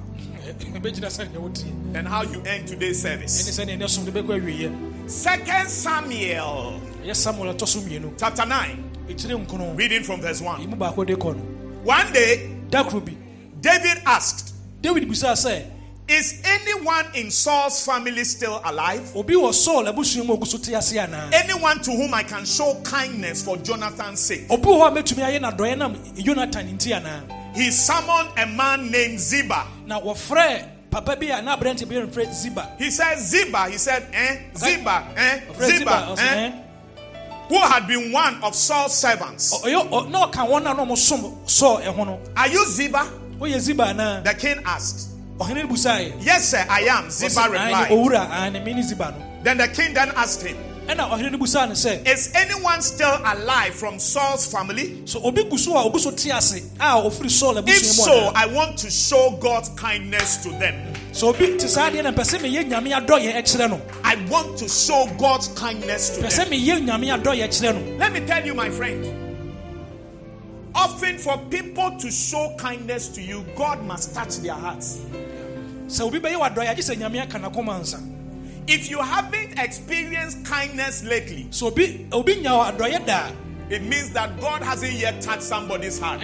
Ɛ- 0.47 0.81
ɛbɛgyina 0.81 1.09
sɛnea 1.11 1.37
wotie 1.37 1.71
and 1.95 2.07
how 2.07 2.23
you 2.23 2.41
end 2.41 2.67
today's 2.67 2.99
service. 3.01 3.43
sɛnea 3.49 3.77
ɛnɛ 3.77 3.87
som 3.89 4.03
de 4.05 4.11
bɛkɔ 4.11 4.41
awieɛ 4.41 5.09
Second 5.11 5.69
Samuel. 5.69 6.81
Ɛyɛ 7.03 7.15
samuel 7.15 7.53
ɛtɔ 7.53 7.67
so 7.67 7.79
mmienu. 7.81 8.17
Chapter 8.19 8.45
9, 8.47 8.83
ɛkyire 9.07 9.45
nkron. 9.45 9.77
Reading 9.77 10.03
from 10.03 10.21
verse 10.21 10.41
1. 10.41 10.67
mu 10.67 10.75
baako 10.75 11.05
de 11.05 11.15
kɔ 11.15 11.35
no. 11.35 11.41
One 11.83 12.11
day, 12.13 12.49
da 12.71 12.83
koro 12.83 12.99
bi 13.01 13.13
David 13.61 14.01
asked, 14.07 14.53
david 14.81 15.07
sɛ 15.33 15.65
Is 16.07 16.39
anyone 16.45 17.05
in 17.15 17.31
Saul's 17.31 17.83
family 17.83 18.23
still 18.25 18.61
alive? 18.63 19.11
obi 19.15 19.33
wɔ 19.33 19.51
saul 19.53 19.85
abusua 19.85 20.23
mu 20.25 20.33
a 20.33 20.37
ogu 20.37 20.45
so 20.45 20.57
te 20.59 20.73
ase 20.75 20.93
anaa 20.93 21.33
Anyone 21.33 21.79
to 21.79 21.91
whom 21.91 22.13
I 22.13 22.21
can 22.23 22.45
show 22.45 22.79
kindness 22.83 23.43
for 23.43 23.57
Jonathan's 23.57 24.19
sake? 24.19 24.45
obi 24.51 24.67
wɔ 24.67 24.81
hɔ 24.81 24.87
a 24.87 24.91
mɛtumi 25.01 25.25
ayɛ 25.25 25.39
n'adɔeɛ 25.41 25.77
nam 25.77 25.95
yonatan 26.15 26.77
nti 26.77 26.91
anaa 27.01 27.55
He 27.55 27.71
summoned 27.71 28.29
a 28.37 28.45
man 28.45 28.91
named 28.91 29.19
Ziba. 29.19 29.65
papa 30.91 31.15
bi 31.15 31.25
a 31.27 31.41
na 31.41 31.57
aberante 31.57 31.87
bi 31.89 31.95
yɛmfrɛ 31.95 32.31
ziba 32.33 32.69
He 32.77 32.91
said, 32.91 33.17
Ziba. 33.17 33.69
He 33.69 33.77
said, 33.77 34.05
eh? 34.13 34.37
Ziba, 34.55 35.07
eh? 35.17 35.39
Ziba, 35.59 36.15
eh? 36.19 36.51
Who 37.49 37.57
had 37.59 37.87
been 37.87 38.11
one 38.11 38.43
of 38.43 38.53
Saul's 38.55 38.93
servants. 38.95 39.53
ɔyɛ 39.63 39.89
ɔ- 39.89 40.09
na 40.11 40.27
ɔka 40.27 40.47
wɔn 40.47 40.59
a 40.61 40.73
na 40.75 40.75
ɔmo 40.85 40.95
som 40.97 41.35
saul 41.47 41.79
ɛho 41.79 42.05
no 42.05 42.19
Are 42.37 42.47
you 42.47 42.63
Ziba? 42.67 43.07
woyɛ 43.39 43.59
ziba 43.59 43.85
anaa 43.85 44.23
The 44.23 44.33
king 44.35 44.61
asked. 44.65 45.09
Ɔhene 45.39 45.63
no 45.63 45.67
busaeɛ 45.67 46.13
Yes, 46.25 46.49
sir, 46.49 46.65
I 46.69 46.81
am. 46.81 47.09
Ziba 47.09 47.49
replied. 47.49 47.91
owura 47.91 48.29
aane 48.29 48.63
me 48.63 48.73
ne 48.73 48.81
ziba 48.81 49.11
no 49.17 49.25
Then 49.43 49.57
the 49.57 49.67
king 49.67 49.93
then 49.93 50.09
asked 50.15 50.41
him, 50.41 50.57
ɛna 50.87 51.09
ɔhene 51.11 51.31
no 51.31 51.37
busaa 51.37 51.67
no 51.67 51.73
sɛ 51.73 52.07
Is 52.07 52.31
anyone 52.35 52.81
still 52.81 53.19
alive 53.25 53.73
from 53.75 53.99
Saul's 53.99 54.45
family? 54.47 55.01
so 55.05 55.19
obi 55.23 55.43
gu 55.43 55.57
so 55.57 55.75
a 55.77 55.83
ogu 55.91 55.99
so 55.99 56.11
te 56.11 56.31
ase 56.31 56.61
a 56.79 56.95
ɔfiri 57.01 57.29
saul 57.29 57.57
If 57.57 57.83
so, 57.85 58.31
I 58.35 58.45
want 58.47 58.77
to 58.79 58.89
show 58.89 59.37
God's 59.41 59.69
kindness 59.69 60.37
to 60.43 60.49
them. 60.51 60.93
so 61.11 61.29
obi 61.29 61.57
te 61.57 61.67
saa 61.67 61.89
deɛ 61.89 62.03
na 62.03 62.11
mpɛ 62.11 62.23
sɛ 62.23 62.39
meyɛ 62.39 62.69
nyame 62.69 63.05
adɔyɛ 63.05 63.35
ɛkyerɛ 63.35 63.69
no 63.69 63.81
I 64.03 64.15
want 64.29 64.57
to 64.59 64.69
show 64.69 65.07
God's 65.19 65.49
kindness 65.49 66.11
to 66.15 66.21
them. 66.21 66.31
sɛ 66.31 66.45
meyɛ 66.47 66.85
nyame 66.87 67.21
adɔyɛ 67.21 67.47
kyerɛ 67.49 67.73
no 67.75 67.97
Let 67.97 68.13
me 68.13 68.21
tell 68.21 68.45
you, 68.45 68.53
my 68.53 68.69
friend. 68.69 69.24
Often, 70.75 71.19
for 71.19 71.37
people 71.49 71.97
to 71.97 72.11
show 72.11 72.53
kindness 72.57 73.07
to 73.09 73.21
you, 73.21 73.45
God 73.55 73.81
must 73.83 74.13
touch 74.13 74.37
their 74.37 74.53
hearts. 74.53 74.99
sɛ 75.87 76.01
obi 76.01 76.19
bɛyɛ 76.19 76.35
wadɔyɛ 76.35 76.75
agye 76.75 76.83
sɛ 76.83 76.95
nyame 76.97 77.21
aka 77.21 77.39
nakoma 77.39 77.79
nsa 77.79 77.99
If 78.67 78.89
you 78.89 78.99
haven't 78.99 79.59
experienced 79.59 80.43
kindness 80.45 81.03
lately, 81.03 81.47
so 81.51 81.67
obi 81.67 82.07
obi 82.11 82.35
nya 82.41 82.75
adɔyɛ 82.75 83.05
da 83.05 83.31
it 83.69 83.81
means 83.81 84.11
that 84.11 84.39
God 84.39 84.61
hasn't 84.61 84.93
yet 84.93 85.21
touched 85.21 85.41
somebody's 85.41 85.97
heart. 85.97 86.21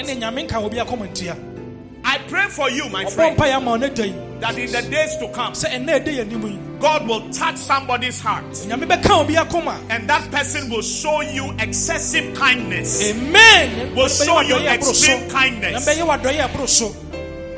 I 2.04 2.18
pray 2.28 2.47
for 2.47 2.70
you, 2.70 2.89
my 2.89 3.06
friend, 3.06 3.38
mpa 3.38 3.45
yɛ 3.45 3.56
ama 3.58 3.72
ɔno 3.78 3.89
agya 3.89 4.06
yi. 4.06 4.39
that 4.39 4.58
in 4.58 4.72
the 4.72 4.82
days 4.89 5.16
to 5.18 5.28
come, 5.30 5.54
sɛ 5.54 5.72
ɛnɛ 5.72 6.04
ɛde 6.04 6.08
yɛ 6.08 6.22
anim 6.22 6.47
yi. 6.47 6.60
God 6.80 7.08
will 7.08 7.30
touch 7.30 7.58
somebody's 7.58 8.20
heart. 8.20 8.43
Nyame 8.66 8.88
bɛka 8.88 9.22
obi 9.22 9.36
akoma. 9.36 9.78
And 9.89 10.10
that 10.10 10.30
person 10.32 10.70
will 10.70 10.82
show 10.82 11.22
you 11.22 11.54
excessive 11.60 12.36
kindness. 12.36 13.02
amen. 13.12 13.95
Will 13.95 14.08
show 14.08 14.41
you 14.41 14.56
wadɔyɛ 14.56 14.78
aboro 14.80 14.84
so. 14.84 14.89
extreme 14.91 15.30
kindness. 15.30 15.86
nyame 15.86 15.97
bɛyɛ 15.97 16.22
wadɔyɛ 16.22 16.49
aboro 16.49 16.68
so. 16.68 16.88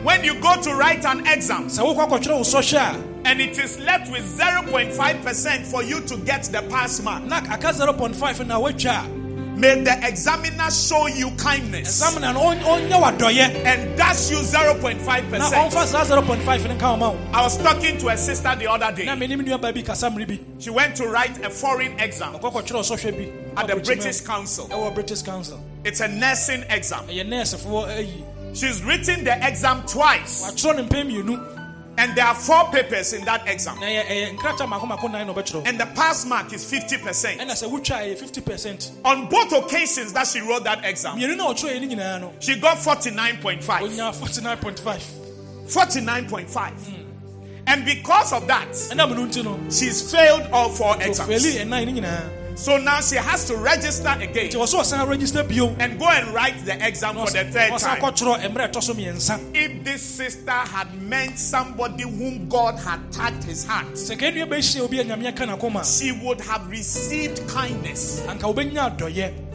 When 0.03 0.23
you 0.25 0.35
go 0.41 0.61
to 0.61 0.73
write 0.75 1.05
an 1.05 1.25
exam 1.27 1.67
sɛ 1.67 1.79
wokɔ 1.95 2.09
akɔtwerɛ 2.09 2.35
wo 2.35 2.41
sɔhwɛ 2.43 3.01
and 3.25 3.39
it 3.39 3.57
is 3.57 3.79
left 3.79 4.11
with 4.11 4.23
0.5% 4.37 5.65
for 5.65 5.81
you 5.81 6.01
to 6.01 6.17
get 6.17 6.43
the 6.43 6.61
pass 6.63 7.01
mark, 7.01 7.23
a 9.55 9.75
na 9.75 9.81
aka 9.81 9.81
0.5 9.83 9.83
na 9.83 9.83
woatwa 9.83 9.83
may 9.83 9.83
the 9.83 10.07
examiner 10.07 10.71
show 10.71 11.07
you 11.07 11.31
kindness. 11.31 12.01
Examina 12.01 12.33
no 12.33 12.41
ɔn- 12.41 12.61
ɔnyɛ 12.61 13.17
wadɔyɛ 13.17 13.65
and 13.65 13.97
dash 13.97 14.29
you 14.31 14.37
0.5%. 14.37 15.39
ɔmfa 15.39 15.85
saa 15.85 16.03
0.5 16.03 16.67
no 16.67 16.75
nka 16.75 16.81
wo 16.91 16.97
ma 16.97 17.09
wo. 17.11 17.17
I 17.33 17.41
was 17.43 17.57
talking 17.57 17.97
to 17.99 18.09
a 18.09 18.17
sister 18.17 18.55
the 18.55 18.67
other 18.69 18.91
day. 18.95 19.05
menim 19.05 19.41
nuaba 19.45 19.73
bi 19.73 19.81
kasa 19.81 20.09
mmere 20.09 20.27
bi. 20.27 20.39
She 20.59 20.69
went 20.69 20.95
to 20.97 21.07
write 21.07 21.43
a 21.45 21.49
foreign 21.49 21.99
exam 21.99 22.33
ɔkɔ 22.33 22.53
kɔtwerɛ 22.53 22.73
wo 22.73 22.81
sɔhwɛ 22.81 23.17
bi. 23.17 23.61
at 23.61 23.67
the 23.67 23.75
British 23.75 24.21
Council. 24.21 24.67
british 24.93 25.21
council. 25.21 25.59
It's 25.83 25.99
a 26.01 26.07
nursing 26.07 26.63
exam. 26.69 27.05
ɛyɛ 27.07 27.27
nɛɛsefoɔ 27.27 27.97
ayi. 27.97 28.23
She's 28.55 28.83
written 28.83 29.23
the 29.23 29.47
exam 29.47 29.83
twice, 29.87 30.43
watwerɛ 31.95 31.99
no 31.99 31.99
mpɛ 31.99 31.99
mmienu 31.99 31.99
and 31.99 32.15
there 32.15 32.25
are 32.25 32.35
four 32.35 32.65
papers 32.71 33.13
in 33.13 33.23
that 33.25 33.47
exam. 33.47 33.79
na 33.79 33.85
ɛyɛ 33.87 34.05
ɛyɛ 34.05 34.29
eh, 34.29 34.33
nkrata 34.35 34.67
mako 34.67 34.85
mako 34.85 35.07
nan 35.07 35.27
na 35.27 35.33
ɔbɛtwerɛ 35.33 35.67
And 35.67 35.79
the 35.79 35.85
pass 35.87 36.25
mark 36.25 36.53
is 36.53 36.65
50%. 36.65 37.37
ɛna 37.39 37.51
sɛ 37.51 37.69
wotwa 37.69 37.97
ɛyɛ 38.01 38.17
50 38.17 38.41
percent 38.41 38.91
On 39.05 39.27
both 39.27 39.51
occasions 39.53 40.13
that 40.13 40.27
she 40.27 40.41
wrote 40.41 40.63
that 40.63 40.83
exam, 40.85 41.17
mmienu 41.17 41.37
na 41.37 41.53
ɔtwerɛ 41.53 41.79
yɛ 41.79 41.81
no 41.81 41.95
nyinaa 41.95 42.21
no 42.21 42.33
she 42.39 42.55
got 42.59 42.77
49.5. 42.77 43.63
ɔnya 43.63 44.13
49.5 44.13 45.03
49.5. 45.67 46.69
Hmm. 46.71 46.99
And 47.65 47.85
because 47.85 48.33
of 48.33 48.47
that, 48.47 48.67
ɛna 48.69 49.07
mo 49.09 49.15
no 49.15 49.25
nti 49.25 49.43
no 49.43 49.57
she's 49.69 50.11
failed 50.11 50.43
all 50.51 50.69
four 50.69 50.95
exams. 51.01 51.29
Ɛnan 52.53 52.55
no 52.55 52.55
nyinaa 52.55 52.57
So 52.57 52.77
now 52.77 53.01
she 53.01 53.15
has 53.15 53.45
to 53.47 53.57
register 53.57 54.09
again. 54.09 54.49
Nti 54.49 54.55
wɔ 54.55 54.67
so 54.67 54.79
ɔsan 54.79 55.07
register 55.07 55.43
bio. 55.43 55.75
And 55.79 55.99
go 55.99 56.07
and 56.07 56.33
write 56.33 56.65
the 56.65 56.85
exam 56.85 57.15
for 57.15 57.29
the 57.31 57.45
third 57.45 57.77
time. 57.77 58.01
kɔtwerɛ 58.01 58.51
mmerɛ 58.51 58.71
ɛtɔ 58.71 58.83
so 58.83 58.93
mmiɛnsa. 58.93 59.55
If 59.55 59.83
this 59.83 60.01
sister 60.01 60.51
had 60.51 60.93
meant 61.01 61.37
somebody 61.39 62.03
whom 62.03 62.47
God 62.47 62.79
had 62.79 63.11
touched 63.11 63.43
his 63.43 63.65
heart, 63.65 63.87
sɛ 63.93 64.19
ka 64.19 64.25
nnua 64.27 64.47
bɛhyia 64.49 64.81
obi 64.81 64.99
a 64.99 65.03
nyame 65.03 65.27
aka 65.27 65.45
nakoma 65.45 65.83
she 65.83 66.11
would 66.11 66.41
have 66.41 66.69
received 66.69 67.47
kindness 67.47 68.21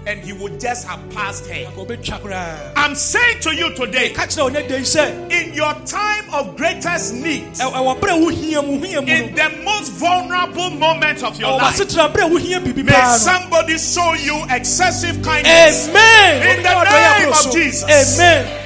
a 0.08 0.14
anka 0.14 0.16
wobɛnya 0.16 0.16
adɔyɛ 0.16 0.16
and 0.16 0.20
he 0.24 0.32
would 0.32 0.60
just 0.60 0.86
have 0.86 1.10
passed 1.10 1.46
her. 1.46 1.54
anka 1.54 1.86
wobɛtwa 1.86 2.20
koraa 2.20 2.72
I'm 2.76 2.94
saying 2.94 3.40
to 3.40 3.54
you 3.54 3.74
today, 3.74 4.10
ka 4.10 4.22
kyerɛ 4.22 4.42
wo 4.42 4.48
ne 4.48 4.66
dai 4.68 4.80
sɛ 4.80 5.30
in 5.30 5.52
your 5.54 5.74
time 5.84 6.24
of 6.32 6.56
greatest 6.56 7.14
need, 7.14 7.44
ɛ- 7.54 7.72
ɛwɔ 7.72 8.00
berɛ 8.00 8.10
a 8.10 8.16
wohia 8.32 8.62
mu 8.66 8.78
wohia 8.80 9.00
mu 9.06 9.12
in 9.12 9.34
the 9.34 9.48
most 9.64 9.92
vulnerable 9.92 10.70
moments 10.70 11.22
of 11.22 11.38
your 11.38 11.52
life, 11.52 11.76
masetena 11.76 12.12
berɛ 12.12 12.26
a 12.26 12.30
wohia 12.30 12.64
biribi 12.64 12.84
may 12.84 13.16
somebody 13.18 13.78
show 13.78 14.12
you 14.14 14.44
excessive 14.50 15.22
kindness. 15.22 15.88
amen 15.88 16.58
In 16.58 16.62
the 16.62 16.84
name 16.84 17.28
of. 17.32 17.52
Jesus. 17.52 18.18
amen 18.18 18.64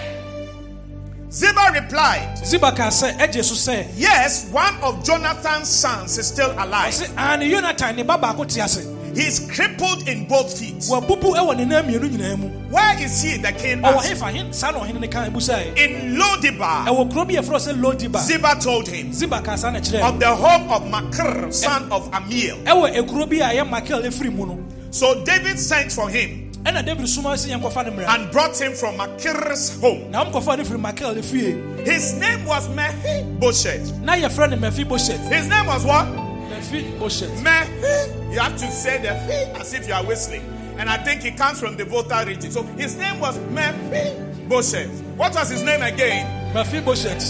Ziba 1.30 1.70
replied, 1.72 2.38
ziba 2.44 2.70
ɛgye 2.72 3.42
so 3.42 3.72
Yes, 3.96 4.44
one 4.50 4.76
of 4.82 5.02
Jonathan's 5.02 5.68
sons 5.68 6.18
is 6.18 6.26
still 6.26 6.52
alive. 6.52 6.92
Ɔse 9.14 9.18
ane 9.18 9.18
yonatan 9.18 9.18
ne 9.18 9.18
ba 9.18 9.18
baako 9.18 9.18
te 9.18 9.20
ase 9.20 9.22
He's 9.22 9.40
crippled 9.54 10.08
in 10.08 10.24
both 10.26 10.58
feet. 10.58 10.78
wabubu 10.90 11.34
ɛwɔ 11.36 11.56
ne 11.56 11.64
nan 11.64 11.84
mmienu 11.84 12.10
nyinaa 12.10 12.38
mu 12.38 12.48
Where 12.70 13.02
is 13.02 13.22
he? 13.22 13.36
The 13.38 13.52
king 13.52 13.84
asked. 13.84 14.08
hefa 14.10 14.30
he 14.32 14.52
saa 14.52 14.70
na 14.70 14.78
ɔhene 14.80 15.00
ne 15.00 15.06
ka 15.08 15.24
busae 15.26 15.76
In 15.78 16.18
Lo-debar, 16.18 16.86
ɛwɔ 16.86 17.10
kuro 17.12 17.24
bi 17.24 17.34
yɛfrɛ 17.34 17.58
sɛ 17.58 17.80
lodiba 17.80 18.20
Ziba 18.20 18.56
told 18.60 18.88
him 18.88 19.12
ziba 19.12 19.40
ka 19.42 19.56
saa 19.56 19.70
na 19.70 19.78
kyerɛ 19.80 20.02
of 20.08 20.20
the 20.20 20.34
home 20.34 20.68
of 20.70 20.82
Makir, 20.84 21.52
son 21.52 21.90
of 21.92 22.10
Ammiel. 22.12 22.62
ɛwɔ 22.64 22.94
ekuro 22.96 23.28
bi 23.28 23.36
a 23.36 23.54
ɛyɛ 23.54 23.68
makel 23.68 24.02
efiri 24.04 24.32
mu 24.34 24.46
no 24.46 24.58
So 24.90 25.24
David 25.24 25.58
sent 25.58 25.90
for 25.92 26.08
him 26.08 26.50
ɛna 26.64 26.84
david 26.84 27.08
suma 27.08 27.30
sɛ 27.30 27.58
yɛnkɔfa 27.60 27.94
ne 27.96 28.04
and 28.04 28.30
brought 28.30 28.58
him 28.60 28.72
from 28.74 28.96
Makir's 28.96 29.78
home. 29.80 30.10
na 30.10 30.24
wɔmkɔfa 30.24 30.58
ne 30.58 30.64
firi 30.64 30.80
makel 30.80 31.16
efie 31.18 31.86
His 31.86 32.14
name 32.14 32.44
was 32.44 32.68
Mephibosheth. 32.68 33.98
na 34.02 34.14
yɛfrɛ 34.14 34.50
ne 34.50 34.56
mafi 34.56 34.84
boset 34.84 35.18
His 35.32 35.48
name 35.48 35.66
was 35.66 35.84
what? 35.84 36.06
Meh. 37.42 37.66
You 38.30 38.38
have 38.38 38.56
to 38.56 38.70
say 38.70 38.98
the 39.02 39.10
as 39.58 39.74
if 39.74 39.88
you 39.88 39.94
are 39.94 40.04
whistling. 40.04 40.42
And 40.78 40.88
I 40.88 40.96
think 40.98 41.22
he 41.22 41.30
comes 41.32 41.60
from 41.60 41.76
the 41.76 41.84
Volta 41.84 42.24
region. 42.26 42.50
So 42.50 42.62
his 42.62 42.96
name 42.96 43.20
was 43.20 43.38
Mephibosheth. 43.50 45.02
What 45.16 45.34
was 45.34 45.50
his 45.50 45.62
name 45.62 45.82
again? 45.82 46.26
mafi 46.54 46.82
boset 46.82 47.22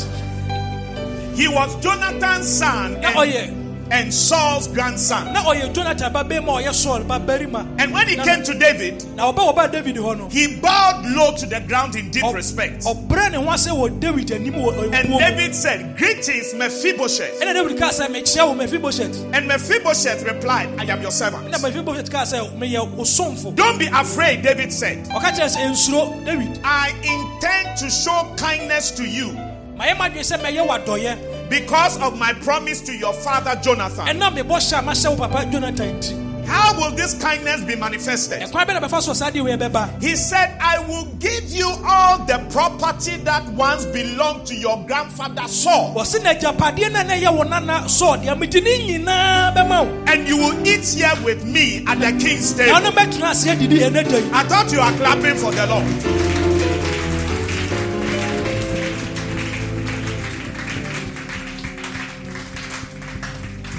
He 1.37 1.49
was 1.49 1.80
Jonathan's 1.80 2.49
son 2.49 2.97
and, 2.97 3.05
ɔyɛ 3.05 3.61
and 3.93 4.12
Saul's 4.12 4.68
grandson. 4.68 5.32
na 5.32 5.43
ɔyɛ 5.45 5.72
jonathan 5.74 6.12
babarima 6.12 6.59
a 6.59 6.62
ɔyɛ 6.62 6.72
saul 6.74 7.01
babarima 7.05 7.66
And 7.78 7.93
when 7.93 8.09
he 8.09 8.16
came 8.16 8.43
to 8.43 8.55
David, 8.59 9.05
na 9.16 9.30
ɔba 9.32 9.55
ɔba 9.55 9.70
david 9.70 9.97
he 10.32 10.57
bowed 10.57 11.05
low 11.07 11.36
to 11.36 11.47
the 11.47 11.61
ground 11.61 11.95
in 11.97 12.11
deep 12.11 12.24
respect. 12.34 12.84
ɔbrɛ 12.84 13.30
ne 13.32 13.36
ho 13.38 13.51
ase 13.53 13.68
wɔ 13.68 14.01
david 14.01 14.30
anim 14.32 14.55
And 14.55 15.18
David 15.18 15.55
said, 15.55 15.97
Greetings, 15.99 16.55
Mephibosheth. 16.55 17.40
ɛna 17.40 17.53
david 17.55 17.78
kaa 17.78 17.90
sɛ 17.90 18.09
mekyia 18.09 18.47
wo 18.49 18.55
mephibosheth 18.55 19.34
And 19.34 19.47
Mephibosheth 19.49 20.24
replied, 20.24 20.68
I 20.80 20.84
am 20.90 21.03
your 21.03 21.11
servant. 21.11 21.51
na 21.51 21.59
mephibosheth 21.59 22.11
kaa 22.11 22.22
sɛ 22.24 22.59
meyɛ 22.59 22.88
wo 22.93 23.05
somfo 23.05 23.55
Don't 23.55 23.78
be 23.78 23.86
afraid, 23.88 24.43
David 24.43 24.72
said. 24.72 25.05
ɔka 25.09 25.32
kyerɛ 25.36 25.57
sɛ 25.57 25.70
nsuro 25.70 26.24
david 26.24 26.59
I 26.64 26.90
intend 27.05 27.76
to 27.78 27.90
show 27.90 28.26
kindness 28.36 28.90
to 28.93 29.05
you 29.07 29.36
mayɛ 29.83 29.97
madwene 29.99 30.22
sɛ 30.22 30.37
mɛyɛ 30.41 30.66
w'adɔyɛ 30.68 31.49
because 31.51 32.01
of 32.01 32.16
my 32.18 32.33
promise 32.35 32.80
to 32.80 32.95
your 32.97 33.12
father 33.12 33.57
Jonathan. 33.62 34.07
ɛna 34.07 34.33
mebɔ 34.35 34.57
hyɛ 34.59 34.78
a 34.78 34.83
mahyɛ 34.83 35.11
wo 35.11 35.16
papa 35.28 35.47
jonathan 35.51 35.99
nti 36.01 36.18
How 36.47 36.74
will 36.76 36.91
this 36.91 37.14
kindness 37.22 37.62
be 37.62 37.76
manifested? 37.76 38.43
ɛkwan 38.43 38.66
bɛ 38.66 38.74
na 38.80 38.87
bɛfa 38.87 39.03
so 39.03 39.12
saa 39.12 39.30
deɛ 39.30 39.43
wei 39.45 39.57
bɛba 39.57 40.01
He 40.03 40.14
said, 40.16 40.57
I 40.61 40.78
will 40.87 41.07
give 41.18 41.45
you 41.51 41.68
all 41.87 42.18
the 42.18 42.39
property 42.51 43.16
that 43.18 43.45
once 43.55 43.87
belonged 43.87 44.47
to 44.47 44.55
your 44.55 44.85
grandfather 44.87 45.47
Saul, 45.49 45.95
wɔse 45.95 46.22
na 46.22 46.35
agyapadeɛ 46.35 46.93
no 46.93 47.01
a 47.01 47.05
na 47.05 47.14
ɛyɛ 47.14 47.37
wo 47.37 47.43
nana 47.43 47.89
saul 47.89 48.18
deɛ 48.18 48.39
megye 48.39 48.62
ne 48.62 48.99
nyinaa 48.99 49.55
bɛma 49.57 49.85
wo 49.87 50.05
and 50.12 50.28
you 50.28 50.37
will 50.37 50.66
eat 50.66 50.87
here 50.87 51.11
with 51.24 51.45
me 51.45 51.85
at 51.89 51.99
the 52.01 52.12
king's 52.24 52.55
table. 52.55 52.72
ɔno 52.78 52.91
bɛtena 52.93 53.30
ase 53.30 53.47
adidi 53.47 53.78
ɛnɛ 53.80 54.09
da 54.09 54.16
yi 54.18 54.30
I 54.33 54.43
thought 54.45 54.70
you 54.72 54.78
were 54.78 54.97
clapping 54.99 55.37
for 55.37 55.51
the 55.51 55.66
Lord. 55.66 56.51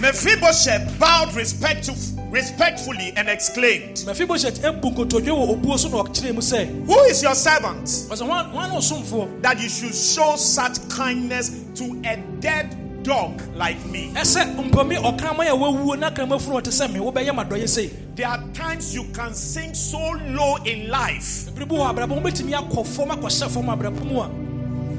Mephibosheth 0.04 1.00
bowed 1.00 1.34
respect 1.34 1.86
to, 1.86 1.94
respectfully 2.30 3.14
and 3.16 3.30
exclaimed, 3.30 4.04
mephibosheth 4.06 4.62
ebu 4.62 4.92
nkotodwe 4.92 5.32
wɔ 5.32 5.56
obuo 5.56 5.80
so 5.80 5.88
na 5.88 6.04
ɔkyerɛɛ 6.04 6.34
mu 6.36 6.42
sɛ 6.42 6.86
Who 6.86 7.00
is 7.04 7.24
your 7.24 7.34
servant? 7.34 7.86
Ɔsɛ 7.86 8.26
"Hwan- 8.26 8.50
hwan 8.52 8.70
ne 8.72 8.76
ɔsomfoɔ. 8.76 9.42
That 9.42 9.62
you 9.62 9.70
should 9.70 9.96
show 9.96 10.36
such 10.36 10.90
kindness 10.90 11.52
to 11.76 12.02
a 12.04 12.18
dead 12.42 12.76
dog 13.04 13.42
like 13.56 13.80
me? 13.86 14.12
ɛsɛ 14.14 14.54
mpɔmi 14.72 14.98
ɔkraman 14.98 15.48
a 15.48 15.56
wawuo 15.56 15.98
na 15.98 16.10
kramafunu 16.12 16.62
ɔte 16.62 16.68
sɛ 16.68 16.92
me 16.92 17.00
wobɛyɛ 17.00 17.30
madɔyɛ 17.34 17.70
sei. 17.70 17.90
There 18.16 18.28
are 18.28 18.44
times 18.54 18.94
you 18.94 19.06
can 19.14 19.34
sink 19.34 19.74
so 19.74 20.00
low 20.28 20.58
in 20.66 20.90
life 20.90 21.50
bere 21.56 21.66
bi 21.66 21.76
wɔ 21.76 21.96
abrabɔ 21.96 22.22
wobɛtumi 22.22 22.52
akɔ 22.52 22.86
fam 22.86 23.08
akɔhyɛ 23.08 23.50
fam 23.50 23.68
abrabɔ 23.68 24.04
mu 24.04 24.20
a 24.20 24.30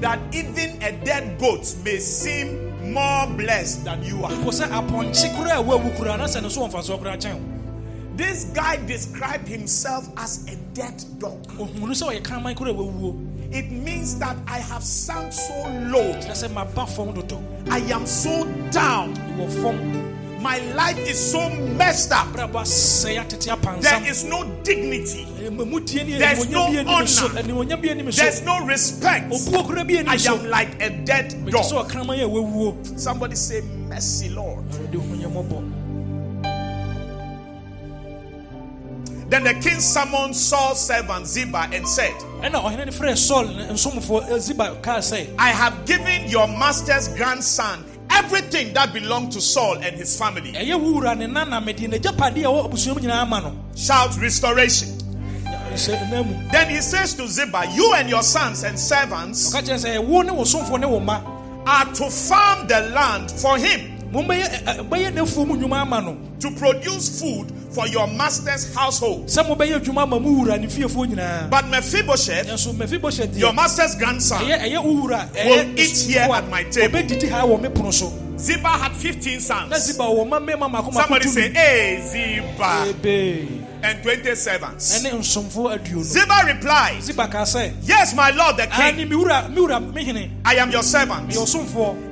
that 0.00 0.18
even 0.32 0.82
a 0.82 0.92
dead 1.04 1.38
goat 1.38 1.74
may 1.84 1.98
seem 1.98 2.73
more 2.92 3.26
blessed 3.36 3.84
than 3.84 4.02
you 4.04 4.24
are. 4.24 4.30
po 4.44 4.50
sɛ 4.50 4.68
apɔnkye 4.68 5.34
koraa 5.36 5.58
a 5.58 5.62
wawu 5.62 5.90
koraa 5.96 6.18
na 6.18 6.24
sɛ 6.24 6.42
ne 6.42 6.48
so 6.48 6.60
wɔmfasoɔ 6.66 6.98
koraa 7.02 7.16
kyɛn 7.20 7.34
wo 7.34 7.40
This 8.16 8.44
guy 8.54 8.76
described 8.86 9.48
himself 9.48 10.08
as 10.16 10.46
a 10.48 10.54
dead 10.74 11.02
dog. 11.18 11.42
ohunu 11.58 11.90
sɛ 11.92 12.12
ɔyɛ 12.12 12.22
kraman 12.22 12.54
koraa 12.54 12.70
a 12.70 12.74
wawuo 12.74 13.30
It 13.52 13.70
means 13.70 14.18
that 14.18 14.36
I 14.48 14.58
have 14.58 14.82
sunk 14.82 15.32
so 15.32 15.54
low. 15.92 16.12
kyerɛ 16.20 16.34
sɛ 16.34 16.48
maba 16.52 16.86
fam 16.88 17.12
dodo 17.14 17.42
I 17.70 17.78
am 17.92 18.06
so 18.06 18.44
down. 18.70 19.14
My 20.44 20.58
life 20.74 20.98
is 20.98 21.18
so 21.32 21.48
messed 21.48 22.12
up. 22.12 22.26
brabɔ 22.34 22.60
asɛe 22.60 23.16
atete 23.18 23.80
There 23.80 24.06
is 24.06 24.24
no 24.24 24.44
dignity. 24.62 25.26
Eh, 25.42 25.48
There's 26.18 26.50
no 26.50 26.66
animonyam 26.68 26.84
bi 26.84 26.88
anim 26.98 27.06
so 27.06 27.26
honor. 27.28 27.38
Eh, 27.38 27.42
animonyam 27.42 27.80
bi 27.82 27.88
anim 27.88 28.12
so 28.12 28.22
There's 28.22 28.42
no 28.42 28.66
respect. 28.66 29.30
obuo 29.32 29.64
koraa 29.66 29.84
bi 29.88 30.04
I 30.06 30.16
am 30.34 30.50
like 30.50 30.82
a 30.82 30.90
dead 30.90 31.30
dog. 31.50 31.64
ɔkraman 31.64 32.22
a 32.22 32.28
wawuo 32.28 33.00
Somebody 33.00 33.36
say, 33.36 33.62
Mercy, 33.62 34.28
Lord. 34.28 34.64
awurade 34.68 34.92
hu 34.92 35.16
yɛ 35.16 35.32
mmɔbɔ 35.32 35.70
Then 39.30 39.44
the 39.44 39.54
king 39.54 39.80
summoned 39.80 40.36
Saul's 40.36 40.78
servant 40.86 41.26
Ziba 41.26 41.70
and 41.72 41.88
said, 41.88 42.12
eh, 42.42 42.50
ɛna 42.50 42.62
ɔhene 42.62 42.84
no 42.84 42.92
frɛɛ 42.92 43.16
saul 43.16 43.46
ne 43.46 43.64
nsomfoɔ 43.68 44.30
eh, 44.30 44.38
ziba 44.38 44.76
kaa 44.82 44.98
sɛ 44.98 45.26
I 45.38 45.48
have 45.52 45.86
given 45.86 46.28
your 46.28 46.46
master's 46.46 47.08
grandson 47.08 47.82
everything 48.14 48.72
that 48.74 48.92
belonged 48.92 49.32
to 49.32 49.40
Saul 49.40 49.74
and 49.78 49.96
his 49.96 50.16
family. 50.18 50.52
ɛyɛ 50.52 50.80
wo 50.80 50.92
wura 51.00 51.16
ne 51.16 51.26
nana 51.26 51.60
mede 51.60 51.78
n'agyapadeɛ 51.90 52.40
a 52.40 52.48
ɛwɔ 52.48 52.64
abusua 52.70 52.94
mu 52.94 53.00
nyinaa 53.00 53.22
ama 53.22 53.40
no 53.40 53.56
Shout 53.76 54.16
restoration. 54.18 54.88
ɛhyɛ 55.44 56.08
nna 56.10 56.26
mu 56.26 56.50
Then 56.50 56.70
he 56.70 56.80
says 56.80 57.14
to 57.14 57.26
Ziba, 57.28 57.64
You 57.74 57.94
and 57.94 58.08
your 58.08 58.22
sons 58.22 58.62
and 58.64 58.78
servants 58.78 59.52
ɔka 59.54 59.62
kyerɛ 59.62 59.84
sɛ 59.98 60.04
wo 60.06 60.22
ne 60.22 60.32
wo 60.32 60.42
somfoɔ 60.44 60.80
ne 60.80 60.86
wo 60.86 61.00
ma 61.00 61.20
are 61.66 61.86
to 61.94 62.10
farm 62.10 62.66
the 62.68 62.80
land 62.94 63.30
for 63.30 63.56
him 63.56 63.93
ama 65.80 66.00
no. 66.00 66.16
To 66.40 66.50
produce 66.52 67.20
food 67.20 67.50
for 67.74 67.86
your 67.88 68.06
master's 68.06 68.74
household. 68.74 69.26
sɛ 69.26 69.42
mobɛyɛ 69.44 69.80
adwuma 69.80 70.02
ama 70.02 70.20
mo 70.20 70.30
wura 70.44 70.58
ne 70.60 70.66
fiefoɔ 70.66 71.06
nyinaa 71.14 71.50
But 71.50 71.64
Mephibosheth, 71.66 73.36
your 73.36 73.52
master's 73.52 73.94
grandson, 73.96 74.38
ɛyɛ 74.42 74.60
ɛyɛ 74.60 74.84
wo 74.84 74.94
wura 75.08 75.28
will 75.32 75.78
eat 75.78 75.96
here 75.98 76.20
at 76.32 76.48
my 76.48 76.62
table. 76.64 76.98
ɔbɛdidi 77.00 77.28
ha 77.30 77.42
wɔ 77.42 77.60
me 77.60 77.68
pono 77.68 77.92
so 77.92 78.12
Ziba 78.36 78.68
had 78.68 78.92
15 78.92 79.40
sons. 79.40 79.86
ziba 79.86 80.04
wɔ 80.04 80.28
ma 80.28 80.38
mmarima 80.40 80.70
mako 80.70 80.90
mako 80.90 81.00
Somebody 81.00 81.28
say, 81.28 81.50
Hey, 81.52 82.00
Ziba, 82.02 82.94
and 83.82 84.02
20 84.02 84.34
servants. 84.34 84.98
ɛne 85.02 85.12
nsomfoɔ 85.18 85.78
aduonu 85.78 86.02
Ziba 86.02 86.42
replied, 86.46 87.02
ziba 87.02 87.28
kaa 87.28 87.42
sɛ 87.44 87.72
Yes, 87.82 88.14
my 88.14 88.30
lord 88.30 88.56
the 88.56 88.68
"Ah, 88.70 88.76
king, 88.90 88.96
ne 88.96 89.04
me 89.04 89.16
wura 89.16 89.48
me 89.50 89.56
wura 89.62 89.94
me 89.94 90.04
hene 90.04 90.30
I 90.44 90.56
am 90.56 90.70
your 90.70 90.82
servant, 90.82 91.32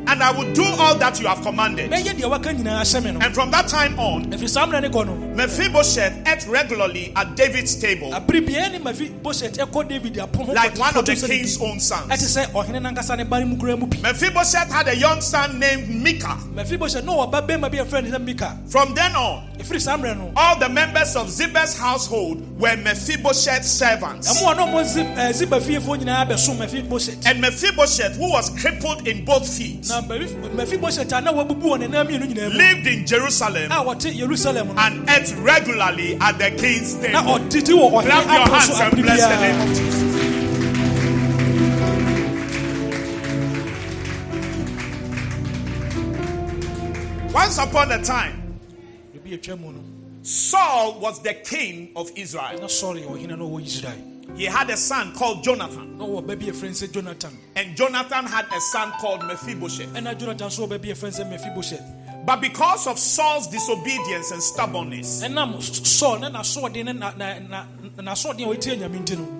and 0.08 0.22
I 0.22 0.30
will 0.32 0.52
do 0.52 0.64
all 0.64 0.94
that 0.96 1.20
you 1.20 1.26
have 1.26 1.42
commanded. 1.42 1.90
mɛyɛ 1.90 2.18
deɛ 2.18 2.30
waka 2.30 2.50
nyinaa 2.50 2.80
hyɛ 2.82 3.04
me 3.04 3.12
no 3.12 3.20
And 3.20 3.34
from 3.34 3.50
that 3.50 3.68
time 3.68 3.98
on, 3.98 4.26
ɛfiri 4.26 4.48
saa 4.48 4.66
mmerɛ 4.66 4.82
ne 4.82 4.88
kɔ 4.88 5.06
no 5.06 5.16
Mephibosheth 5.36 6.28
ate 6.28 6.46
regularly 6.48 7.12
at 7.16 7.34
David's 7.36 7.74
table, 7.76 8.10
abere 8.12 8.46
biara 8.46 8.72
ne 8.72 8.78
mephibosheth 8.78 9.56
ɛkɔ 9.58 9.88
david 9.88 10.14
apon 10.14 10.46
ho 10.46 10.52
like 10.52 10.76
one 10.78 10.96
of 10.96 11.04
the 11.06 11.14
king's 11.14 11.60
own 11.60 11.78
sons. 11.80 12.08
ɛte 12.10 12.24
sɛ 12.46 12.50
ɔhene 12.52 12.80
nankasa 12.82 13.16
ne 13.16 13.24
ba 13.24 13.40
no 13.40 13.46
mu 13.46 13.56
kura 13.56 13.76
mu 13.76 13.86
bi 13.86 13.96
Mephibosheth 13.98 14.70
had 14.70 14.88
a 14.88 14.96
young 14.96 15.20
son 15.20 15.58
named 15.58 15.88
Micah. 15.88 16.38
mephibosheth 16.54 17.04
na 17.04 17.12
ɔba 17.12 17.46
bɛrima 17.46 17.70
bi 17.70 17.78
a 17.78 17.84
yɛfrɛ 17.84 18.02
ne 18.04 18.10
sɛ 18.10 18.22
mika 18.24 18.58
From 18.68 18.94
then 18.94 19.14
on, 19.16 19.48
ɛfiri 19.58 19.80
saa 19.80 19.96
mmerɛ 19.96 20.18
no 20.18 20.32
all 20.36 20.58
the 20.58 20.68
members 20.68 21.16
of 21.16 21.28
Ziba's 21.28 21.76
household 21.78 22.42
were 22.60 22.76
Mephibosheth's 22.76 23.70
servants. 23.70 24.28
ɛmo 24.32 24.52
a 24.52 24.54
na 24.56 24.66
ɔmɔ 24.66 24.84
Zib- 24.84 25.18
eh, 25.18 25.32
ziba 25.32 25.60
fiefoɔ 25.60 25.98
nyinaa 26.02 26.28
bɛsom 26.28 26.58
mephibosheth 26.58 27.24
And 27.26 27.40
Mephibosheth, 27.42 28.16
who 28.16 28.30
was 28.30 28.50
crippled 28.60 29.06
in 29.06 29.24
both 29.24 29.48
feet, 29.48 29.82
na 29.92 30.00
Mephi- 30.00 30.54
mephibosheth 30.54 31.12
a 31.12 31.20
na 31.20 31.32
wabubu 31.32 31.68
wɔ 31.72 31.78
ne 31.80 31.86
nan 31.88 32.06
mmienu 32.06 32.26
nyinaa 32.26 32.50
mu 32.52 32.56
lived 32.58 32.86
in 32.86 33.06
Jerusalem 33.06 33.70
a 33.70 33.84
wɔte 33.84 34.14
yerusalem 34.14 34.68
no 34.68 34.74
and 34.78 35.08
ate 35.10 35.34
regularly 35.38 36.16
at 36.20 36.38
the 36.38 36.50
king's 36.52 36.94
table. 36.94 37.20
ɔdidi 37.38 37.72
wɔ 37.76 37.90
ɔhene 37.92 38.04
Clap 38.04 38.26
your 38.26 38.56
hands 38.56 38.80
and 38.80 39.02
bless 39.02 39.20
the 39.20 39.36
name 39.36 39.60
of 39.60 39.68
Jesus. 39.76 40.02
Once 47.32 47.58
upon 47.58 47.90
a 47.92 48.02
time, 48.02 48.58
ebi 49.16 49.32
atwa 49.38 49.58
mu 49.58 49.72
no 49.72 49.80
Saul 50.22 51.00
was 51.00 51.20
the 51.22 51.34
king 51.34 51.90
of 51.96 52.10
Israel. 52.16 52.68
Na 54.28 54.34
sɔre 54.34 54.36
ɔhene 54.36 54.36
no 54.36 54.36
wɔ 54.36 54.36
israel 54.36 54.36
He 54.36 54.44
had 54.46 54.70
a 54.70 54.76
son 54.76 55.12
called 55.14 55.44
Jonathan, 55.44 55.98
na 55.98 56.20
baby, 56.20 56.46
yɛfrɛ 56.46 56.62
no 56.62 56.68
sɛ 56.70 56.92
jonathan 56.92 57.38
and 57.56 57.76
Jonathan 57.76 58.24
had 58.26 58.46
a 58.52 58.60
son 58.60 58.92
called 58.92 59.20
Mephibosheth. 59.22 59.94
And 59.94 60.06
jonathan 60.18 60.48
nso 60.48 60.66
wɔ 60.66 60.68
ba 60.70 60.78
bi 60.78 60.88
yɛfrɛ 60.88 61.18
no 61.18 61.24
mephibosheth 61.36 62.02
But 62.24 62.40
because 62.40 62.86
of 62.86 62.98
Saul's 62.98 63.48
disobedience 63.48 64.30
and 64.30 64.40
stubbornness, 64.42 65.22
a 65.22 65.28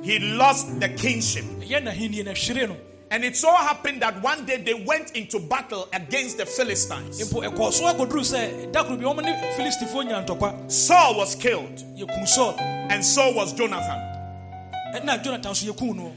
he 0.03 0.19
lost 0.19 0.81
the 0.81 0.89
kingship. 0.97 1.45
ɛyɛ 1.45 1.83
n'ahenni 1.83 2.25
na 2.25 2.33
hwere 2.33 2.69
no 2.69 2.77
And 3.13 3.25
it 3.25 3.37
so 3.37 3.55
happened 3.55 4.01
that 4.01 4.23
one 4.23 4.47
day 4.47 4.57
they 4.57 4.73
went 4.73 5.11
into 5.15 5.39
battle 5.39 5.87
against 5.93 6.39
the 6.39 6.47
Philistines. 6.47 7.21
mpo 7.31 7.43
ɛkɔɔ 7.49 7.73
so 7.73 7.85
akɔduru 7.85 8.23
sɛ 8.25 8.73
da 8.73 8.83
koro 8.83 8.97
bi 8.97 9.05
ɔmo 9.05 9.23
ne 9.23 9.33
filistifoɔ 9.57 10.09
nya 10.09 10.27
ntɔkwa 10.27 10.71
Saul 10.71 11.17
was 11.17 11.35
killed, 11.37 11.85
and 12.91 13.05
so 13.05 13.31
was 13.33 13.53
Jonathan. 13.53 14.12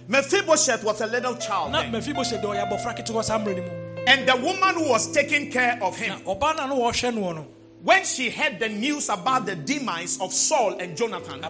Mephibosheth 0.08 0.84
was 0.84 1.02
a 1.02 1.08
little 1.08 1.36
child, 1.36 1.72
na 1.72 1.82
then, 1.82 1.92
mephibosheth 1.92 2.42
deɛ 2.42 2.56
ɔyɛ 2.56 2.70
abɔfra 2.70 2.98
ketewa 2.98 3.24
saa 3.24 3.40
mmerɛ 3.40 3.64
mu. 3.64 3.72
And 4.08 4.28
the 4.28 4.36
woman 4.36 4.76
who 4.76 4.90
was 4.90 5.12
taking 5.12 5.50
care 5.52 5.80
of 5.82 5.96
him, 5.98 6.22
no 6.26 6.32
a 6.34 6.54
na 6.54 6.68
no 6.68 7.48
when 7.82 8.04
she 8.04 8.30
heard 8.32 8.60
the 8.60 8.68
news 8.68 9.10
about 9.10 9.46
the 9.46 9.56
demise 9.56 10.20
of 10.20 10.34
Saul 10.34 10.80
and 10.80 10.98
Jonathan, 10.98 11.44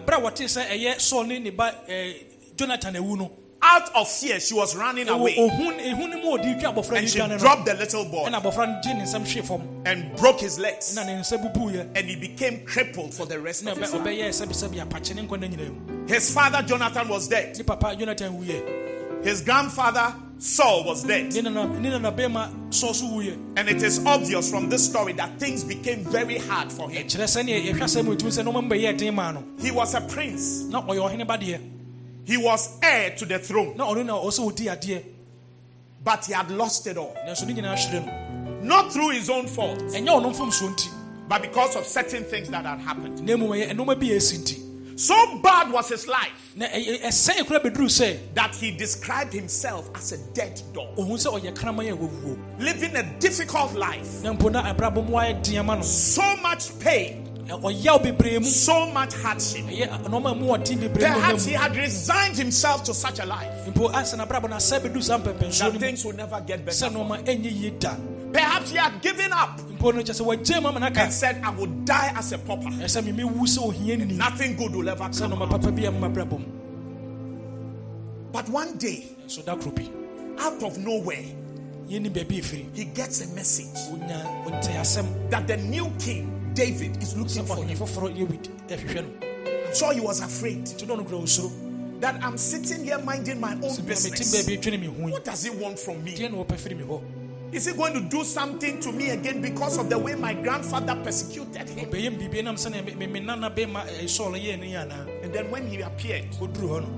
aberɛ 3.60 3.90
a 3.94 3.96
wɔtee 3.96 3.96
sɛ 3.96 3.96
ɛyɛ 3.96 3.96
sɔl 3.96 3.96
ne 3.96 3.96
ne 3.96 3.96
ba 3.96 3.96
jonathan 3.96 3.96
awu 3.96 3.96
no 3.96 3.96
out 3.96 3.96
of 3.96 4.08
fear, 4.08 4.40
she 4.40 4.54
was 4.54 4.76
running 4.76 5.08
away. 5.08 5.34
ohun 5.36 5.78
ehun 5.80 6.10
ne 6.10 6.22
mu 6.22 6.34
a 6.34 6.38
ɔde 6.38 6.60
twa 6.60 6.72
abɔfra 6.72 6.98
and 6.98 7.08
she 7.10 7.18
dropped 7.38 7.64
the 7.66 7.74
little 7.74 8.04
boy. 8.04 8.26
Ɛna 8.28 8.42
abɔfra 8.42 8.66
no 8.68 8.80
gye 8.82 8.92
ne 8.94 9.02
nsɛm 9.04 9.22
hwee 9.26 9.44
fam. 9.46 9.82
And 9.86 10.16
broke 10.16 10.40
his 10.40 10.58
legs, 10.58 10.94
na 10.94 11.04
ne 11.04 11.12
nsa 11.14 11.38
bubuiɛ 11.42 11.88
and 11.96 12.08
he 12.08 12.16
became 12.16 12.64
crippled 12.64 13.14
for 13.14 13.26
the 13.26 13.38
rest 13.40 13.66
of 13.66 13.76
his 13.78 13.92
life. 13.92 14.02
ɔbɛyɛ 14.02 14.28
sɛbisɛbi 14.28 14.86
apakye 14.86 15.14
ne 15.14 15.22
nkwa 15.26 15.40
no 15.40 15.48
nyinaa 15.48 15.70
mu 15.98 16.06
His 16.06 16.32
father 16.32 16.62
Jonathan 16.62 17.08
was 17.08 17.28
dead. 17.28 17.56
ne 17.56 17.64
papa 17.64 17.96
jonathan 17.96 18.38
wuyɛ 18.40 19.24
His 19.24 19.40
grandfather 19.40 20.14
Saul 20.38 20.84
was 20.84 21.02
dead. 21.02 21.32
ne 21.32 21.40
nana 21.40 21.66
ne 21.66 21.88
nana 21.90 22.12
bɛrima 22.12 22.50
sɔɔ 22.68 22.94
so 22.94 23.06
wuyɛ 23.06 23.36
And 23.56 23.68
it 23.68 23.82
is 23.82 24.04
obvious 24.04 24.50
from 24.50 24.68
this 24.68 24.84
story 24.84 25.12
that 25.14 25.38
things 25.40 25.64
became 25.64 26.04
very 26.04 26.36
hard 26.38 26.70
for 26.70 26.90
him. 26.90 27.06
kyerɛ 27.06 27.24
sɛneɛ 27.24 27.66
yɛhwɛ 27.72 27.80
asɛm 27.80 28.04
mu 28.04 28.14
ɛtumi 28.14 28.38
sɛ 28.38 28.44
nɔma 28.44 28.62
mu 28.62 28.68
bɛyɛɛ 28.74 28.98
den 28.98 29.14
maa 29.14 29.32
no. 29.32 29.44
He 29.58 29.70
was 29.70 29.94
a 29.94 30.00
prince, 30.02 30.64
he 32.26 32.36
was 32.36 32.76
heir 32.82 33.10
to 33.16 33.24
the 33.24 33.38
throne, 33.38 33.76
na 33.76 33.86
ɔno 33.86 34.04
na 34.04 34.14
ɔsɛ 34.14 34.40
ɔdi 34.52 34.66
adeɛ. 34.66 35.04
But 36.02 36.24
he 36.26 36.32
had 36.32 36.50
lost 36.50 36.86
it 36.86 36.96
all. 36.96 37.16
nanso 37.26 37.46
ne 37.46 37.54
nyinaa 37.54 37.76
hwere 37.76 38.04
no. 38.04 38.62
Not 38.62 38.92
through 38.92 39.10
his 39.10 39.30
own 39.30 39.46
fault, 39.46 39.78
ɛnyɛ 39.78 40.08
ɔno 40.08 40.34
mfomsoɔ 40.34 40.74
nti. 40.74 40.88
but 41.28 41.42
because 41.42 41.74
of 41.76 41.84
certain 41.86 42.24
things 42.24 42.48
that 42.50 42.64
had 42.64 42.80
happened. 42.80 43.24
na 43.24 43.34
mmom 43.34 43.48
ɛyɛ 43.50 43.70
ɛnɔma 43.72 43.98
bi 44.00 44.06
a 44.06 44.16
ɛsi 44.16 44.38
nti. 44.38 44.62
So 44.98 45.38
bad 45.42 45.70
was 45.70 45.90
his 45.90 46.06
life 46.08 46.52
na 46.56 46.66
ɛyɛ- 46.68 47.02
ɛsɛe 47.02 47.46
kora 47.46 47.60
bɛduru 47.60 47.86
sɛ 47.86 48.18
that 48.34 48.54
he 48.56 48.70
described 48.70 49.32
himself 49.32 49.90
as 49.94 50.12
a 50.12 50.18
dead 50.32 50.60
dog, 50.72 50.96
ɔhu 50.96 51.12
sɛ 51.12 51.40
ɔyɛ 51.40 51.54
kraman 51.54 51.92
a 51.92 51.96
wɔwuo 51.96 52.38
living 52.58 52.96
a 52.96 53.02
difficult 53.20 53.74
life, 53.74 54.22
na 54.22 54.32
mpo 54.32 54.50
na 54.50 54.72
abrabɔ 54.72 55.06
mu 55.06 55.12
ayɛ 55.16 55.42
den 55.44 55.58
ama 55.58 55.76
no. 55.76 55.82
So 55.82 56.22
much 56.38 56.76
pain, 56.80 57.25
Ɛ- 57.46 57.60
ɔyaw 57.62 58.02
bebree 58.02 58.38
mu 58.40 58.44
so 58.44 58.86
much 58.90 59.14
hardship. 59.14 59.64
ɛyɛ 59.66 60.02
nɔɔma 60.04 60.36
mu 60.38 60.46
ɔden 60.48 60.78
bebree 60.80 61.08
mu 61.08 61.14
Perhaps 61.14 61.44
he 61.44 61.52
had 61.52 61.76
resigned 61.76 62.36
himself 62.36 62.82
to 62.84 62.92
such 62.94 63.20
a 63.20 63.26
life 63.26 63.66
mu 63.66 63.72
mpo 63.72 63.92
asɛ 63.92 64.16
n'abrabɔ 64.18 64.50
no 64.50 64.56
asɛ 64.56 64.80
bɛduru 64.80 65.02
saa 65.02 65.18
mpɛmpɛnsuo 65.18 65.72
that 65.72 65.80
things 65.80 66.04
will 66.04 66.12
never 66.14 66.40
get 66.40 66.64
better. 66.64 66.86
sɛ 66.86 66.92
for 66.92 66.98
him. 66.98 67.06
nɔɔma 67.08 67.24
ɛnyɛ 67.24 67.60
yie 67.60 67.72
Perhaps 68.32 68.70
he 68.70 68.76
had 68.76 69.00
given 69.00 69.32
up 69.32 69.60
mpo 69.60 69.94
no 69.94 70.02
kyɛ 70.02 70.20
sɛ 70.20 70.26
wɔagye 70.26 70.60
mu 70.62 70.68
ama 70.68 70.80
no 70.80 70.86
aka 70.86 71.02
and 71.02 71.12
said, 71.12 71.40
I 71.44 71.50
will 71.50 71.66
die 71.66 72.12
as 72.16 72.32
a 72.32 72.38
pauper. 72.38 72.68
ɛsɛ 72.68 73.02
memewu 73.04 73.42
sɛ 73.46 73.58
ohia 73.68 73.96
ni 73.96 74.04
Nothing 74.16 74.56
good 74.56 74.74
will 74.74 74.88
ever 74.88 75.08
come. 75.08 75.32
out. 75.40 75.48
papa 75.50 75.70
bi 75.70 75.82
a 75.84 75.92
mma 75.92 76.12
brabɔ 76.12 76.38
mu 76.40 76.44
But 78.32 78.48
one 78.48 78.76
day, 78.76 79.04
nso 79.26 79.44
da 79.44 79.54
koro 79.56 79.72
out 80.38 80.62
of 80.62 80.76
nowhere, 80.78 81.24
yɛni 81.88 82.10
baabi 82.12 82.40
ɛfiri 82.42 82.74
he 82.74 82.84
gets 82.86 83.20
a 83.22 83.26
message 83.34 83.66
wonya 83.90 84.44
ɔnte 84.46 84.74
asɛm 84.80 85.30
that 85.30 85.46
the 85.46 85.56
new 85.58 85.88
king, 85.98 86.28
David, 86.56 87.02
is 87.02 87.14
looking 87.14 87.44
for 87.44 87.56
ɔhene 87.56 87.68
him. 87.68 87.78
foforɔ 87.78 88.16
yɛwid 88.16 88.48
ɛhwehwɛ 88.68 89.02
no 89.04 89.10
I'm 89.68 89.74
sure 89.74 89.92
he 89.92 90.00
was 90.00 90.20
afraid 90.20 90.64
nti 90.64 90.86
na 90.88 90.94
ɔno 90.96 91.06
kura 91.06 92.00
that 92.00 92.22
I'm 92.24 92.38
sitting 92.38 92.84
here 92.84 92.98
minding 92.98 93.38
my 93.40 93.52
own 93.52 93.76
business. 93.84 94.34
baabi 94.34 94.58
dwene 94.58 94.80
me 94.80 94.86
ho 94.86 94.92
What 95.12 95.24
does 95.24 95.44
he 95.44 95.50
want 95.50 95.78
from 95.78 96.02
me? 96.02 96.14
deɛ 96.16 96.30
na 96.32 96.38
wɔpɛ 96.38 96.56
firi 96.58 96.76
me 96.78 96.84
hɔ 96.84 97.02
Is 97.52 97.66
he 97.66 97.72
going 97.74 97.92
to 97.92 98.00
do 98.00 98.24
something 98.24 98.80
to 98.80 98.90
me 98.90 99.10
again 99.10 99.40
because 99.42 99.76
of 99.78 99.88
the 99.88 99.98
way 99.98 100.14
my 100.14 100.34
grandfather 100.34 100.96
persecuted 101.04 101.68
him? 101.68 101.88
Eh, 101.94 102.08
anaa 104.82 105.22
And 105.22 105.32
then 105.34 105.50
when 105.50 105.66
he 105.66 105.80
appeared, 105.80 106.24
ɔduru 106.40 106.68
hɔ 106.68 106.80
no 106.82 106.88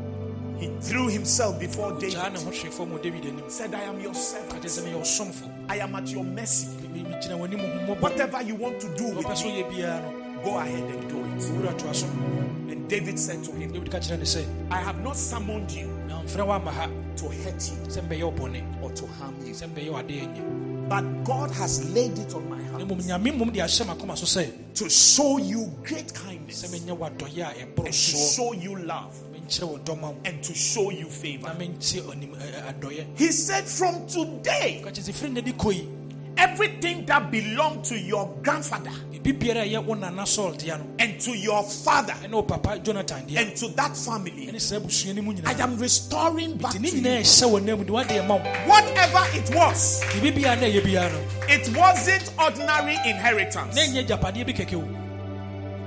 he 0.58 0.68
threw 0.80 1.08
himself 1.08 1.58
before 1.60 1.92
David. 1.98 2.14
ne 2.32 2.38
ho 2.40 2.50
hwee 2.50 2.70
fam 2.72 2.90
wɔ 2.90 3.02
david 3.02 3.26
anim 3.26 3.48
Said, 3.48 3.74
I 3.74 3.82
am 3.82 4.00
your 4.00 4.14
servant. 4.14 5.57
I 5.68 5.76
am 5.78 5.94
at 5.94 6.08
your 6.08 6.24
mercy. 6.24 6.68
Me- 6.82 7.02
me- 7.02 7.04
megyina 7.10 7.36
w'anim 7.38 7.60
hu 7.60 7.94
mmɔbɔ 7.94 8.00
Whatever 8.00 8.42
you 8.42 8.54
want 8.54 8.80
to 8.80 8.88
do 8.96 9.04
with 9.08 9.26
me, 9.26 9.34
ɔyɛ 9.34 9.70
biara 9.70 10.02
no 10.02 10.42
go 10.42 10.58
ahead 10.58 10.82
and 10.82 11.08
do 11.08 11.18
it. 11.18 11.52
owura 11.52 11.78
toa 11.78 11.94
so 11.94 12.06
And 12.06 12.88
David 12.88 13.18
said 13.18 13.42
to 13.44 13.52
him, 13.52 13.72
david 13.72 13.90
ka 13.90 13.98
kyerɛ 13.98 14.18
ne 14.18 14.24
sɛ 14.24 14.44
I 14.70 14.78
have 14.80 15.02
not 15.02 15.16
summoned 15.16 15.70
you 15.72 15.88
na 16.08 16.22
mfrɛ 16.22 16.46
woama 16.46 16.70
ha 16.72 16.86
to 17.16 17.28
hurt 17.28 17.70
you 17.70 17.76
sɛ 17.88 18.00
mbɛyɛ 18.08 18.22
wo 18.22 18.32
bɔne 18.32 18.82
or 18.82 18.90
to 18.92 19.06
harm 19.06 19.34
you. 19.44 19.52
sɛ 19.52 19.68
mbɛyɛ 19.74 19.90
wo 19.92 19.98
adeɛ 20.02 20.34
nyɛ 20.34 20.88
But 20.88 21.04
God 21.24 21.50
has 21.50 21.84
laid 21.92 22.18
it 22.18 22.32
on 22.34 22.48
my 22.48 22.62
heart 22.62 22.82
mmom 22.88 23.02
nyame 23.02 23.32
mmom 23.36 23.52
de 23.52 23.60
ahyɛ 23.60 23.84
m'akoma 23.86 24.16
so 24.16 24.24
sɛ 24.40 24.50
to 24.74 24.88
show 24.88 25.36
you 25.38 25.70
great 25.84 26.14
kindness 26.14 26.64
menyɛ 26.72 26.96
w'adɔyɛ 26.96 27.42
a 27.44 27.66
ɛboro 27.66 27.84
and 27.84 27.86
to 27.86 27.92
show 27.92 28.52
you 28.52 28.74
love 28.76 29.14
menkyerɛ 29.48 29.66
wo 29.68 29.78
dɔma 29.78 30.02
wo 30.02 30.16
and 30.24 30.42
to 30.42 30.54
show 30.54 30.90
you 30.90 31.06
favor. 31.06 31.48
mentie 31.58 32.00
ɔnim 32.02 32.36
ɛ- 32.36 32.38
ɛ- 32.38 32.74
adɔyɛ 32.80 33.06
He 33.18 33.32
said, 33.32 33.64
From 33.64 34.06
today, 34.06 34.80
ka 34.84 34.90
kyerɛ 34.90 35.08
sɛ 35.08 35.12
firi 35.14 35.30
nnɛ 35.34 35.44
de 35.44 35.52
kɔ 35.52 35.74
yi 35.74 35.88
everything 36.36 37.04
that 37.06 37.30
belonged 37.32 37.82
to 37.84 37.98
your 37.98 38.32
grandfather 38.42 38.92
biribi 39.10 39.36
biara 39.40 39.62
a 39.62 39.66
ɛyɛ 39.68 39.84
wo 39.84 39.94
nana 39.94 40.22
sɔl 40.22 40.56
dea 40.56 40.76
no 40.78 40.86
and 41.00 41.18
to 41.20 41.36
your 41.36 41.64
father 41.64 42.12
ɛne 42.12 42.30
wo 42.30 42.42
papa 42.42 42.78
jonathan 42.78 43.26
dea 43.26 43.38
and 43.38 43.56
to 43.56 43.66
that 43.68 43.96
family, 43.96 44.46
ɛne 44.46 44.60
saa 44.60 44.76
abusua 44.78 45.14
no 45.16 45.22
mu 45.22 45.34
I 45.44 45.52
am 45.60 45.76
restoring 45.78 46.56
back 46.56 46.72
to 46.74 46.78
you. 46.78 46.92
nyinaa 47.02 47.20
ɛhyɛ 47.20 47.50
wɔ 47.50 47.62
nam 47.64 47.84
de 47.84 47.92
woadeɛ 47.92 48.26
ma 48.26 48.34
wo 48.36 48.42
Whatever 48.68 49.26
it 49.36 49.52
was, 49.54 50.00
biribi 50.12 50.36
biara 50.44 50.60
na 50.60 50.66
ɛyɛ 50.68 50.82
biara 50.84 51.12
no 51.12 51.20
it 51.48 51.76
wasn't 51.76 52.30
ordinary 52.38 52.96
inheritance. 53.04 53.74
na 53.74 53.82
ɛnyɛ 53.82 54.06
agyapadeɛ 54.06 54.46
bi 54.46 54.52
kɛkɛ 54.52 54.74
wo 54.76 54.88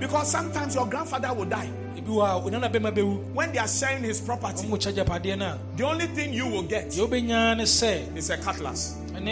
Because 0.01 0.31
sometimes 0.31 0.73
your 0.75 0.87
grandfather 0.87 1.31
will 1.33 1.45
die. 1.45 1.69
Ebi 1.95 2.07
wɔ 2.07 2.29
a 2.29 2.37
wo 2.39 2.49
nana 2.49 2.69
bɛma 2.69 2.91
bɛwu 2.93 3.33
When 3.33 3.51
they 3.51 3.59
are 3.59 3.67
sharing 3.67 4.03
his 4.03 4.21
property, 4.21 4.67
ɔmo 4.67 4.77
kyɛ 4.77 4.93
agyapadeɛ 4.93 5.37
no 5.37 5.45
a 5.45 5.59
the 5.75 5.83
only 5.85 6.07
thing 6.07 6.33
you 6.33 6.47
will 6.47 6.63
get 6.63 6.89
deɛ 6.89 7.07
wobɛnyaa 7.07 7.57
ne 7.57 7.63
sɛ 7.63 8.15
is 8.17 8.29
a 8.29 8.37
cutlass 8.37 8.95
a 9.15 9.19
de 9.21 9.31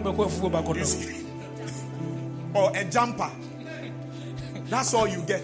bɛkɔ 0.00 0.26
afufuo 0.26 0.50
baako 0.50 0.74
You 0.74 0.80
no 0.80 0.84
see? 0.84 1.26
or 2.54 2.72
a 2.76 2.84
jumper. 2.84 3.30
That's 4.68 4.94
all 4.94 5.06
you 5.08 5.22
get. 5.22 5.42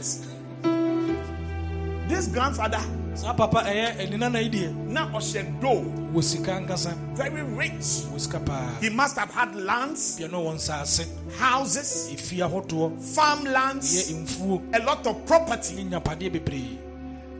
This 2.09 2.29
grandfather, 2.29 2.81
saa 3.17 3.33
papa 3.33 3.65
eh, 3.67 3.73
eh, 3.73 3.95
ɛyɛ 3.97 4.07
ɛne 4.11 4.19
nana 4.19 4.41
yi 4.41 4.49
deɛ 4.51 4.75
now 4.89 5.09
Oshedo, 5.17 5.83
wɔ 6.13 6.23
sika 6.23 6.53
ankasa 6.61 6.93
very 7.17 7.43
rich. 7.43 8.05
wɔ 8.13 8.21
sika 8.21 8.39
paa 8.41 8.77
He 8.81 8.91
must 8.91 9.17
have 9.17 9.31
had 9.33 9.57
lands, 9.57 10.17
bia 10.19 10.29
no 10.29 10.45
wɔ 10.45 10.55
nsase 10.57 11.07
houses, 11.39 12.11
ɛfi 12.13 12.39
ahodoɔ 12.45 12.93
yɛ 12.93 13.03
farmlands, 13.15 14.11
a 14.75 14.79
lot 14.85 15.07
of 15.07 15.25
property. 15.27 15.77
ne 15.83 15.97
nyapadeɛ 15.99 16.31
bebree 16.33 16.79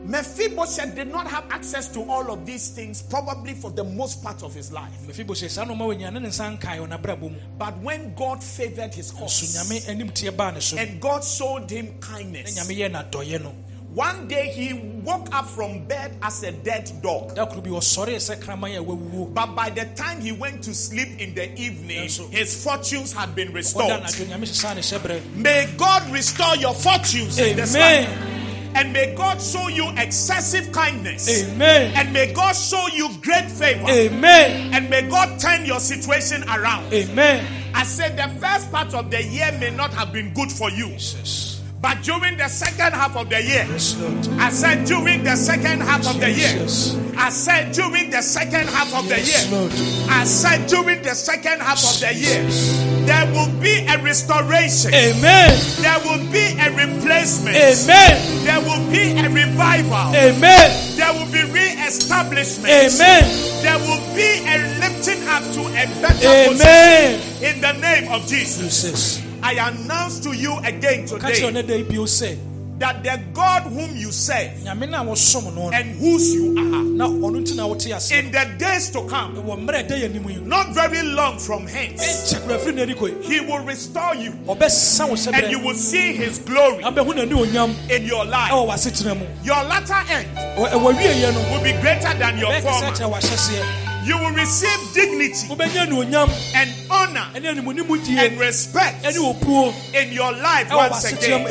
Mephibosheth 0.07 0.95
did 0.95 1.11
not 1.11 1.27
have 1.27 1.43
access 1.51 1.89
to 1.89 1.99
all 2.09 2.31
of 2.31 2.45
these 2.45 2.69
things, 2.69 3.01
probably 3.01 3.53
for 3.53 3.69
the 3.71 3.83
most 3.83 4.23
part 4.23 4.41
of 4.41 4.53
his 4.55 4.71
life. 4.71 4.91
mefibosɛ 5.05 5.47
saa 5.49 5.65
nɔma 5.65 5.85
wɔnya 5.93 6.11
ne 6.13 6.19
ne 6.19 6.27
nsa 6.29 6.57
nkae 6.57 6.79
wɔ 6.79 6.87
n'abrabɔ 6.89 7.21
mu. 7.21 7.37
But 7.59 7.77
when 7.83 8.15
God 8.15 8.41
favored 8.43 8.95
his 8.95 9.11
cause 9.11 9.53
nyame 9.53 9.87
anim 9.89 10.09
teɛ 10.09 10.35
baa 10.35 10.51
ne 10.51 10.59
and 10.81 10.99
God 10.99 11.23
showed 11.23 11.69
him 11.69 11.99
kindness, 11.99 12.57
nyame 13.97 14.27
yɛ 14.27 14.27
n'adɔyɛ 14.27 14.27
no 14.27 14.27
one 14.27 14.27
day 14.27 14.47
he 14.49 14.73
woke 15.03 15.33
up 15.33 15.47
from 15.49 15.85
bed 15.87 16.15
as 16.21 16.43
a 16.43 16.51
dead 16.51 16.91
dog. 17.01 17.33
da 17.35 17.45
koro 17.45 17.61
bi 17.61 17.69
ɔsɔree 17.69 18.15
sɛ 18.17 18.39
kraman 18.41 19.33
But 19.33 19.55
by 19.55 19.69
the 19.69 19.85
time 19.95 20.21
he 20.21 20.31
went 20.31 20.63
to 20.63 20.73
sleep 20.73 21.19
in 21.19 21.33
the 21.33 21.51
evening, 21.59 22.09
his 22.31 22.63
fortunes 22.63 23.13
had 23.13 23.33
been 23.35 23.53
restored. 23.53 23.87
n'adwo 24.03 24.25
nyame 24.27 24.45
sesaa 24.45 24.75
ne 24.75 24.81
hyɛberɛ 24.81 25.35
May 25.35 25.67
God 25.77 26.09
restore 26.11 26.55
your 26.57 26.73
fortunes 26.73 27.37
in 27.39 27.55
this 27.55 27.73
life. 27.75 28.07
amen 28.07 28.33
And 28.75 28.93
may 28.93 29.15
God 29.15 29.41
show 29.41 29.69
you 29.69 29.89
excessive 29.97 30.71
kindness. 30.71 31.27
amen 31.51 31.93
And 31.95 32.13
may 32.13 32.31
God 32.33 32.53
show 32.55 32.85
you 32.93 33.09
great 33.21 33.49
favor. 33.49 33.89
amen 33.89 34.73
And 34.73 34.89
may 34.89 35.01
God 35.09 35.39
turn 35.39 35.65
your 35.65 35.79
situation 35.79 36.43
around. 36.49 36.93
amen 36.93 37.45
I 37.73 37.83
said 37.83 38.17
the 38.17 38.27
first 38.39 38.71
part 38.71 38.93
of 38.93 39.09
the 39.09 39.23
year 39.23 39.51
may 39.59 39.71
not 39.71 39.93
have 39.93 40.11
been 40.13 40.33
good 40.33 40.51
for 40.51 40.69
you. 40.69 40.89
jesus 40.89 41.56
But 41.79 42.01
during 42.01 42.37
the 42.37 42.47
second 42.47 42.93
half 42.93 43.15
of 43.15 43.29
the 43.29 43.41
year, 43.41 43.65
I 44.39 44.49
said 44.49 44.85
during 44.87 45.23
the 45.23 45.35
second 45.35 45.81
half 45.81 46.07
of 46.07 46.19
the 46.19 46.31
year. 46.31 46.65
I 47.19 47.29
said 47.29 47.71
during 47.73 48.09
the 48.09 48.21
second 48.21 48.67
half 48.67 48.93
of 48.93 49.07
the 49.07 49.19
year, 49.21 49.69
I 50.09 50.23
said 50.25 50.67
during 50.67 51.01
the 51.03 51.13
second 51.13 51.61
half 51.61 51.77
of 51.83 51.99
the 51.99 52.13
year, 52.13 52.41
there 53.05 53.25
will 53.31 53.49
be 53.61 53.85
a 53.87 54.01
restoration. 54.03 54.93
amen 54.93 55.53
There 55.81 55.99
will 56.01 56.25
be 56.31 56.57
a 56.59 56.69
replacement. 56.73 57.55
amen 57.55 58.43
There 58.43 58.59
will 58.61 58.83
be 58.91 59.13
a 59.19 59.29
revival. 59.29 60.15
amen 60.15 60.97
There 60.97 61.13
will 61.13 61.31
be 61.31 61.43
re-establishment. 61.51 62.69
amen 62.69 63.23
There 63.61 63.79
will 63.85 64.01
be 64.17 64.41
a 64.49 64.57
lifting 64.81 65.21
up 65.29 65.43
to 65.53 65.61
a 65.61 65.85
better 66.01 66.49
position 66.49 66.67
amen 66.67 67.21
in 67.43 67.61
the 67.61 67.73
name 67.73 68.11
of 68.11 68.27
Jesus. 68.27 68.81
jesus 68.81 69.26
I 69.43 69.53
announce 69.69 70.19
to 70.21 70.33
you 70.33 70.57
again 70.63 71.05
today 71.05 71.51
ne 71.51 71.61
da 71.61 71.73
yi 71.75 71.83
bio 71.83 72.03
sɛ 72.03 72.37
that 72.79 73.03
the 73.03 73.19
God 73.33 73.63
whom 73.63 73.95
you 73.95 74.11
serve 74.11 74.51
nyame 74.63 74.87
no 74.89 75.01
a 75.01 75.05
wɔsom 75.05 75.45
no 75.55 75.69
no 75.69 75.71
and 75.71 75.97
whose 75.97 76.31
you 76.33 76.51
are 76.59 76.83
na 76.83 77.07
ɔno 77.07 77.41
nti 77.41 77.55
na 77.55 77.65
wote 77.65 77.87
ase. 77.87 78.11
in 78.11 78.31
the 78.31 78.45
days 78.59 78.91
to 78.91 79.01
come, 79.07 79.35
wɔ 79.35 79.65
mmerɛ 79.65 79.79
a 79.79 79.83
ɛda 79.83 79.99
yɛ 80.01 80.05
anim 80.05 80.29
yi 80.29 80.35
not 80.41 80.69
very 80.75 81.01
long 81.01 81.39
from 81.39 81.65
hence, 81.65 82.01
ɛnkyɛ 82.33 82.47
kora 82.47 82.59
firi 82.59 82.73
n'adi 82.75 82.93
kɔ 82.95 83.07
yi 83.09 83.27
he 83.33 83.39
will 83.41 83.63
restore 83.65 84.13
you 84.15 84.31
and 85.33 85.51
you 85.51 85.59
will 85.59 85.73
see 85.73 86.13
his 86.13 86.37
glory 86.39 86.83
abɛhu 86.83 87.13
n'ani 87.15 87.31
onyam 87.33 87.73
in 87.89 88.05
your 88.05 88.25
life. 88.25 88.51
ɛwɔ 88.51 88.67
w'asetena 88.69 89.17
mu. 89.17 89.25
Your 89.43 89.63
latter 89.63 90.03
end 90.11 90.27
Ɔ- 90.57 90.69
ɛwɔ 90.69 90.93
wieyɛ 90.97 91.33
no 91.33 91.39
will 91.51 91.63
be 91.63 91.71
greater 91.81 92.13
than 92.19 92.37
your 92.37 92.51
former. 92.61 92.93
You 94.07 94.17
will 94.17 94.31
receive 94.31 94.93
dignity 94.93 95.47
and 95.51 96.69
honor 96.89 97.27
ɛne 97.35 97.47
animuonimu 97.51 97.97
die 98.05 98.25
and 98.25 98.39
respect 98.39 99.05
in 99.05 100.11
your 100.13 100.31
life 100.31 100.71
once 100.71 101.03
again. 101.11 101.43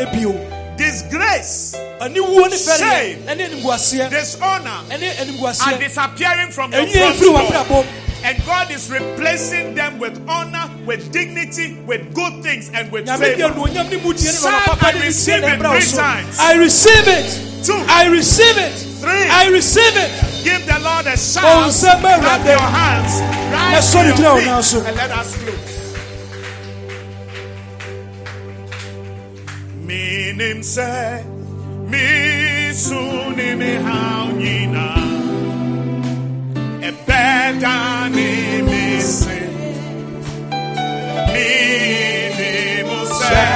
Disgrace, 0.78 1.76
aniwuo 2.00 2.48
ne 2.48 2.56
fɛreɛ 2.56 2.78
Shame. 2.78 4.08
dishonor 4.08 4.80
are 5.66 5.78
disappearing 5.78 6.50
from 6.50 6.72
your 6.72 6.86
front 6.86 7.68
door. 7.68 7.84
And 8.24 8.42
God 8.46 8.70
is 8.70 8.90
replacing 8.90 9.74
them 9.74 9.98
with 9.98 10.18
honor, 10.26 10.70
with 10.86 11.12
dignity, 11.12 11.78
with 11.86 12.14
good 12.14 12.42
things, 12.42 12.70
and 12.72 12.90
with 12.90 13.06
favor. 13.06 13.52
anuonyam 13.52 13.90
ne 13.90 13.96
mu 13.98 14.14
die 14.14 14.24
ne 14.24 14.32
Shout, 14.32 14.82
"I 14.82 14.92
receive 15.04 15.44
it 15.44 15.58
three 15.60 15.92
times." 15.92 16.38
i 16.40 16.54
receive 16.54 17.06
it 17.06 17.46
Two. 17.66 17.72
I 17.88 18.06
receive 18.06 18.56
it. 18.58 18.74
Three. 19.00 19.28
I 19.28 19.48
receive 19.48 19.96
it. 19.96 20.25
Give 20.46 20.64
the 20.64 20.78
Lord 20.78 21.06
a 21.06 21.16
shout. 21.16 21.72
Clap 22.22 22.44
your 22.46 22.68
hands. 22.78 23.14
Rise 23.52 23.90
to 23.92 23.98
your 24.22 24.38
feet 24.38 24.86
and 24.86 24.96
let 24.96 25.10
us 25.10 25.36
close. 25.42 25.74
Minim 29.86 30.62
se 30.62 31.24
mi 31.90 32.06
suni 32.84 33.56
mi 33.60 33.72
haunina 33.86 34.86
e 36.80 36.90
beda 37.06 38.08
ni 38.14 38.62
mi 38.62 39.00
se 39.00 39.38
minim 41.32 42.88
se 43.18 43.55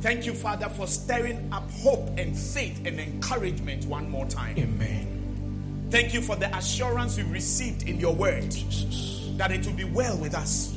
Thank 0.00 0.26
you, 0.26 0.34
Father, 0.34 0.68
for 0.68 0.86
stirring 0.86 1.48
up 1.52 1.68
hope 1.70 2.08
and 2.18 2.36
faith 2.36 2.80
and 2.84 3.00
encouragement 3.00 3.86
one 3.86 4.08
more 4.10 4.26
time. 4.26 4.56
Amen. 4.58 5.86
Thank 5.90 6.12
you 6.14 6.20
for 6.20 6.36
the 6.36 6.54
assurance 6.56 7.16
we've 7.16 7.30
received 7.30 7.88
in 7.88 7.98
your 7.98 8.14
word 8.14 8.50
Jesus. 8.50 9.12
that 9.36 9.50
it 9.52 9.66
will 9.66 9.74
be 9.74 9.84
well 9.84 10.16
with 10.16 10.34
us. 10.34 10.74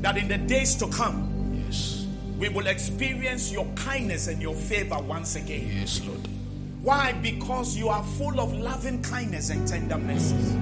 That 0.00 0.16
in 0.16 0.26
the 0.28 0.38
days 0.38 0.74
to 0.76 0.86
come, 0.88 1.62
Yes. 1.66 2.06
we 2.38 2.48
will 2.48 2.66
experience 2.66 3.52
your 3.52 3.66
kindness 3.74 4.26
and 4.28 4.40
your 4.40 4.54
favor 4.54 4.98
once 4.98 5.36
again. 5.36 5.70
Yes, 5.80 6.00
Lord. 6.06 6.26
Why? 6.80 7.12
Because 7.12 7.76
you 7.76 7.88
are 7.90 8.02
full 8.02 8.40
of 8.40 8.52
loving 8.54 9.02
kindness 9.02 9.50
and 9.50 9.68
tender 9.68 9.98
mercies. 9.98 10.52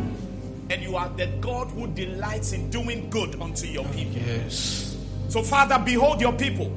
And 0.68 0.82
you 0.82 0.96
are 0.96 1.08
the 1.10 1.26
God 1.40 1.68
who 1.70 1.86
delights 1.88 2.52
in 2.52 2.70
doing 2.70 3.08
good 3.08 3.40
unto 3.40 3.66
your 3.66 3.84
people. 3.86 4.20
Yes. 4.20 4.96
So, 5.28 5.42
Father, 5.42 5.78
behold 5.84 6.20
your 6.20 6.32
people 6.32 6.76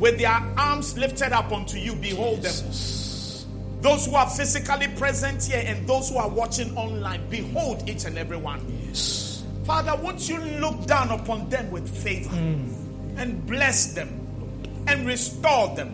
with 0.00 0.18
their 0.18 0.42
arms 0.56 0.98
lifted 0.98 1.32
up 1.32 1.52
unto 1.52 1.76
you. 1.76 1.94
Behold 1.94 2.42
them. 2.42 2.54
Those 3.82 4.06
who 4.06 4.14
are 4.14 4.28
physically 4.28 4.88
present 4.88 5.44
here 5.44 5.62
and 5.64 5.86
those 5.86 6.10
who 6.10 6.16
are 6.16 6.28
watching 6.28 6.76
online, 6.76 7.28
behold 7.30 7.88
each 7.88 8.04
and 8.04 8.18
every 8.18 8.36
one. 8.36 8.60
Yes. 8.88 9.44
Father, 9.64 9.94
won't 10.02 10.28
you 10.28 10.38
look 10.38 10.86
down 10.86 11.10
upon 11.10 11.48
them 11.48 11.70
with 11.70 11.88
favor 11.88 12.34
hmm. 12.34 13.18
and 13.18 13.46
bless 13.46 13.94
them 13.94 14.08
and 14.86 15.06
restore 15.06 15.74
them? 15.76 15.90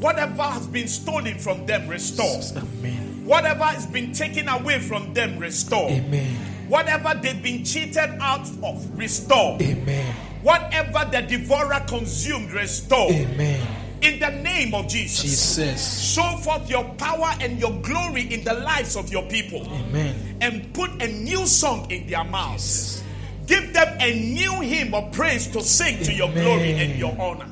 Whatever 0.00 0.42
has 0.42 0.66
been 0.66 0.88
stolen 0.88 1.38
from 1.38 1.66
them, 1.66 1.86
restore. 1.88 2.40
Amen. 2.56 3.26
Whatever 3.26 3.64
has 3.64 3.86
been 3.86 4.12
taken 4.12 4.48
away 4.48 4.78
from 4.78 5.12
them, 5.12 5.38
restore. 5.38 5.90
Amen. 5.90 6.34
Whatever 6.68 7.18
they've 7.20 7.42
been 7.42 7.64
cheated 7.64 8.10
out 8.20 8.48
of, 8.62 8.98
restore. 8.98 9.58
Amen. 9.60 10.14
Whatever 10.42 11.08
the 11.10 11.22
devourer 11.22 11.84
consumed, 11.86 12.52
restore. 12.52 13.10
Amen. 13.10 13.66
In 14.02 14.18
the 14.18 14.30
name 14.30 14.74
of 14.74 14.88
Jesus. 14.88 15.22
Jesus. 15.22 16.14
Show 16.14 16.36
forth 16.38 16.70
your 16.70 16.84
power 16.94 17.34
and 17.40 17.60
your 17.60 17.72
glory 17.82 18.32
in 18.32 18.42
the 18.44 18.54
lives 18.54 18.96
of 18.96 19.12
your 19.12 19.24
people. 19.24 19.60
Amen. 19.70 20.38
And 20.40 20.72
put 20.72 20.90
a 21.02 21.08
new 21.08 21.46
song 21.46 21.90
in 21.90 22.06
their 22.06 22.24
mouths. 22.24 23.02
Give 23.46 23.72
them 23.74 23.96
a 24.00 24.32
new 24.32 24.60
hymn 24.60 24.94
of 24.94 25.12
praise 25.12 25.46
to 25.48 25.60
sing 25.60 26.02
to 26.04 26.12
your 26.12 26.32
glory 26.32 26.72
and 26.72 26.98
your 26.98 27.14
honor. 27.20 27.48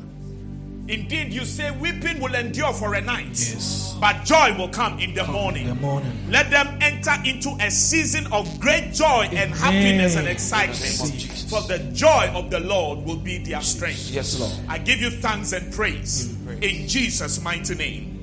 Indeed, 0.88 1.32
you 1.34 1.44
say 1.44 1.70
weeping 1.70 2.18
will 2.18 2.34
endure 2.34 2.72
for 2.72 2.94
a 2.94 3.00
night, 3.02 3.28
Yes. 3.32 3.94
but 4.00 4.24
joy 4.24 4.56
will 4.56 4.68
come 4.68 4.98
in 4.98 5.12
the 5.14 5.24
In 5.24 5.30
morning. 5.32 5.66
the 5.68 5.74
morning. 5.74 6.12
Let 6.30 6.50
them 6.50 6.78
enter 6.80 7.14
into 7.26 7.50
a 7.60 7.70
season 7.70 8.26
of 8.32 8.58
great 8.58 8.94
joy 8.94 9.28
and 9.30 9.52
happiness 9.54 10.16
and 10.16 10.26
excitement. 10.26 11.46
For 11.50 11.60
the 11.62 11.78
joy 11.92 12.30
of 12.34 12.50
the 12.50 12.60
Lord 12.60 13.04
will 13.04 13.16
be 13.16 13.36
their 13.38 13.60
strength. 13.60 14.10
Yes, 14.10 14.38
Lord. 14.40 14.52
I 14.66 14.78
give 14.78 15.00
you 15.00 15.10
thanks 15.10 15.52
and 15.52 15.70
praise 15.72 16.34
in 16.62 16.88
Jesus' 16.88 17.40
mighty 17.42 17.74
name. 17.74 18.17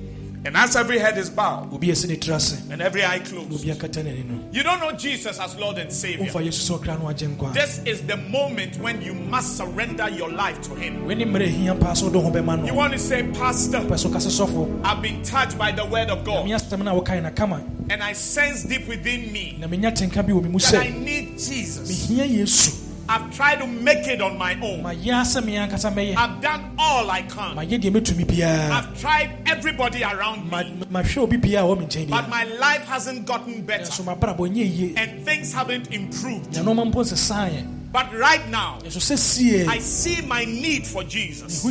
And 0.46 0.56
as 0.56 0.76
every 0.76 0.98
head 1.00 1.18
is 1.18 1.28
bowed 1.28 1.74
Obi 1.74 1.88
esi 1.88 2.06
ne 2.06 2.14
tiri 2.16 2.34
ase. 2.36 2.70
and 2.70 2.80
every 2.80 3.04
eye 3.04 3.18
closed, 3.18 3.52
Obi 3.52 3.72
akata 3.74 4.04
n'ani 4.04 4.24
no. 4.24 4.48
you 4.52 4.62
don't 4.62 4.78
know 4.78 4.92
Jesus 4.92 5.40
as 5.40 5.56
Lord 5.56 5.76
and 5.78 5.92
Savior. 5.92 6.24
Wofa 6.26 6.44
Yesu 6.46 6.70
sɛ 6.70 6.78
ɔkra 6.78 7.00
no 7.00 7.06
agye 7.06 7.28
nkwa. 7.34 7.52
This 7.52 7.80
is 7.84 8.02
the 8.06 8.16
moment 8.16 8.78
when 8.78 9.02
you 9.02 9.12
must 9.12 9.56
surrender 9.56 10.08
your 10.10 10.30
life 10.30 10.62
to 10.62 10.74
Him. 10.76 11.04
Wei 11.04 11.14
ne 11.16 11.24
mmerɛ 11.24 11.48
ehia 11.48 11.80
paa 11.80 11.92
sɛ 11.94 12.04
wode 12.04 12.14
wo 12.14 12.20
ho 12.22 12.30
bɛma 12.30 12.64
You 12.64 12.74
want 12.74 12.92
to 12.92 12.98
say, 12.98 13.24
Pastor, 13.32 13.78
Wopɛ 13.78 13.96
sɛ 13.96 14.10
ɔka 14.12 14.16
sɛ 14.26 14.46
sɔfo. 14.46 14.84
I've 14.84 15.02
been 15.02 15.20
touched 15.24 15.58
by 15.58 15.72
the 15.72 15.84
word 15.84 16.10
of 16.10 16.24
God, 16.24 16.46
asɛm 16.46 16.84
no 16.84 16.96
a 16.96 17.02
wokae 17.02 17.20
na 17.20 17.30
kama. 17.30 17.64
and 17.90 18.00
I 18.02 18.12
sense 18.12 18.62
deep 18.62 18.86
within 18.86 19.32
me 19.32 19.56
Na 19.58 19.66
menya 19.66 19.90
tenka 19.92 20.24
bi 20.24 20.32
wɔ 20.32 20.44
me 20.44 20.48
mu 20.50 20.58
that 20.60 20.74
I 20.76 20.90
need 20.90 21.38
Jesus. 21.38 22.06
I've 23.08 23.34
tried 23.34 23.56
to 23.56 23.66
make 23.66 24.06
it 24.08 24.20
on 24.20 24.36
my 24.36 24.54
own. 24.54 24.82
Mayɛ 24.82 25.22
asɛ 25.22 25.44
me 25.44 25.54
ankasa 25.54 25.92
mɛyɛ. 25.94 26.16
I've 26.16 26.40
done 26.40 26.74
all 26.78 27.10
I 27.10 27.22
can. 27.22 27.56
Mayɛ 27.56 27.80
deɛ 27.80 27.90
mɛtumi 27.90 28.24
biara. 28.26 28.70
I've 28.70 29.00
tried 29.00 29.30
everybody 29.46 30.02
around 30.02 30.44
me, 30.50 30.86
Mahwɛ 30.90 31.16
obi 31.18 31.36
biara 31.36 31.64
a 31.64 31.66
ɔwɔ 31.66 31.78
me 31.78 31.86
nkyɛn 31.86 32.10
but 32.10 32.28
my 32.28 32.44
life 32.44 32.84
hasn't 32.86 33.26
gotten 33.26 33.62
better, 33.62 33.84
Nanso 33.84 34.04
mabrabɔ 34.04 34.48
nyɛ 34.50 34.76
yie. 34.78 34.94
and 34.96 35.24
things 35.24 35.52
haven't 35.52 35.92
improved. 35.92 36.54
Na 36.54 36.62
nneɛma 36.62 36.92
mpo 36.92 37.02
nsesaeɛ. 37.04 37.92
But 37.92 38.12
right 38.14 38.46
now, 38.50 38.78
Nanso 38.82 38.98
sɛ 38.98 39.16
sie. 39.18 39.66
I 39.66 39.78
see 39.78 40.20
my 40.22 40.44
need 40.44 40.86
for 40.86 41.04
Jesus. 41.04 41.64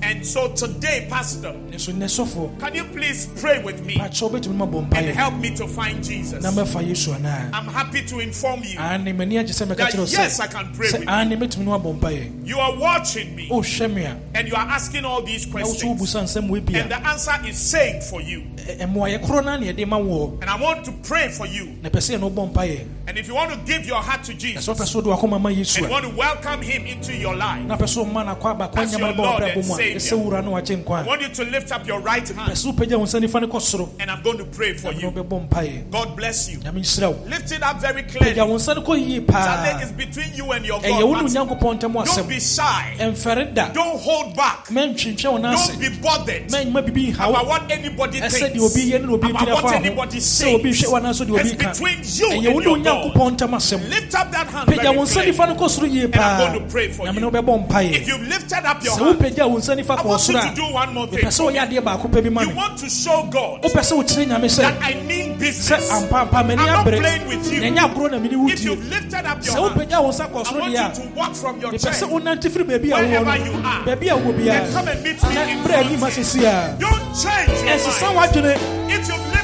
Ho 0.00 0.06
hia 0.06 0.14
mehia 0.14 0.20
sɛ 0.20 0.20
Yesu. 0.20 0.20
And 0.20 0.26
so 0.26 0.48
today, 0.54 1.06
Pastor, 1.10 1.52
nso 1.70 1.92
nnɛ 1.92 2.08
sɔfoɔ 2.08 2.60
can 2.60 2.74
you 2.74 2.84
please 2.84 3.26
pray 3.40 3.62
with 3.62 3.84
me 3.84 3.94
pakyɛ 3.94 4.30
wobɛtumi 4.30 4.54
ma 4.54 4.66
bɔ 4.66 4.94
and 4.96 5.06
help 5.16 5.34
me 5.34 5.54
to 5.54 5.66
find 5.66 6.02
Jesus? 6.02 6.42
na 6.42 6.50
mɛfa 6.50 6.86
yesu 6.86 7.14
anaa 7.16 7.50
I'm 7.52 7.66
happy 7.66 8.02
to 8.06 8.18
inform 8.20 8.62
you 8.64 8.78
ane 8.78 9.16
m'ani 9.16 9.34
agye 9.42 9.52
sɛ 9.52 9.66
mɛka 9.66 9.76
that 9.76 10.12
yes, 10.12 10.40
I 10.40 10.46
can 10.46 10.72
pray 10.74 10.90
with 10.92 11.02
you. 11.02 11.08
ane 11.08 11.30
mɛtumi 11.38 11.64
ne 11.64 11.70
wabɔ 11.70 11.98
mpaeɛ 12.00 12.46
You 12.46 12.58
are 12.58 12.76
watching 12.76 13.48
oh, 13.50 13.62
me 13.88 14.04
a 14.04 14.16
and 14.34 14.48
you 14.48 14.54
are 14.54 14.66
asking 14.66 15.04
all 15.04 15.22
these 15.22 15.46
na 15.46 15.60
wo 15.60 15.64
so 15.64 15.70
questions. 15.70 16.00
wobusa 16.00 16.22
nsɛm 16.22 16.48
woebi 16.50 16.74
And 16.80 16.90
the 16.90 17.06
answer 17.06 17.32
is 17.46 17.56
saying 17.58 18.02
for 18.02 18.20
you. 18.20 18.42
ɛmmoayɛ 18.56 19.24
korɔ 19.24 19.44
no 19.44 19.52
a 19.54 19.58
ne 19.58 19.72
yɛde 19.72 19.88
ma 19.88 19.98
woɔ 19.98 20.40
And 20.42 20.50
I 20.50 20.60
want 20.60 20.84
to 20.86 20.92
pray 21.04 21.28
for 21.28 21.46
you. 21.46 21.76
na 21.82 21.88
pɛ 21.88 21.98
sɛ 21.98 22.18
yɛne 22.18 22.30
wobɔ 22.32 22.52
mpaeɛ 22.52 22.86
And 23.06 23.18
if 23.18 23.26
you 23.26 23.34
want 23.34 23.50
to 23.50 23.58
give 23.66 23.86
your 23.86 24.00
heart 24.02 24.24
to 24.24 24.34
Jesus 24.34 24.66
wopɛ 24.66 24.82
sɛ 24.82 24.94
wode 24.96 25.04
wakoma 25.18 25.40
ma 25.40 25.48
yesu 25.50 25.78
and 25.78 25.86
you 25.86 25.90
want 25.92 26.04
to 26.04 26.16
welcome 26.16 26.62
him 26.62 26.86
into 26.86 27.14
your 27.16 27.36
life, 27.36 27.64
na 27.66 27.76
pɛ 27.76 27.82
sɛ 27.84 28.04
woma 28.04 28.26
no 28.26 28.34
akɔ 28.34 28.50
aba 28.50 28.68
kwan 28.68 28.84
As 28.84 28.98
your 28.98 29.12
Lord 29.12 29.42
and 29.42 29.64
Savior. 29.64 29.89
Ɛsɛ 29.96 30.16
wura 30.24 30.44
no 30.44 30.52
wakye 30.52 30.76
nkwa 30.84 31.06
want 31.06 31.20
you 31.22 31.28
to 31.28 31.44
lift 31.44 31.72
up 31.72 31.86
your 31.86 32.00
right 32.00 32.24
pɛ 32.24 32.34
hand 32.36 32.52
sɛ 32.52 32.72
wopagya 32.74 32.98
nifa 33.20 33.40
no 33.40 33.48
kɔ 33.48 33.60
soro 33.60 33.88
and 33.98 34.10
I'm 34.10 34.22
going 34.22 34.38
to 34.38 34.44
pray 34.44 34.72
for 34.74 34.92
na 34.92 34.98
you. 34.98 35.10
mpaeɛ 35.10 35.90
God 35.90 36.16
bless 36.16 36.50
you. 36.50 36.58
nyame 36.58 36.80
nhyira 36.80 37.08
wo 37.12 37.26
Lift 37.28 37.52
it 37.52 37.62
up 37.62 37.80
very 37.80 38.02
pagya 38.02 38.18
clearly. 38.34 38.40
wo 38.50 38.56
nsa 38.56 38.74
no 38.76 38.82
kɔ 38.82 39.06
yie 39.08 39.20
paa 39.26 39.80
it's 39.80 39.92
between 39.92 40.34
you 40.34 40.50
and 40.52 40.64
your 40.64 40.80
wo 40.80 41.14
ne 41.14 41.22
God. 41.22 41.30
onyankopɔn 41.30 41.78
ntam 41.80 41.92
Don't 41.92 42.06
asɛm 42.06 42.28
be 42.28 42.40
shy. 42.40 42.96
ɛmfɛre 42.98 43.54
da 43.54 43.68
Don't 43.70 43.98
hold 44.00 44.36
back. 44.36 44.68
wo 45.32 45.38
no 45.38 45.48
ase 45.52 45.68
Don't 45.68 45.80
be 45.80 45.88
bothered 46.00 46.48
mɛnyima 46.48 46.82
biribi 46.86 47.12
nha 47.14 47.28
about 47.28 47.46
what 47.46 47.70
anybody 47.70 48.20
ɛsɛ 48.20 48.30
thinks. 48.30 48.56
deɛ 48.58 48.60
obi 48.70 48.90
yɛ 48.90 49.00
ne 49.00 49.06
na 49.06 49.12
obi 49.12 49.32
what 49.32 49.48
afa 49.48 49.60
ho 49.60 49.68
anybody 49.74 50.18
sɛ 50.18 50.20
says. 50.20 50.54
obi 50.54 50.70
hwɛ 50.70 50.88
wo 50.92 50.98
anaasɛ 51.00 51.26
deɛ 51.26 51.40
It's 51.40 51.50
obi 51.52 51.56
ka 51.64 51.70
between 51.72 51.98
you 51.98 52.26
ɛyɛ 52.28 52.46
and 52.46 52.54
wo 52.54 52.58
ne 52.60 52.64
your 52.66 52.78
God. 52.78 53.14
onyankopɔn 53.14 53.36
ntam 53.36 53.50
asɛm 53.50 53.88
Lift 53.90 54.14
up 54.14 54.30
that 54.32 54.46
hand 54.48 54.68
pagya 54.68 54.92
wo 54.96 55.02
nsa 55.04 55.22
nifa 55.24 55.48
no 55.48 55.54
kɔ 55.54 55.68
soro 55.68 55.90
yie 55.92 56.04
I'm 56.04 56.10
paa 56.12 56.38
going 56.38 56.60
to 56.60 56.66
pray 56.70 56.88
for 56.88 57.06
nyame 57.06 57.14
you. 57.14 57.20
ne 57.20 57.30
wobɛbɔ 57.30 57.68
mpaeɛ 57.68 57.92
If 57.92 58.08
you've 58.08 58.28
lifted 58.28 58.64
up 58.64 58.84
your 58.84 58.94
sɛ 58.94 58.98
hand, 59.04 59.18
wopagya 59.20 59.50
wo 59.50 59.56
nsa 59.58 59.76
nifa 59.82 59.96
kɔ 59.96 60.04
want 60.04 60.28
you 60.28 60.34
soro 60.34 60.40
to 60.42 60.48
a 60.52 60.54
do 60.54 60.72
one 60.72 60.94
more 60.94 61.06
thing. 61.06 61.20
sɛ 61.24 61.36
for 61.36 61.52
adeɛ 61.52 61.80
baako 61.82 62.08
pɛ 62.10 62.22
bi 62.24 62.28
ma 62.30 62.40
You 62.42 62.48
me 62.48 62.54
want 62.54 62.78
to 62.78 62.88
show 62.90 63.22
God 63.30 63.62
wopɛ 63.62 63.80
sɛ 63.80 63.92
wokyerɛ 63.98 64.26
nyame 64.28 64.44
sɛ 64.48 64.56
that 64.62 64.78
I 64.82 64.94
mean 65.02 65.34
sɛ 65.34 65.38
business. 65.38 65.90
I'm 65.90 66.02
ampampa 66.08 66.44
m'ani 66.46 66.56
not 66.66 66.84
playing 66.86 67.26
with 67.26 67.52
you. 67.52 67.60
na 67.60 67.66
ɛnyɛ 67.66 67.94
agorɔ 67.94 68.10
na 68.10 68.18
mene 68.18 68.36
wo 68.36 68.48
If 68.48 68.62
you've 68.64 68.88
lifted 68.90 69.24
up 69.26 69.38
sɛ 69.40 69.46
your 69.54 69.68
hand, 69.70 69.76
wo 69.76 70.10
nsa 70.10 70.26
kɔ 70.30 70.40
I 70.40 70.42
soro 70.50 70.60
want 70.60 70.74
deɛ 70.74 70.98
you 70.98 71.02
to 71.02 71.08
walk 71.16 71.34
from 71.34 71.60
your 71.60 71.70
a 71.70 71.72
mepɛ 71.74 71.90
sɛ 71.90 72.06
wonante 72.10 72.48
firi 72.50 72.64
baabi 72.64 72.90
a 72.90 72.94
wowɔ 72.94 73.10
Wherever 73.10 73.24
no 73.24 73.44
you 73.44 73.52
are. 73.64 73.82
baabi 73.86 74.06
a 74.08 74.16
wowɔ 74.16 74.32
biara 74.38 74.64
And 74.64 74.74
come 74.74 74.88
and 74.88 75.02
meet 75.02 75.22
me 75.22 75.34
na 75.34 75.42
in 75.42 75.58
berɛ 75.64 75.76
anim 75.84 76.00
asesi 76.00 76.40
a 76.44 76.76
Don't 76.78 77.04
change 77.16 77.60
your 77.64 77.76
ɛsesa 77.76 78.08
w'adwene 78.14 78.56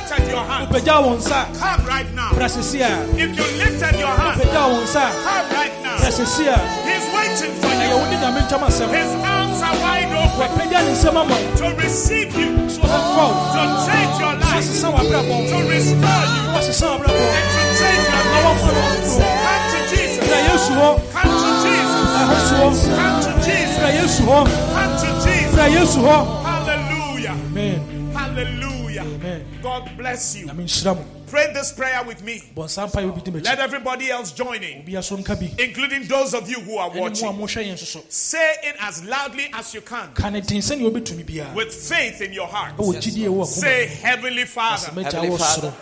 lifted 0.09 0.31
your 0.31 0.45
hand, 0.45 0.69
wopagya 0.71 1.03
wo 1.03 1.17
nsa 1.17 1.47
come 1.59 1.87
right 1.87 2.07
now. 2.15 2.31
berɛ 2.31 2.45
asesi 2.47 2.81
a 2.81 2.91
If 3.19 3.31
you 3.37 3.47
lifted 3.59 3.99
your 3.99 4.15
hand, 4.15 4.41
wopagya 4.41 4.63
wo 4.71 4.79
nsa 4.87 5.05
come 5.25 5.49
right 5.59 5.75
now. 5.83 5.97
He's 6.07 7.07
waiting 7.17 7.55
for 7.61 7.73
you. 7.75 7.91
wo 7.91 8.05
ne 8.11 8.17
nyame 8.23 8.41
ntam 8.47 8.63
asɛm 8.67 8.89
His 8.95 9.13
arms 9.27 9.61
are 9.67 9.77
wide 9.83 10.13
open. 10.15 10.39
Wapagya 10.39 10.81
ne 10.87 10.93
nsɛm 10.95 11.17
ama 11.17 11.35
wo 11.35 11.57
to 11.59 11.67
receive 11.83 12.31
you, 12.39 12.51
so 12.71 12.81
ɔbɛfa 12.83 13.25
wo 13.27 13.35
to 13.51 13.63
change 13.87 14.15
your 14.23 14.35
life, 14.39 14.63
to 14.63 15.59
restore 15.67 16.23
you, 16.31 16.47
and 16.55 17.47
to 17.47 17.63
change 17.79 18.07
your 18.07 18.25
life. 18.31 18.47
wɔmɔ 18.47 18.71
no 18.75 18.83
ɔsoro 18.95 19.27
Come 19.43 19.65
to 19.73 19.79
Jesus. 19.91 20.23
bra 20.29 20.39
yesu 20.49 20.73
hɔ 20.79 20.89
Come 21.15 21.35
to 21.43 21.51
Jesus. 21.65 22.07
ɛhɔ 22.21 22.37
so 22.47 22.55
hɔ 22.57 22.69
Come 22.97 23.19
to 23.27 23.33
Jesus. 23.47 23.77
bra 23.79 23.89
yesu 23.99 24.23
hɔ 24.23 24.39
Come 24.77 24.93
to 25.03 25.09
Jesus. 25.27 25.55
bra 25.55 25.65
yesu 25.67 25.99
hɔ 26.07 26.17
Hallelujah. 26.47 27.35
amen. 27.51 27.81
Hallelujah. 28.15 28.76
Amen. 29.03 29.45
God 29.63 29.91
bless 29.97 30.37
you. 30.37 30.47
nyame 30.47 30.65
nhyira 30.65 30.97
mo. 30.97 31.05
Pray 31.27 31.53
this 31.53 31.73
prayer 31.73 32.05
with 32.05 32.23
me. 32.23 32.41
bɔnsa 32.55 32.87
mpa 32.89 33.03
yɛ 33.03 33.11
obi 33.11 33.21
di 33.21 33.31
m'akyi 33.33 33.45
Let 33.45 33.59
everybody 33.59 34.11
else 34.11 34.31
join 34.33 34.63
in, 34.63 34.85
bia 34.85 35.03
so 35.03 35.17
nka 35.17 35.35
bi. 35.41 35.53
including 35.63 36.05
those 36.07 36.35
of 36.35 36.49
you 36.49 36.61
who 36.61 36.77
are 36.77 36.89
ɛne 36.91 36.95
mo 36.95 37.01
a 37.01 37.03
watching. 37.03 37.29
mohwɛ 37.29 37.65
yɛn 37.67 37.73
nso 37.75 37.85
so. 37.85 38.01
Say 38.09 38.55
it 38.63 38.77
as 38.81 39.05
loudly 39.05 39.51
as 39.53 39.75
you 39.75 39.81
can. 39.81 40.13
Ka 40.15 40.31
ne 40.31 40.41
den 40.41 40.59
sɛnea 40.61 40.89
wobɛtumi 40.91 41.25
biara. 41.27 41.55
With 41.55 41.75
faith 41.75 42.21
in 42.21 42.33
your 42.33 42.47
heart. 42.47 42.77
ɛwɔ 42.77 42.95
gyidie 42.97 43.27
wɔ 43.29 43.43
akoma 43.43 43.47
Say, 43.47 43.87
Heavenly 43.87 44.45
Father, 44.45 44.93
magya 44.93 45.13
Heavenly 45.13 45.37
Father, 45.39 45.75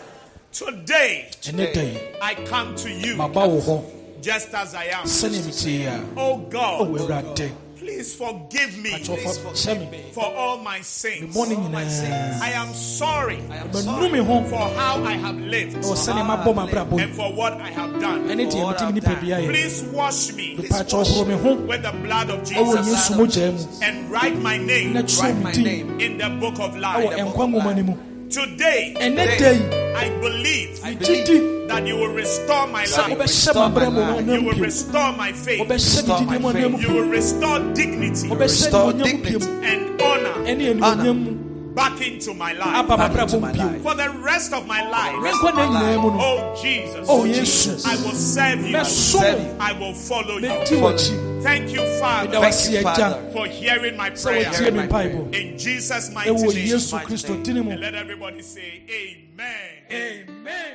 soro. 0.52 0.70
today 0.72 1.30
yi 1.42 1.98
I 2.22 2.34
come 2.46 2.74
to 2.76 2.90
you 2.90 3.16
maba 3.16 3.46
wo 3.48 3.60
hɔ. 3.60 4.22
just 4.22 4.54
as 4.54 4.74
I 4.74 4.84
am. 4.84 5.04
sɛnea 5.04 5.42
metie 5.44 5.84
a. 5.86 6.04
Oh 6.16 6.38
God, 6.38 6.80
oh, 6.80 6.86
awurade 6.86 7.52
please 7.84 8.14
forgive 8.16 8.78
me. 8.78 8.90
Akyɛwfa 8.90 9.50
hyɛ 9.52 9.90
me 9.90 10.00
for 10.12 10.24
all 10.24 10.58
my 10.58 10.80
sins. 10.80 11.34
bɔne 11.36 11.54
nyinaa 11.56 12.40
I 12.40 12.50
am 12.52 12.72
sorry 12.74 13.38
manu 13.72 14.08
me 14.10 14.18
ho 14.18 14.42
for 14.44 14.64
how 14.80 15.02
I 15.04 15.12
have 15.12 15.36
lived. 15.36 15.76
ɛwɔ 15.76 15.94
sɛnea 16.04 16.24
mabɔ 16.30 16.50
m'abrabɔ 16.54 17.02
and 17.02 17.14
for 17.14 17.32
what 17.32 17.52
I 17.60 17.70
have 17.70 17.92
done. 18.00 18.28
ɛne 18.28 18.50
deɛ 18.50 18.62
metumi 18.72 18.94
nipa 18.94 19.14
bi 19.20 19.46
Please 19.46 19.82
wash 19.92 20.32
me 20.32 20.56
mepakyɛ 20.56 21.04
ɔhoro 21.04 21.26
me 21.28 21.34
ho 21.34 21.54
with 21.54 21.82
the 21.82 21.92
blood 22.04 22.30
of 22.30 22.40
Jesus. 22.44 22.88
Yesu 22.88 23.12
mogyaa 23.18 23.52
mu 23.52 23.86
and 23.86 24.10
write 24.10 24.36
my 24.38 24.56
name. 24.56 24.94
Kyerɛ 24.94 25.44
me 25.44 25.52
din 25.52 26.00
in 26.00 26.18
the 26.18 26.28
book 26.40 26.58
of 26.58 26.76
life. 26.76 28.13
Ɛnkwa 28.34 28.42
nwoma 28.42 28.42
no 28.42 28.42
mu 28.42 28.56
Today, 28.56 28.94
ɛnɛ 29.00 29.38
da 29.38 29.50
yi 29.50 29.94
I 29.94 30.08
believe 30.20 30.80
megye 30.82 31.24
di 31.26 31.66
that 31.68 31.86
you 31.86 31.96
will 31.96 32.08
restore 32.12 32.66
my 32.66 32.84
life. 32.84 32.90
wobɛhyɛ 32.94 33.52
m'abrɛ 33.54 33.92
mu 34.26 34.32
You 34.34 34.42
will 34.44 34.58
restore 34.58 35.12
my 35.12 35.32
faith. 35.32 35.60
wobɛhyɛ 35.60 35.68
me 35.68 35.74
Restore 35.74 36.18
gyidie 36.18 36.26
my 36.26 36.38
mu 36.38 36.48
ɔnam 36.52 36.80
You 36.82 36.94
will 36.94 37.08
restore 37.08 37.58
dignity. 37.74 38.28
Restore 38.28 38.92
ne 38.92 39.02
ɔnyam 39.02 39.04
dignity. 39.04 39.38
pio 39.38 39.48
and 39.62 40.02
honor. 40.02 40.34
Ɛne 40.44 40.80
animonyam 40.80 41.24
mu 41.24 41.30
back 41.74 42.00
into 42.06 42.34
my 42.34 42.52
life. 42.52 42.74
aba 42.74 42.96
m'abrabɔ 42.96 43.22
into 43.22 43.40
my 43.40 43.52
life. 43.52 43.82
For 43.82 43.94
the 43.94 44.10
rest 44.10 44.52
of 44.52 44.66
my 44.66 44.88
life, 44.90 45.14
menkɔ 45.14 45.54
na 45.54 45.66
nyinaa 45.68 46.02
mu 46.02 46.10
no 46.10 46.18
oh 46.20 46.62
Jesus, 46.62 47.06
oh 47.08 47.24
yesu 47.24 47.86
I 47.86 47.96
will 48.04 48.12
serve 48.12 48.66
you. 48.66 49.56
I 49.60 49.72
will 49.72 49.94
follow 49.94 50.38
you. 50.38 51.33
Mɛdi 51.44 51.60
w'akyi 51.60 51.64
Thank 51.64 51.72
you, 51.72 52.00
Father, 52.00 52.38
wase 52.40 52.70
you, 52.72 52.82
Father. 52.82 53.30
for 53.32 53.46
hearing 53.46 53.96
my 53.96 54.10
sɛ 54.10 54.22
prayer. 54.22 54.44
wɔtie 54.50 54.72
me 54.72 54.80
mpaebɔ 54.88 55.34
In 55.34 55.58
Jesus' 55.58 56.10
mighty 56.10 56.30
ɛwɔ 56.30 56.54
name. 56.54 56.66
yesu 56.66 56.98
kristo 57.04 57.42
dini 57.44 57.70
And 57.70 57.80
let 57.80 57.94
everybody 57.94 58.42
say, 58.42 58.82
Amen. 58.88 59.82
amen 59.90 60.74